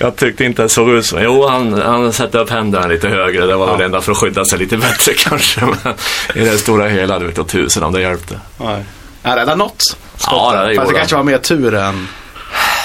jag 0.00 0.16
tyckte 0.16 0.44
inte 0.44 0.62
det 0.62 0.68
såg 0.68 0.90
ut 0.90 1.06
så. 1.06 1.18
Jo, 1.20 1.46
han, 1.48 1.82
han 1.82 2.12
satte 2.12 2.38
upp 2.38 2.50
händerna 2.50 2.86
lite 2.86 3.08
högre. 3.08 3.46
Det 3.46 3.56
var 3.56 3.72
väl 3.76 3.80
enda 3.86 4.00
för 4.00 4.12
att 4.12 4.18
skydda 4.18 4.44
sig 4.44 4.58
lite 4.58 4.76
bättre 4.76 5.14
kanske. 5.18 5.60
Men 5.60 5.94
i 6.34 6.44
det 6.44 6.58
stora 6.58 6.88
hela, 6.88 7.18
du 7.18 7.26
vet, 7.26 7.38
och 7.38 7.48
tusen 7.48 7.82
om 7.82 7.92
det 7.92 8.00
hjälpte. 8.00 8.40
Nej. 8.56 8.84
Han 9.22 9.36
räddade 9.36 9.56
något. 9.56 9.82
Ja, 10.30 10.52
det 10.52 10.58
Fast 10.58 10.74
gjorde 10.74 10.74
det 10.74 10.86
han. 10.86 10.94
kanske 10.94 11.16
var 11.16 11.22
mer 11.22 11.38
tur 11.38 11.74
än... 11.74 12.08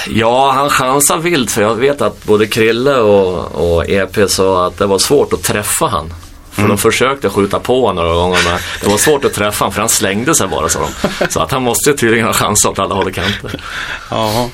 Ja, 0.06 0.50
han 0.50 0.70
chansar 0.70 1.18
vilt 1.18 1.50
för 1.50 1.62
jag 1.62 1.74
vet 1.74 2.00
att 2.00 2.24
både 2.24 2.46
Krille 2.46 2.94
och, 2.94 3.74
och 3.74 3.88
EP 3.88 4.30
sa 4.30 4.66
att 4.66 4.78
det 4.78 4.86
var 4.86 4.98
svårt 4.98 5.32
att 5.32 5.42
träffa 5.42 5.86
han. 5.86 6.14
För 6.52 6.68
de 6.68 6.78
försökte 6.78 7.28
skjuta 7.28 7.58
på 7.58 7.92
några 7.92 8.14
gånger 8.14 8.38
men 8.44 8.58
det 8.80 8.88
var 8.88 8.96
svårt 8.96 9.24
att 9.24 9.34
träffa 9.34 9.64
honom 9.64 9.72
för 9.72 9.80
han 9.80 9.88
slängde 9.88 10.34
sig 10.34 10.48
bara 10.48 10.68
sa 10.68 10.80
de. 10.80 11.28
Så 11.28 11.40
att 11.40 11.52
han 11.52 11.62
måste 11.62 11.94
tydligen 11.94 12.26
ha 12.26 12.32
chansat 12.32 12.72
åt 12.72 12.78
alla 12.78 12.94
håll 12.94 13.06
och 13.06 13.14
kanter. 13.14 13.60
Ja, 14.10 14.50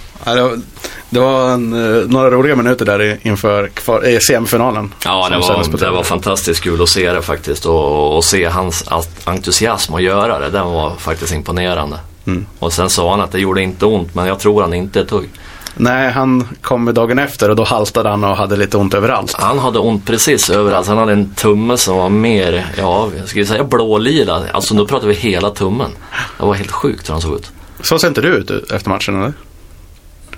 det 1.10 1.20
var, 1.20 1.50
en, 1.50 1.72
eh, 1.72 2.08
några 2.08 2.30
roliga 2.30 2.56
minuter 2.56 2.84
där 2.84 3.18
inför 3.22 3.68
kvar, 3.68 4.20
semifinalen. 4.20 4.94
Ja, 5.04 5.28
det 5.28 5.38
var, 5.38 5.78
det 5.78 5.90
var 5.90 6.02
fantastiskt 6.02 6.62
kul 6.62 6.82
att 6.82 6.88
se 6.88 7.12
det 7.12 7.22
faktiskt 7.22 7.66
och, 7.66 8.16
och 8.16 8.24
se 8.24 8.44
hans 8.44 8.84
entusiasm 9.24 9.94
att 9.94 10.02
göra 10.02 10.38
det. 10.38 10.50
Den 10.50 10.66
var 10.66 10.96
faktiskt 10.96 11.32
imponerande. 11.32 11.98
Mm. 12.26 12.46
Och 12.58 12.72
sen 12.72 12.90
sa 12.90 13.10
han 13.10 13.20
att 13.20 13.32
det 13.32 13.40
gjorde 13.40 13.62
inte 13.62 13.86
ont 13.86 14.14
men 14.14 14.26
jag 14.26 14.38
tror 14.38 14.62
han 14.62 14.74
inte 14.74 15.04
tog. 15.04 15.28
Nej, 15.74 16.10
han 16.12 16.48
kom 16.62 16.94
dagen 16.94 17.18
efter 17.18 17.50
och 17.50 17.56
då 17.56 17.64
haltade 17.64 18.08
han 18.08 18.24
och 18.24 18.36
hade 18.36 18.56
lite 18.56 18.76
ont 18.76 18.94
överallt. 18.94 19.32
Han 19.38 19.58
hade 19.58 19.78
ont 19.78 20.06
precis 20.06 20.50
överallt. 20.50 20.88
Han 20.88 20.98
hade 20.98 21.12
en 21.12 21.34
tumme 21.34 21.76
som 21.76 21.96
var 21.96 22.08
mer, 22.08 22.66
ja, 22.78 23.08
jag 23.18 23.28
skulle 23.28 23.46
säga 23.46 23.64
blålila. 23.64 24.42
Alltså 24.52 24.74
nu 24.74 24.86
pratar 24.86 25.06
vi 25.08 25.14
hela 25.14 25.50
tummen. 25.50 25.90
Det 26.38 26.44
var 26.46 26.54
helt 26.54 26.70
sjukt 26.70 27.08
hur 27.08 27.12
han 27.12 27.20
såg 27.20 27.34
ut. 27.34 27.50
Så 27.80 27.98
ser 27.98 28.08
inte 28.08 28.20
du 28.20 28.28
ut 28.28 28.50
efter 28.72 28.90
matchen 28.90 29.16
eller? 29.22 29.32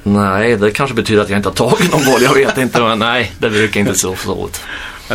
Nej, 0.03 0.57
det 0.57 0.71
kanske 0.71 0.95
betyder 0.95 1.23
att 1.23 1.31
jag 1.31 1.39
inte 1.39 1.49
har 1.49 1.55
tagit 1.71 1.93
någon 1.93 2.05
boll. 2.05 2.23
Jag 2.23 2.35
vet 2.35 2.59
inte, 2.59 2.81
men 2.81 2.99
nej, 2.99 3.33
det 3.39 3.51
brukar 3.51 3.81
inte 3.81 3.95
se 3.95 4.17
så 4.17 4.47
ut. 4.47 4.61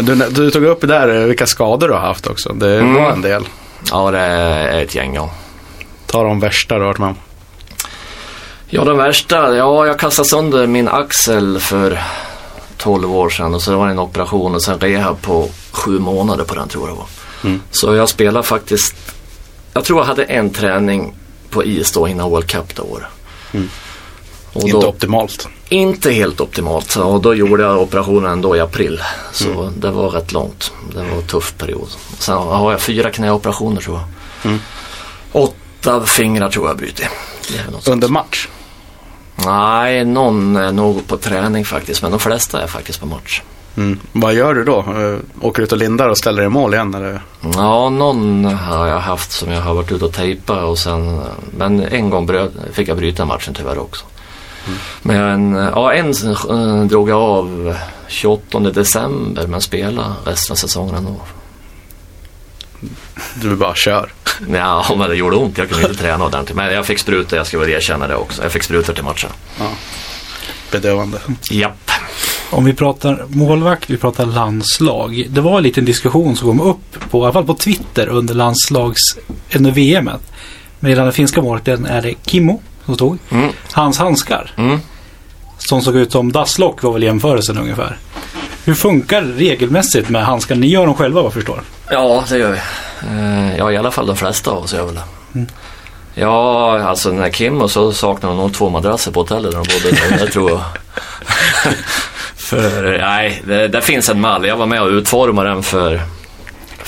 Du, 0.06 0.16
du 0.16 0.52
tog 0.52 0.64
upp 0.64 0.82
där 0.82 1.16
eh, 1.22 1.26
vilka 1.28 1.46
skador 1.46 1.88
du 1.88 1.94
har 1.94 2.02
haft 2.02 2.28
också. 2.28 2.54
Det 2.54 2.76
Mm. 2.80 2.94
var 2.94 3.12
en 3.12 3.22
del. 3.22 3.44
Ja, 3.92 4.12
det 4.12 4.20
är 4.20 4.82
ett 4.84 4.96
gäng, 4.96 5.16
ja. 5.16 5.30
Ta 6.06 6.24
de 6.24 6.40
värsta 6.40 6.76
du 6.76 6.82
har 6.82 6.88
varit 6.88 6.98
med 7.00 7.10
om. 7.10 7.16
Ja, 8.76 8.84
den 8.84 8.98
värsta. 8.98 9.56
Ja, 9.56 9.88
jag 9.88 10.00
kastade 10.00 10.30
sönder 10.30 10.68
min 10.68 10.88
axel 10.88 11.60
för 11.60 12.04
12 12.78 13.16
år 13.16 13.30
sedan 13.30 13.54
och 13.54 13.62
så 13.62 13.78
var 13.78 13.86
det 13.86 13.92
en 13.92 14.00
operation 14.00 14.56
och 14.56 14.64
sen 14.64 14.80
rehab 14.80 15.22
på 15.22 15.50
sju 15.72 16.00
månader 16.00 16.44
på 16.44 16.56
den 16.56 16.68
tror 16.68 16.88
jag 16.88 16.96
det 16.96 17.00
var. 17.00 17.08
Mm. 17.44 17.62
Så 17.72 17.96
jag 17.96 18.10
spelade 18.10 18.48
faktiskt, 18.48 18.96
jag 19.74 19.84
tror 19.84 20.00
jag 20.00 20.06
hade 20.06 20.24
en 20.24 20.50
träning 20.50 21.16
på 21.50 21.64
is 21.64 21.92
då 21.92 22.08
innan 22.08 22.30
World 22.30 22.48
Cup 22.48 22.76
det 22.76 22.82
året. 22.82 23.08
Mm. 23.52 23.70
Inte 24.54 24.72
då, 24.72 24.88
optimalt. 24.88 25.48
inte 25.70 26.12
helt 26.12 26.42
optimalt 26.42 26.96
och 26.96 27.22
då 27.22 27.36
gjorde 27.36 27.64
jag 27.64 27.82
operationen 27.82 28.32
ändå 28.32 28.56
i 28.56 28.60
april. 28.60 29.02
Så 29.32 29.72
det 29.78 29.92
var 29.92 30.10
rätt 30.10 30.32
långt. 30.32 30.72
Det 30.94 30.98
var 30.98 31.18
en 31.18 31.28
tuff 31.28 31.54
period. 31.58 31.88
Sen 32.20 32.38
har 32.38 32.72
jag 32.72 32.82
fyra 32.82 33.12
knäoperationer 33.12 33.82
tror 33.82 33.98
jag. 33.98 34.06
Mm. 34.52 34.62
Åtta 35.32 36.06
fingrar 36.06 36.50
tror 36.50 36.68
jag 36.68 36.78
brutit. 36.78 37.08
Under 37.88 38.08
match. 38.08 38.48
Nej, 39.46 40.06
någon 40.06 40.56
är 40.56 40.72
nog 40.72 41.08
på 41.08 41.18
träning 41.18 41.66
faktiskt, 41.66 42.02
men 42.02 42.12
de 42.12 42.20
flesta 42.20 42.62
är 42.62 42.68
faktiskt 42.68 43.00
på 43.00 43.06
match. 43.06 43.42
Mm. 43.78 44.00
Vad 44.12 44.34
gör 44.34 44.54
du 44.54 44.64
då? 44.64 44.80
Eh, 44.80 45.46
Åker 45.46 45.64
ut 45.64 45.72
och 45.72 45.78
lindar 45.78 46.10
och 46.10 46.18
ställer 46.18 46.44
i 46.44 46.50
mål 46.50 46.74
igen? 46.74 46.94
Eller? 46.94 47.22
Ja, 47.56 47.90
någon 47.90 48.46
har 48.46 48.88
jag 48.88 49.00
haft 49.00 49.32
som 49.32 49.52
jag 49.52 49.62
har 49.62 49.74
varit 49.74 49.92
ute 49.92 50.06
och 50.06 50.14
tejpat 50.14 50.64
och 50.64 50.80
sen, 50.80 51.22
men 51.58 51.84
en 51.84 52.10
gång 52.10 52.26
bröt, 52.26 52.52
fick 52.72 52.88
jag 52.88 52.98
bryta 52.98 53.26
matchen 53.26 53.54
tyvärr 53.54 53.80
också. 53.80 54.06
Men 55.02 55.54
ja, 55.56 55.94
en 55.94 56.10
eh, 56.10 56.88
drog 56.88 57.10
jag 57.10 57.22
av 57.22 57.76
28 58.08 58.60
december 58.60 59.48
men 59.48 59.62
spelade 59.62 60.14
resten 60.26 60.54
av 60.54 60.56
säsongen 60.56 60.96
ändå. 60.96 61.16
Du 63.42 63.56
bara 63.56 63.76
kör. 63.76 64.10
Ja, 64.54 64.86
men 64.98 65.10
det 65.10 65.16
gjorde 65.16 65.36
ont. 65.36 65.58
Jag 65.58 65.70
kunde 65.70 65.88
inte 65.90 66.02
träna 66.02 66.26
ordentligt. 66.26 66.56
Men 66.56 66.74
jag 66.74 66.86
fick 66.86 67.00
sprutor, 67.00 67.38
jag 67.38 67.48
ska 67.48 67.60
väl 67.60 67.70
erkänna 67.70 68.08
det 68.08 68.16
också. 68.16 68.44
Jag 68.44 68.52
fick 68.52 68.64
sprutor 68.64 68.94
till 68.94 69.04
matchen. 69.04 69.30
Bedövande. 70.72 71.18
Japp. 71.52 71.92
Om 72.50 72.66
vi 72.66 72.74
pratar 72.74 73.26
målvakt, 73.28 73.90
vi 73.90 73.98
pratar 73.98 74.26
landslag. 74.26 75.26
Det 75.30 75.42
var 75.42 75.58
en 75.58 75.64
liten 75.64 75.86
diskussion 75.86 76.36
som 76.36 76.48
kom 76.48 76.62
upp, 76.68 77.10
på, 77.12 77.20
i 77.20 77.24
alla 77.24 77.34
fall 77.34 77.46
på 77.46 77.54
Twitter 77.56 78.08
under 78.08 78.34
landslags, 78.34 79.02
under 79.56 79.72
VMet. 79.72 80.22
Med 80.80 80.98
den 80.98 81.14
finska 81.14 81.42
målvakten 81.42 81.86
är 81.86 82.02
det 82.02 82.14
Kimmo 82.26 82.62
som 82.86 82.96
stod. 82.96 83.18
Mm. 83.30 83.50
Hans 83.72 83.98
handskar, 83.98 84.52
Mm. 84.58 84.80
som 85.58 85.82
såg 85.82 85.96
ut 85.96 86.12
som 86.12 86.32
dasslock 86.32 86.84
var 86.84 86.94
väl 86.94 87.04
jämförelsen 87.04 87.58
ungefär. 87.58 87.98
Hur 88.66 88.74
funkar 88.76 89.22
regelmässigt 89.22 90.10
med 90.10 90.26
handskar? 90.26 90.56
Ni 90.56 90.68
gör 90.68 90.86
dem 90.86 90.96
själva 90.96 91.16
vad 91.22 91.26
jag 91.26 91.34
förstår. 91.34 91.62
Ja, 91.90 92.24
det 92.30 92.38
gör 92.38 92.52
vi. 92.52 92.58
Eh, 93.08 93.58
ja, 93.58 93.72
i 93.72 93.78
alla 93.78 93.92
fall 93.92 94.08
de 94.08 94.16
flesta 94.16 94.52
av 94.52 94.64
oss 94.64 94.74
gör 94.74 94.86
väl 94.86 94.96
det. 94.96 95.04
Mm. 95.36 95.48
Ja, 96.14 96.80
alltså 96.80 97.12
när 97.12 97.30
Kim 97.30 97.62
och 97.62 97.72
så 97.72 97.94
saknade 97.94 98.36
hon 98.36 98.44
nog 98.44 98.54
två 98.54 98.70
madrasser 98.70 99.12
på 99.12 99.20
hotellet 99.20 99.52
där 99.52 99.58
de 99.58 99.68
bodde. 99.74 100.26
Det 100.26 100.32
tror 100.32 100.50
jag. 100.50 100.62
för 102.36 102.98
nej, 102.98 103.42
det, 103.48 103.68
det 103.68 103.82
finns 103.82 104.10
en 104.10 104.22
mall. 104.22 104.48
Jag 104.48 104.58
var 104.58 104.66
med 104.66 104.82
och 104.82 104.90
utformade 104.90 105.50
den 105.50 105.64
för, 105.64 106.02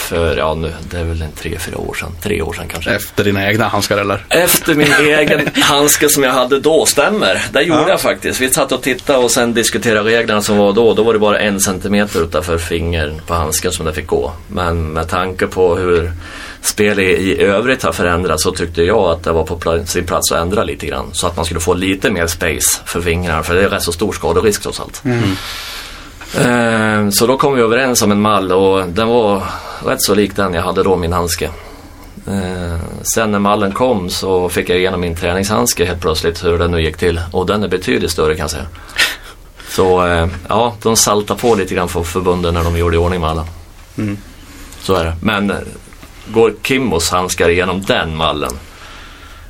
för 0.07 0.37
ja 0.37 0.53
nu, 0.55 0.73
det 0.91 0.99
är 0.99 1.03
väl 1.03 1.21
en 1.21 1.31
tre, 1.31 1.57
fyra 1.59 1.77
år 1.77 1.93
sedan. 1.93 2.11
Tre 2.21 2.41
år 2.41 2.53
sedan 2.53 2.65
kanske. 2.67 2.91
Efter 2.91 3.23
dina 3.23 3.47
egna 3.47 3.67
handskar 3.67 3.97
eller? 3.97 4.25
Efter 4.29 4.73
min 4.75 4.93
egen 5.07 5.49
handske 5.55 6.09
som 6.09 6.23
jag 6.23 6.31
hade 6.31 6.59
då, 6.59 6.85
stämmer. 6.85 7.41
Det 7.51 7.61
gjorde 7.61 7.81
Ja. 7.81 7.89
jag 7.89 8.01
faktiskt. 8.01 8.41
Vi 8.41 8.49
satt 8.49 8.71
och 8.71 8.81
tittade 8.81 9.19
och 9.19 9.31
sen 9.31 9.53
diskuterade 9.53 10.09
reglerna 10.09 10.41
som 10.41 10.57
var 10.57 10.73
då. 10.73 10.93
Då 10.93 11.03
var 11.03 11.13
det 11.13 11.19
bara 11.19 11.39
en 11.39 11.59
centimeter 11.59 12.23
utanför 12.23 12.57
fingern 12.57 13.21
på 13.27 13.33
handsken 13.33 13.71
som 13.71 13.85
det 13.85 13.93
fick 13.93 14.07
gå. 14.07 14.31
Men 14.47 14.87
med 14.93 15.09
tanke 15.09 15.47
på 15.47 15.75
hur 15.75 16.11
spel 16.61 16.99
i, 16.99 17.03
i 17.03 17.41
övrigt 17.41 17.83
har 17.83 17.91
förändrats 17.91 18.43
så 18.43 18.51
tyckte 18.51 18.83
jag 18.83 18.97
att 19.11 19.23
det 19.23 19.31
var 19.31 19.43
på 19.43 19.83
sin 19.85 20.05
plats 20.05 20.31
att 20.31 20.39
ändra 20.41 20.63
lite 20.63 20.85
grann. 20.85 21.09
Så 21.13 21.27
att 21.27 21.35
man 21.35 21.45
skulle 21.45 21.59
få 21.59 21.73
lite 21.73 22.11
mer 22.11 22.27
space 22.27 22.79
för 22.85 23.01
fingrarna. 23.01 23.43
För 23.43 23.55
det 23.55 23.63
är 23.63 23.69
rätt 23.69 23.83
så 23.83 23.91
stor 23.91 24.11
skaderisk 24.13 24.61
trots 24.61 24.79
allt. 24.79 25.01
Eh, 25.05 25.11
Så 27.11 27.27
då 27.27 27.37
kom 27.37 27.55
vi 27.55 27.61
överens 27.61 28.01
om 28.01 28.11
en 28.11 28.21
mall 28.21 28.51
och 28.51 28.87
den 28.87 29.07
var 29.07 29.43
rätt 29.85 30.01
så 30.01 30.15
lik 30.15 30.35
den 30.35 30.53
jag 30.53 30.61
hade 30.61 30.83
då, 30.83 30.95
min 30.95 31.13
handske. 31.13 31.49
Eh, 32.27 32.79
sen 33.01 33.31
när 33.31 33.39
mallen 33.39 33.71
kom 33.71 34.09
så 34.09 34.49
fick 34.49 34.69
jag 34.69 34.77
igenom 34.77 35.01
min 35.01 35.15
träningshandske 35.15 35.85
helt 35.85 36.01
plötsligt 36.01 36.43
hur 36.43 36.59
den 36.59 36.71
nu 36.71 36.81
gick 36.81 36.97
till. 36.97 37.21
Och 37.31 37.45
den 37.45 37.63
är 37.63 37.67
betydligt 37.67 38.11
större 38.11 38.35
kan 38.35 38.41
jag 38.41 38.49
säga. 38.49 38.65
Så 39.69 40.07
eh, 40.07 40.27
ja, 40.49 40.75
de 40.81 40.95
saltade 40.95 41.39
på 41.39 41.55
lite 41.55 41.75
grann 41.75 41.89
för 41.89 42.03
förbunden 42.03 42.53
när 42.53 42.63
de 42.63 42.77
gjorde 42.77 42.95
i 42.95 42.99
ordning 42.99 43.21
mallen. 43.21 43.45
Mm. 43.97 44.17
Så 44.79 44.95
är 44.95 45.05
det. 45.05 45.15
Men 45.21 45.51
eh, 45.51 45.57
går 46.27 46.53
Kimmos 46.63 47.09
handskar 47.09 47.49
igenom 47.49 47.81
den 47.81 48.15
mallen? 48.15 48.51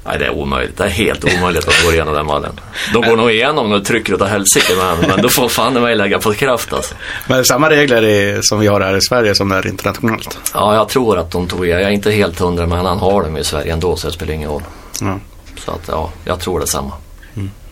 Nej, 0.08 0.20
det 0.20 0.26
är 0.26 0.32
omöjligt. 0.32 0.78
Det 0.78 0.84
är 0.84 0.90
helt 0.90 1.24
omöjligt 1.24 1.68
att 1.68 1.86
gå 1.86 1.94
igenom 1.94 2.14
den 2.14 2.26
mallen. 2.26 2.60
De 2.94 3.02
går 3.02 3.18
nog 3.18 3.32
igenom 3.32 3.72
och 3.72 3.86
trycker 3.86 4.14
utav 4.14 4.28
helsike 4.28 4.74
men, 4.76 5.10
men 5.10 5.22
då 5.22 5.30
får 5.30 5.50
fan 5.50 5.74
mig 5.74 5.96
lägga 5.96 6.20
på 6.20 6.34
kraft 6.34 6.74
alltså. 6.74 6.96
Men 7.28 7.40
är 7.40 7.44
samma 7.44 7.70
regler 7.70 8.04
i, 8.04 8.40
som 8.42 8.60
vi 8.60 8.68
har 8.68 8.82
här 8.82 8.98
i 8.98 9.02
Sverige 9.02 9.36
som 9.36 9.52
är 9.52 9.68
internationellt. 9.68 10.38
Ja, 10.54 10.76
jag 10.76 10.90
tror 10.90 11.18
att 11.18 11.32
de 11.32 11.48
tog 11.48 11.68
Jag 11.68 11.82
är 11.82 11.90
inte 11.90 12.12
helt 12.12 12.40
hundra 12.40 12.68
men 12.68 12.86
han 12.86 13.00
har 13.00 13.24
dem 13.24 13.38
i 13.38 13.44
Sverige 13.44 13.74
ändå 13.74 13.96
så 13.96 14.08
det 14.08 14.14
spelar 14.14 14.34
ingen 14.34 14.50
roll. 14.50 14.64
Ja. 15.02 15.20
Så 15.66 15.72
att 15.72 15.88
ja, 15.88 16.12
jag 16.26 16.40
tror 16.40 16.60
detsamma. 16.60 16.92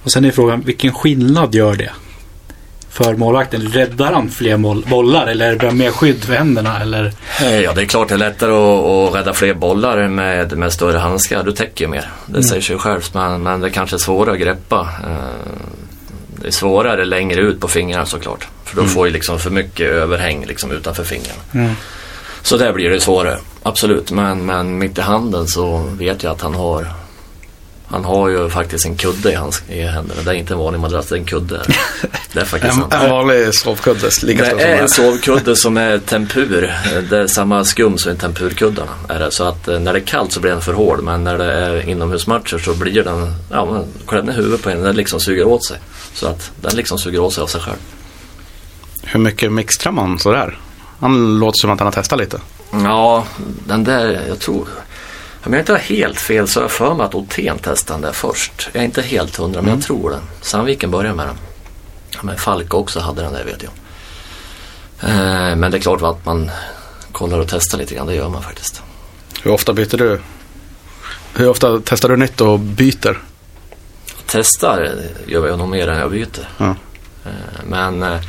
Och 0.03 0.11
sen 0.11 0.25
är 0.25 0.31
frågan, 0.31 0.61
vilken 0.61 0.93
skillnad 0.93 1.55
gör 1.55 1.75
det? 1.75 1.91
För 2.95 3.13
målvakten? 3.15 3.61
Räddar 3.61 4.13
han 4.13 4.29
fler 4.29 4.57
mål, 4.57 4.85
bollar 4.89 5.27
eller 5.27 5.47
är 5.47 5.51
det 5.51 5.57
bara 5.57 5.71
mer 5.71 5.91
skydd 5.91 6.23
för 6.23 6.33
händerna? 6.33 6.79
Eller? 6.81 7.11
Eh, 7.41 7.59
Ja, 7.59 7.73
det 7.73 7.81
är 7.81 7.85
klart 7.85 8.07
det 8.07 8.13
är 8.13 8.17
lättare 8.17 8.51
att, 8.51 8.85
att 8.85 9.15
rädda 9.15 9.33
fler 9.33 9.53
bollar 9.53 10.07
med, 10.07 10.57
med 10.57 10.73
större 10.73 10.97
handskar. 10.97 11.43
Du 11.43 11.51
täcker 11.51 11.85
ju 11.85 11.91
mer. 11.91 12.09
Det 12.25 12.43
säger 12.43 12.61
sig 12.61 12.77
självt. 12.77 13.13
Men, 13.13 13.43
men 13.43 13.61
det 13.61 13.69
kanske 13.69 13.95
är 13.95 13.97
svårare 13.97 14.33
att 14.33 14.39
greppa. 14.41 14.79
Eh, 15.03 15.61
Det 16.41 16.47
är 16.47 16.51
svårare 16.51 17.05
längre 17.05 17.41
ut 17.41 17.59
på 17.59 17.67
fingrarna 17.67 18.05
såklart. 18.05 18.47
För 18.63 18.75
då 18.75 18.83
får 18.87 19.07
ju 19.07 19.13
liksom 19.13 19.39
för 19.39 19.49
mycket 19.49 19.87
överhäng 19.91 20.45
liksom 20.45 20.71
utanför 20.71 21.03
fingrarna. 21.03 21.41
Mm. 21.53 21.71
Så 22.41 22.57
där 22.57 22.73
blir 22.73 22.89
det 22.89 22.99
svårare. 23.01 23.37
Absolut. 23.63 24.11
Men, 24.11 24.45
men 24.45 24.77
mitt 24.77 24.97
i 24.97 25.01
handen 25.01 25.47
så 25.47 25.77
vet 25.77 26.23
jag 26.23 26.31
att 26.31 26.41
han 26.41 26.55
har 26.55 26.87
han 27.87 28.05
har 28.05 28.29
ju 28.29 28.49
faktiskt 28.49 28.85
en 28.85 28.95
kudde 28.95 29.31
i, 29.31 29.35
hans, 29.35 29.63
i 29.69 29.81
händerna. 29.81 30.21
Det 30.21 30.31
är 30.31 30.33
inte 30.33 30.53
en 30.53 30.59
vanlig 30.59 30.79
madrass, 30.79 31.07
det 31.07 31.15
är 31.15 31.19
en 31.19 31.25
kudde. 31.25 31.61
Det 32.33 32.39
är 32.39 32.45
faktiskt 32.45 32.77
En, 32.77 33.01
en 33.01 33.09
vanlig 33.09 33.53
sovkudde, 33.53 34.09
lika 34.23 34.55
Det 34.55 34.63
är 34.63 34.81
en 34.81 34.89
sovkudde 34.89 35.55
som 35.55 35.77
är 35.77 35.97
tempur. 35.97 36.73
Det 37.09 37.17
är 37.17 37.27
samma 37.27 37.63
skum 37.63 37.97
som 37.97 38.11
i 38.11 38.15
tempurkuddarna. 38.15 38.91
Är 39.09 39.19
det. 39.19 39.31
Så 39.31 39.43
att 39.43 39.67
eh, 39.67 39.79
när 39.79 39.93
det 39.93 39.99
är 39.99 40.03
kallt 40.03 40.31
så 40.31 40.39
blir 40.39 40.51
den 40.51 40.61
för 40.61 40.73
hård 40.73 41.03
men 41.03 41.23
när 41.23 41.37
det 41.37 41.53
är 41.53 41.89
inomhusmatcher 41.89 42.57
så 42.57 42.73
blir 42.73 43.03
den, 43.03 43.33
ja 43.51 43.65
men 43.65 43.85
klämmer 44.07 44.33
huvudet 44.33 44.61
på 44.61 44.69
en, 44.69 44.81
den 44.81 44.95
liksom 44.95 45.19
suger 45.19 45.47
åt 45.47 45.65
sig. 45.65 45.77
Så 46.13 46.27
att 46.27 46.51
den 46.61 46.75
liksom 46.75 46.97
suger 46.97 47.19
åt 47.19 47.33
sig 47.33 47.41
av 47.41 47.47
sig 47.47 47.61
själv. 47.61 47.77
Hur 49.03 49.19
mycket 49.19 49.51
mixtrar 49.51 49.91
man 49.91 50.19
sådär? 50.19 50.59
Han 50.99 51.39
låter 51.39 51.57
som 51.61 51.69
att 51.69 51.79
han 51.79 51.87
har 51.87 51.91
testat 51.91 52.19
lite. 52.19 52.39
Ja, 52.71 53.25
den 53.67 53.83
där, 53.83 54.21
jag 54.27 54.39
tror, 54.39 54.67
om 55.45 55.53
jag 55.53 55.61
inte 55.61 55.71
har 55.71 55.79
helt 55.79 56.19
fel 56.19 56.47
så 56.47 56.59
har 56.59 56.63
jag 56.63 56.71
för 56.71 56.93
mig 56.93 57.05
att 57.05 57.15
Ottén 57.15 57.59
testade 57.59 57.95
den 57.95 58.01
där 58.01 58.11
först. 58.11 58.69
Jag 58.73 58.81
är 58.81 58.85
inte 58.85 59.01
helt 59.01 59.35
hundra 59.35 59.61
men 59.61 59.71
jag 59.73 59.83
tror 59.83 60.09
det. 60.09 60.19
Sandviken 60.41 60.91
började 60.91 61.15
med 61.15 61.27
den. 61.27 61.37
Men 62.21 62.37
Falk 62.37 62.73
också 62.73 62.99
hade 62.99 63.21
den 63.21 63.33
där 63.33 63.43
vet 63.43 63.63
jag. 63.63 63.71
Eh, 65.09 65.55
men 65.55 65.71
det 65.71 65.77
är 65.77 65.81
klart 65.81 66.01
att 66.01 66.25
man 66.25 66.51
kollar 67.11 67.39
och 67.39 67.47
testar 67.49 67.77
lite 67.77 67.95
grann, 67.95 68.07
det 68.07 68.15
gör 68.15 68.29
man 68.29 68.43
faktiskt. 68.43 68.81
Hur 69.43 69.51
ofta 69.51 69.73
byter 69.73 69.97
du? 69.97 70.21
Hur 71.33 71.49
ofta 71.49 71.81
testar 71.85 72.09
du 72.09 72.17
nytt 72.17 72.41
och 72.41 72.59
byter? 72.59 73.21
testar 74.25 74.95
gör 75.27 75.47
jag 75.47 75.57
nog 75.57 75.69
mer 75.69 75.87
än 75.87 75.97
jag 75.99 76.11
byter. 76.11 76.49
Eh, 76.59 76.71
Men 77.67 78.03
eh, 78.03 78.19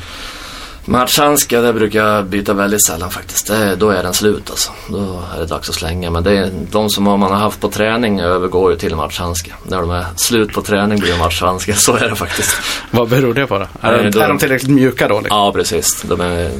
matchhandskar 0.87 1.61
det 1.61 1.73
brukar 1.73 2.05
jag 2.05 2.25
byta 2.25 2.53
väldigt 2.53 2.85
sällan 2.85 3.11
faktiskt. 3.11 3.47
Det, 3.47 3.75
då 3.75 3.89
är 3.89 4.03
den 4.03 4.13
slut 4.13 4.49
alltså. 4.49 4.71
Då 4.89 5.23
är 5.35 5.39
det 5.39 5.45
dags 5.45 5.69
att 5.69 5.75
slänga. 5.75 6.11
Men 6.11 6.23
det 6.23 6.37
är, 6.37 6.51
de 6.71 6.89
som 6.89 7.03
man 7.03 7.21
har 7.21 7.29
haft 7.35 7.59
på 7.61 7.69
träning 7.69 8.19
övergår 8.19 8.71
ju 8.71 8.77
till 8.77 8.95
matchhandskar. 8.95 9.55
När 9.63 9.81
de 9.81 9.89
är 9.91 10.05
slut 10.15 10.53
på 10.53 10.61
träning 10.61 10.99
blir 10.99 11.11
det 11.13 11.17
matchhandskar. 11.19 11.73
Så 11.77 11.95
är 11.95 12.09
det 12.09 12.15
faktiskt. 12.15 12.55
Vad 12.91 13.09
beror 13.09 13.33
det 13.33 13.47
på 13.47 13.57
då? 13.59 13.67
Är, 13.81 13.91
Nej, 13.91 14.03
de, 14.03 14.09
då- 14.09 14.19
är 14.19 14.27
de 14.27 14.37
tillräckligt 14.37 14.71
mjuka 14.71 15.07
då? 15.07 15.19
Liksom? 15.19 15.37
Ja, 15.37 15.51
precis. 15.51 16.01
De 16.01 16.21
är, 16.21 16.51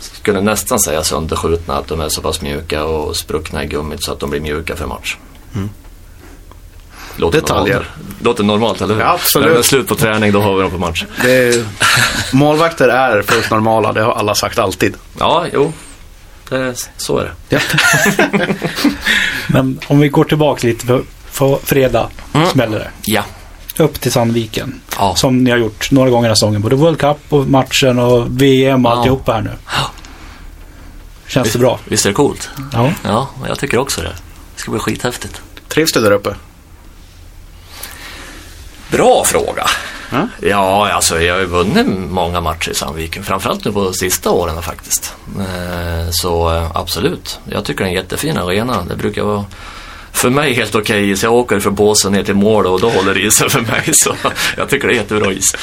skulle 0.00 0.40
nästan 0.40 0.78
säga 0.80 1.02
sönderskjutna. 1.04 1.74
Att 1.74 1.86
de 1.88 2.00
är 2.00 2.08
så 2.08 2.20
pass 2.22 2.42
mjuka 2.42 2.84
och 2.84 3.16
spruckna 3.16 3.64
i 3.64 3.66
gummit 3.66 4.04
så 4.04 4.12
att 4.12 4.20
de 4.20 4.30
blir 4.30 4.40
mjuka 4.40 4.76
för 4.76 4.86
match. 4.86 5.16
Låter 7.16 7.40
Detaljer. 7.40 7.74
Normalt. 7.74 8.22
Låter 8.22 8.44
normalt, 8.44 8.80
eller 8.80 8.94
hur? 8.94 9.00
Ja, 9.00 9.12
absolut. 9.12 9.46
När 9.48 9.54
det 9.54 9.60
är 9.60 9.62
slut 9.62 9.88
på 9.88 9.94
träning, 9.94 10.32
då 10.32 10.40
har 10.40 10.54
vi 10.56 10.62
dem 10.62 10.70
på 10.70 10.78
match. 10.78 11.04
Det 11.22 11.32
är, 11.48 11.64
målvakter 12.32 12.88
är 12.88 13.22
fullt 13.22 13.50
normala, 13.50 13.92
det 13.92 14.02
har 14.02 14.12
alla 14.12 14.34
sagt 14.34 14.58
alltid. 14.58 14.94
Ja, 15.18 15.46
jo. 15.52 15.72
Det, 16.48 16.88
så 16.96 17.18
är 17.18 17.24
det. 17.24 17.30
Ja. 17.48 17.60
Men 19.46 19.80
om 19.86 20.00
vi 20.00 20.08
går 20.08 20.24
tillbaka 20.24 20.66
lite 20.66 20.86
för, 20.86 21.02
för 21.30 21.56
fredag 21.64 22.08
Mm. 22.34 22.48
smäller 22.48 22.78
det. 22.78 22.90
Ja. 23.02 23.22
Upp 23.78 24.00
till 24.00 24.12
Sandviken. 24.12 24.80
Ja. 24.98 25.14
Som 25.16 25.44
ni 25.44 25.50
har 25.50 25.58
gjort 25.58 25.90
några 25.90 26.10
gånger 26.10 26.22
i 26.22 26.26
den 26.26 26.30
här 26.30 26.34
säsongen. 26.34 26.62
Både 26.62 26.76
World 26.76 26.98
Cup 27.00 27.16
och 27.28 27.46
matchen 27.46 27.98
och 27.98 28.42
VM 28.42 28.86
och 28.86 28.92
Ja. 28.92 28.96
alltihopa 28.96 29.32
här 29.32 29.40
nu. 29.40 29.50
Känns 31.26 31.52
det 31.52 31.58
bra? 31.58 31.78
Visst 31.84 32.04
är 32.06 32.10
det 32.10 32.14
coolt? 32.14 32.50
Ja. 32.72 32.92
Ja, 33.04 33.28
jag 33.48 33.58
tycker 33.58 33.78
också 33.78 34.00
det. 34.00 34.12
Det 34.54 34.60
ska 34.60 34.70
bli 34.70 34.80
skithäftigt. 34.80 35.40
Trivs 35.68 35.92
du 35.92 36.00
där 36.00 36.10
uppe? 36.10 36.34
Bra 38.96 39.24
fråga. 39.24 39.66
Ja. 40.10 40.28
Ja, 40.40 40.92
alltså 40.92 41.20
jag 41.20 41.34
har 41.34 41.40
ju 41.40 41.46
vunnit 41.46 41.86
många 42.10 42.40
matcher 42.40 42.70
i 42.70 42.74
Sandviken. 42.74 43.24
Framförallt 43.24 43.64
nu 43.64 43.72
på 43.72 43.92
sista 43.92 44.30
åren 44.30 44.62
faktiskt. 44.62 45.14
Eh, 45.38 46.10
Så 46.10 46.54
eh, 46.56 46.70
absolut. 46.74 47.38
Jag 47.44 47.64
tycker 47.64 47.84
det 47.84 47.88
är 47.88 47.88
en 47.88 47.94
jättefin 48.02 48.38
arena. 48.38 48.84
Det 48.88 48.96
brukar 48.96 49.22
vara 49.22 49.44
för 50.12 50.30
mig 50.30 50.54
helt 50.54 50.74
okej 50.74 51.10
is. 51.10 51.22
Jag 51.22 51.32
åker 51.32 51.60
för 51.60 51.70
båsen 51.70 52.12
ner 52.12 52.22
till 52.22 52.34
mål 52.34 52.66
och 52.66 52.80
då 52.80 52.90
håller 52.90 53.18
isen 53.26 53.50
för 53.50 53.60
mig. 53.60 53.94
Så 53.94 54.14
jag 54.56 54.68
tycker 54.68 54.88
det 54.88 54.94
är 54.94 54.96
jättebra 54.96 55.32
is. 55.32 55.54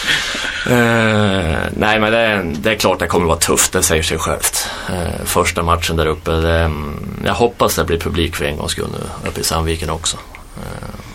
Eh, 0.70 1.58
nej 1.78 2.00
men 2.00 2.12
det 2.12 2.18
är, 2.18 2.44
det 2.58 2.72
är 2.72 2.76
klart 2.76 3.00
det 3.00 3.08
kommer 3.08 3.26
vara 3.28 3.38
tufft, 3.38 3.72
det 3.72 3.84
säger 3.84 4.04
sig 4.04 4.18
självt. 4.18 4.68
Eh, 4.90 5.26
första 5.26 5.64
matchen 5.64 5.96
där 5.98 6.06
uppe. 6.06 6.32
Det, 6.32 6.60
mm, 6.60 7.00
jag 7.26 7.34
hoppas 7.34 7.76
det 7.76 7.84
blir 7.84 8.00
publik 8.00 8.36
för 8.36 8.46
en 8.46 8.58
gångs 8.58 8.72
skull 8.72 8.88
nu 8.92 9.30
uppe 9.30 9.40
i 9.42 9.44
Sandviken 9.44 9.90
också. 9.90 10.18
Eh, 10.58 11.11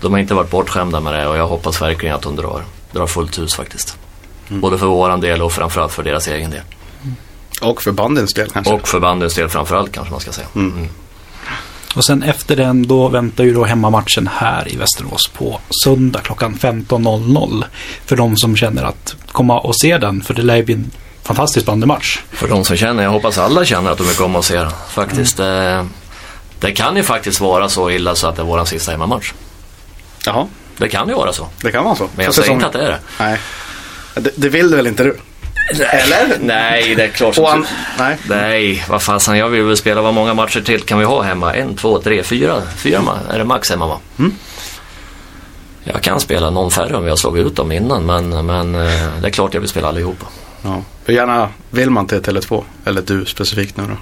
de 0.00 0.12
har 0.12 0.20
inte 0.20 0.34
varit 0.34 0.50
bortskämda 0.50 1.00
med 1.00 1.14
det 1.14 1.26
och 1.26 1.36
jag 1.36 1.46
hoppas 1.46 1.82
verkligen 1.82 2.14
att 2.14 2.22
de 2.22 2.36
drar, 2.36 2.64
drar 2.92 3.06
fullt 3.06 3.38
hus 3.38 3.54
faktiskt. 3.54 3.96
Både 4.48 4.78
för 4.78 4.86
våran 4.86 5.20
del 5.20 5.42
och 5.42 5.52
framförallt 5.52 5.92
för 5.92 6.02
deras 6.02 6.28
egen 6.28 6.50
del. 6.50 6.62
Och 7.62 7.82
för 7.82 7.92
bandens 7.92 8.34
del 8.34 8.50
kanske? 8.50 8.72
Och 8.72 8.88
för 8.88 9.00
bandens 9.00 9.34
del 9.34 9.48
framförallt 9.48 9.92
kanske 9.92 10.10
man 10.10 10.20
ska 10.20 10.32
säga. 10.32 10.46
Mm. 10.54 10.88
Och 11.94 12.04
sen 12.04 12.22
efter 12.22 12.56
den 12.56 12.86
då 12.86 13.08
väntar 13.08 13.44
ju 13.44 13.54
då 13.54 13.64
hemmamatchen 13.64 14.26
här 14.32 14.72
i 14.72 14.76
Västerås 14.76 15.28
på 15.28 15.60
söndag 15.84 16.20
klockan 16.20 16.54
15.00. 16.54 17.64
För 18.04 18.16
de 18.16 18.36
som 18.36 18.56
känner 18.56 18.84
att 18.84 19.16
komma 19.32 19.60
och 19.60 19.80
se 19.80 19.98
den. 19.98 20.22
För 20.22 20.34
det 20.34 20.42
lär 20.42 20.56
ju 20.56 20.64
bli 20.64 20.74
en 20.74 20.90
fantastisk 21.22 21.66
bandymatch. 21.66 22.18
För 22.30 22.48
de 22.48 22.64
som 22.64 22.76
känner, 22.76 23.02
jag 23.02 23.10
hoppas 23.10 23.38
alla 23.38 23.64
känner 23.64 23.90
att 23.90 23.98
de 23.98 24.06
vill 24.06 24.16
komma 24.16 24.38
och 24.38 24.44
se 24.44 24.56
den. 24.56 24.70
Faktiskt. 24.88 25.40
Eh, 25.40 25.84
det 26.60 26.72
kan 26.72 26.96
ju 26.96 27.02
faktiskt 27.02 27.40
vara 27.40 27.68
så 27.68 27.90
illa 27.90 28.14
så 28.14 28.26
att 28.26 28.36
det 28.36 28.42
är 28.42 28.46
våran 28.46 28.66
sista 28.66 28.92
hemmamatch. 28.92 29.32
Jaha, 30.26 30.46
Det 30.76 30.88
kan 30.88 31.08
ju 31.08 31.14
vara 31.14 31.32
så. 31.32 31.48
det 31.62 31.72
kan 31.72 31.84
vara 31.84 31.96
så. 31.96 32.08
Men 32.16 32.24
jag 32.24 32.34
säger 32.34 32.52
inte 32.52 32.66
att 32.66 32.72
det 32.72 32.82
är 32.82 32.88
det. 32.90 32.98
Nej. 33.18 33.38
Det, 34.14 34.30
det 34.36 34.48
vill 34.48 34.74
väl 34.74 34.86
inte 34.86 35.02
du? 35.04 35.16
Eller? 35.70 36.38
Nej, 36.40 36.94
det 36.94 37.04
är 37.04 37.08
klart 37.08 37.34
som 37.34 37.44
an, 37.44 37.66
nej. 37.98 38.16
Nej, 38.28 38.84
vad 38.88 39.02
fasen, 39.02 39.38
jag 39.38 39.48
vill 39.48 39.62
väl 39.62 39.76
spela, 39.76 40.02
vad 40.02 40.14
många 40.14 40.34
matcher 40.34 40.60
till 40.60 40.82
kan 40.82 40.98
vi 40.98 41.04
ha 41.04 41.22
hemma? 41.22 41.54
En, 41.54 41.76
två, 41.76 41.98
tre, 41.98 42.22
fyra? 42.22 42.62
Fyra 42.76 43.02
är 43.30 43.38
det 43.38 43.44
max 43.44 43.70
hemma 43.70 43.86
va? 43.86 43.98
Mm. 44.18 44.34
Jag 45.84 46.02
kan 46.02 46.20
spela 46.20 46.50
någon 46.50 46.70
färre 46.70 46.96
om 46.96 47.08
har 47.08 47.16
slagit 47.16 47.46
ut 47.46 47.56
dem 47.56 47.72
innan, 47.72 48.06
men, 48.06 48.46
men 48.46 48.74
eh, 48.74 49.08
det 49.20 49.26
är 49.26 49.30
klart 49.30 49.54
jag 49.54 49.60
vill 49.60 49.70
spela 49.70 49.88
allihopa. 49.88 50.26
Ja. 50.62 50.82
Hur 51.04 51.14
gärna 51.14 51.48
vill 51.70 51.90
man 51.90 52.06
till 52.06 52.18
Tele2? 52.18 52.64
Eller 52.84 53.02
du 53.02 53.24
specifikt 53.24 53.76
nu 53.76 53.84
då? 53.86 53.96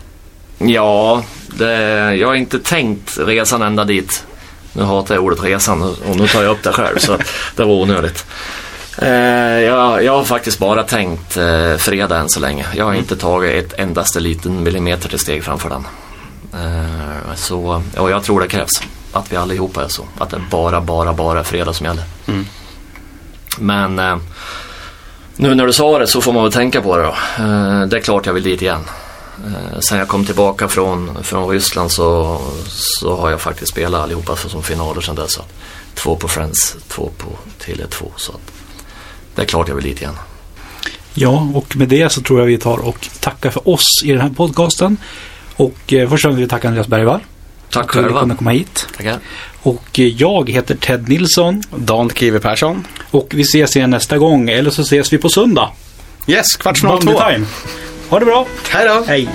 Ja, 0.66 1.23
det, 1.47 1.73
jag 2.14 2.29
har 2.29 2.35
inte 2.35 2.59
tänkt 2.59 3.19
resan 3.19 3.62
ända 3.62 3.85
dit. 3.85 4.25
Nu 4.73 4.83
hatar 4.83 5.14
jag 5.14 5.25
ordet 5.25 5.43
resan 5.43 5.83
och 5.83 6.16
nu 6.16 6.29
tar 6.29 6.43
jag 6.43 6.51
upp 6.51 6.62
det 6.62 6.73
själv 6.73 6.99
så 6.99 7.19
det 7.57 7.64
var 7.64 7.75
onödigt. 7.75 8.27
Eh, 8.99 9.61
jag, 9.61 10.05
jag 10.05 10.12
har 10.12 10.25
faktiskt 10.25 10.59
bara 10.59 10.83
tänkt 10.83 11.37
eh, 11.37 11.77
fredag 11.77 12.19
än 12.19 12.29
så 12.29 12.41
länge. 12.41 12.66
Jag 12.75 12.85
har 12.85 12.95
inte 12.95 13.16
tagit 13.16 13.64
ett 13.64 13.79
endaste 13.79 14.21
liten 14.21 14.62
millimeter 14.62 15.09
till 15.09 15.19
steg 15.19 15.45
framför 15.45 15.69
den. 15.69 15.87
Eh, 16.53 17.35
så, 17.35 17.83
och 17.97 18.11
jag 18.11 18.25
tror 18.25 18.41
det 18.41 18.49
krävs 18.49 18.83
att 19.12 19.33
vi 19.33 19.37
allihopa 19.37 19.85
är 19.85 19.89
så. 19.89 20.05
Att 20.19 20.31
det 20.31 20.41
bara, 20.51 20.81
bara, 20.81 21.12
bara 21.12 21.39
är 21.39 21.45
fredag 21.45 21.73
som 21.73 21.87
gäller. 21.87 22.05
Mm. 22.27 22.47
Men 23.59 23.99
eh, 23.99 24.16
nu 25.37 25.55
när 25.55 25.66
du 25.66 25.73
sa 25.73 25.99
det 25.99 26.07
så 26.07 26.21
får 26.21 26.33
man 26.33 26.43
väl 26.43 26.53
tänka 26.53 26.81
på 26.81 26.97
det 26.97 27.03
då. 27.03 27.14
Eh, 27.45 27.83
det 27.83 27.97
är 27.97 28.01
klart 28.01 28.27
jag 28.27 28.33
vill 28.33 28.43
dit 28.43 28.62
igen. 28.62 28.85
Eh, 29.47 29.80
sen 29.80 29.99
jag 29.99 30.09
kom 30.09 30.24
tillbaka 30.24 30.68
från, 30.68 31.24
från 31.24 31.49
Ryssland 31.49 31.93
så, 31.93 32.41
så 32.68 33.16
har 33.16 33.30
jag 33.30 33.41
faktiskt 33.41 33.72
spelat 33.72 34.03
allihopa 34.03 34.36
för, 34.36 34.49
som 34.49 34.62
finaler 34.62 35.01
sedan 35.01 35.14
dess. 35.14 35.39
Två 35.95 36.16
på 36.16 36.28
Friends, 36.28 36.76
två 36.89 37.11
på 37.18 37.26
Tele2. 37.64 38.05
Så 38.16 38.32
att 38.32 38.53
det 39.34 39.43
är 39.43 39.47
klart 39.47 39.68
jag 39.68 39.74
vill 39.74 39.84
dit 39.84 40.01
igen. 40.01 40.14
Ja, 41.14 41.49
och 41.55 41.76
med 41.76 41.89
det 41.89 42.12
så 42.12 42.20
tror 42.22 42.39
jag 42.39 42.47
vi 42.47 42.59
tar 42.59 42.78
och 42.78 43.09
tackar 43.20 43.51
för 43.51 43.68
oss 43.68 44.03
i 44.05 44.12
den 44.12 44.20
här 44.20 44.30
podcasten. 44.30 44.97
Och 45.57 45.93
eh, 45.93 46.09
först 46.11 46.24
vill 46.24 46.36
vi 46.36 46.49
tacka 46.49 46.68
Andreas 46.68 46.89
Bergvall. 46.89 47.20
Tack 47.70 47.82
att 47.82 47.89
du 47.89 47.93
kunde 47.93 48.09
själva. 48.09 48.34
komma 48.36 48.51
hit. 48.51 48.86
Tackar. 48.97 49.18
Och 49.62 49.99
eh, 49.99 50.07
jag 50.07 50.51
heter 50.51 50.74
Ted 50.74 51.09
Nilsson. 51.09 51.62
Dan 51.76 52.11
Kiwi 52.11 52.41
Persson. 52.41 52.86
Och 53.11 53.28
vi 53.34 53.43
ses 53.43 53.76
igen 53.76 53.91
nästa 53.91 54.18
gång. 54.18 54.49
Eller 54.51 54.70
så 54.70 54.82
ses 54.82 55.12
vi 55.12 55.18
på 55.18 55.28
söndag. 55.28 55.70
Yes, 56.26 56.47
kvart 56.59 56.78
snart 56.78 57.05
Bandy 57.05 57.12
två. 57.12 57.28
time. 57.30 57.47
Ha 58.11 58.19
det 58.19 58.25
bra. 58.25 58.47
Hej 58.71 58.89
då! 58.89 59.05
Hej. 59.07 59.29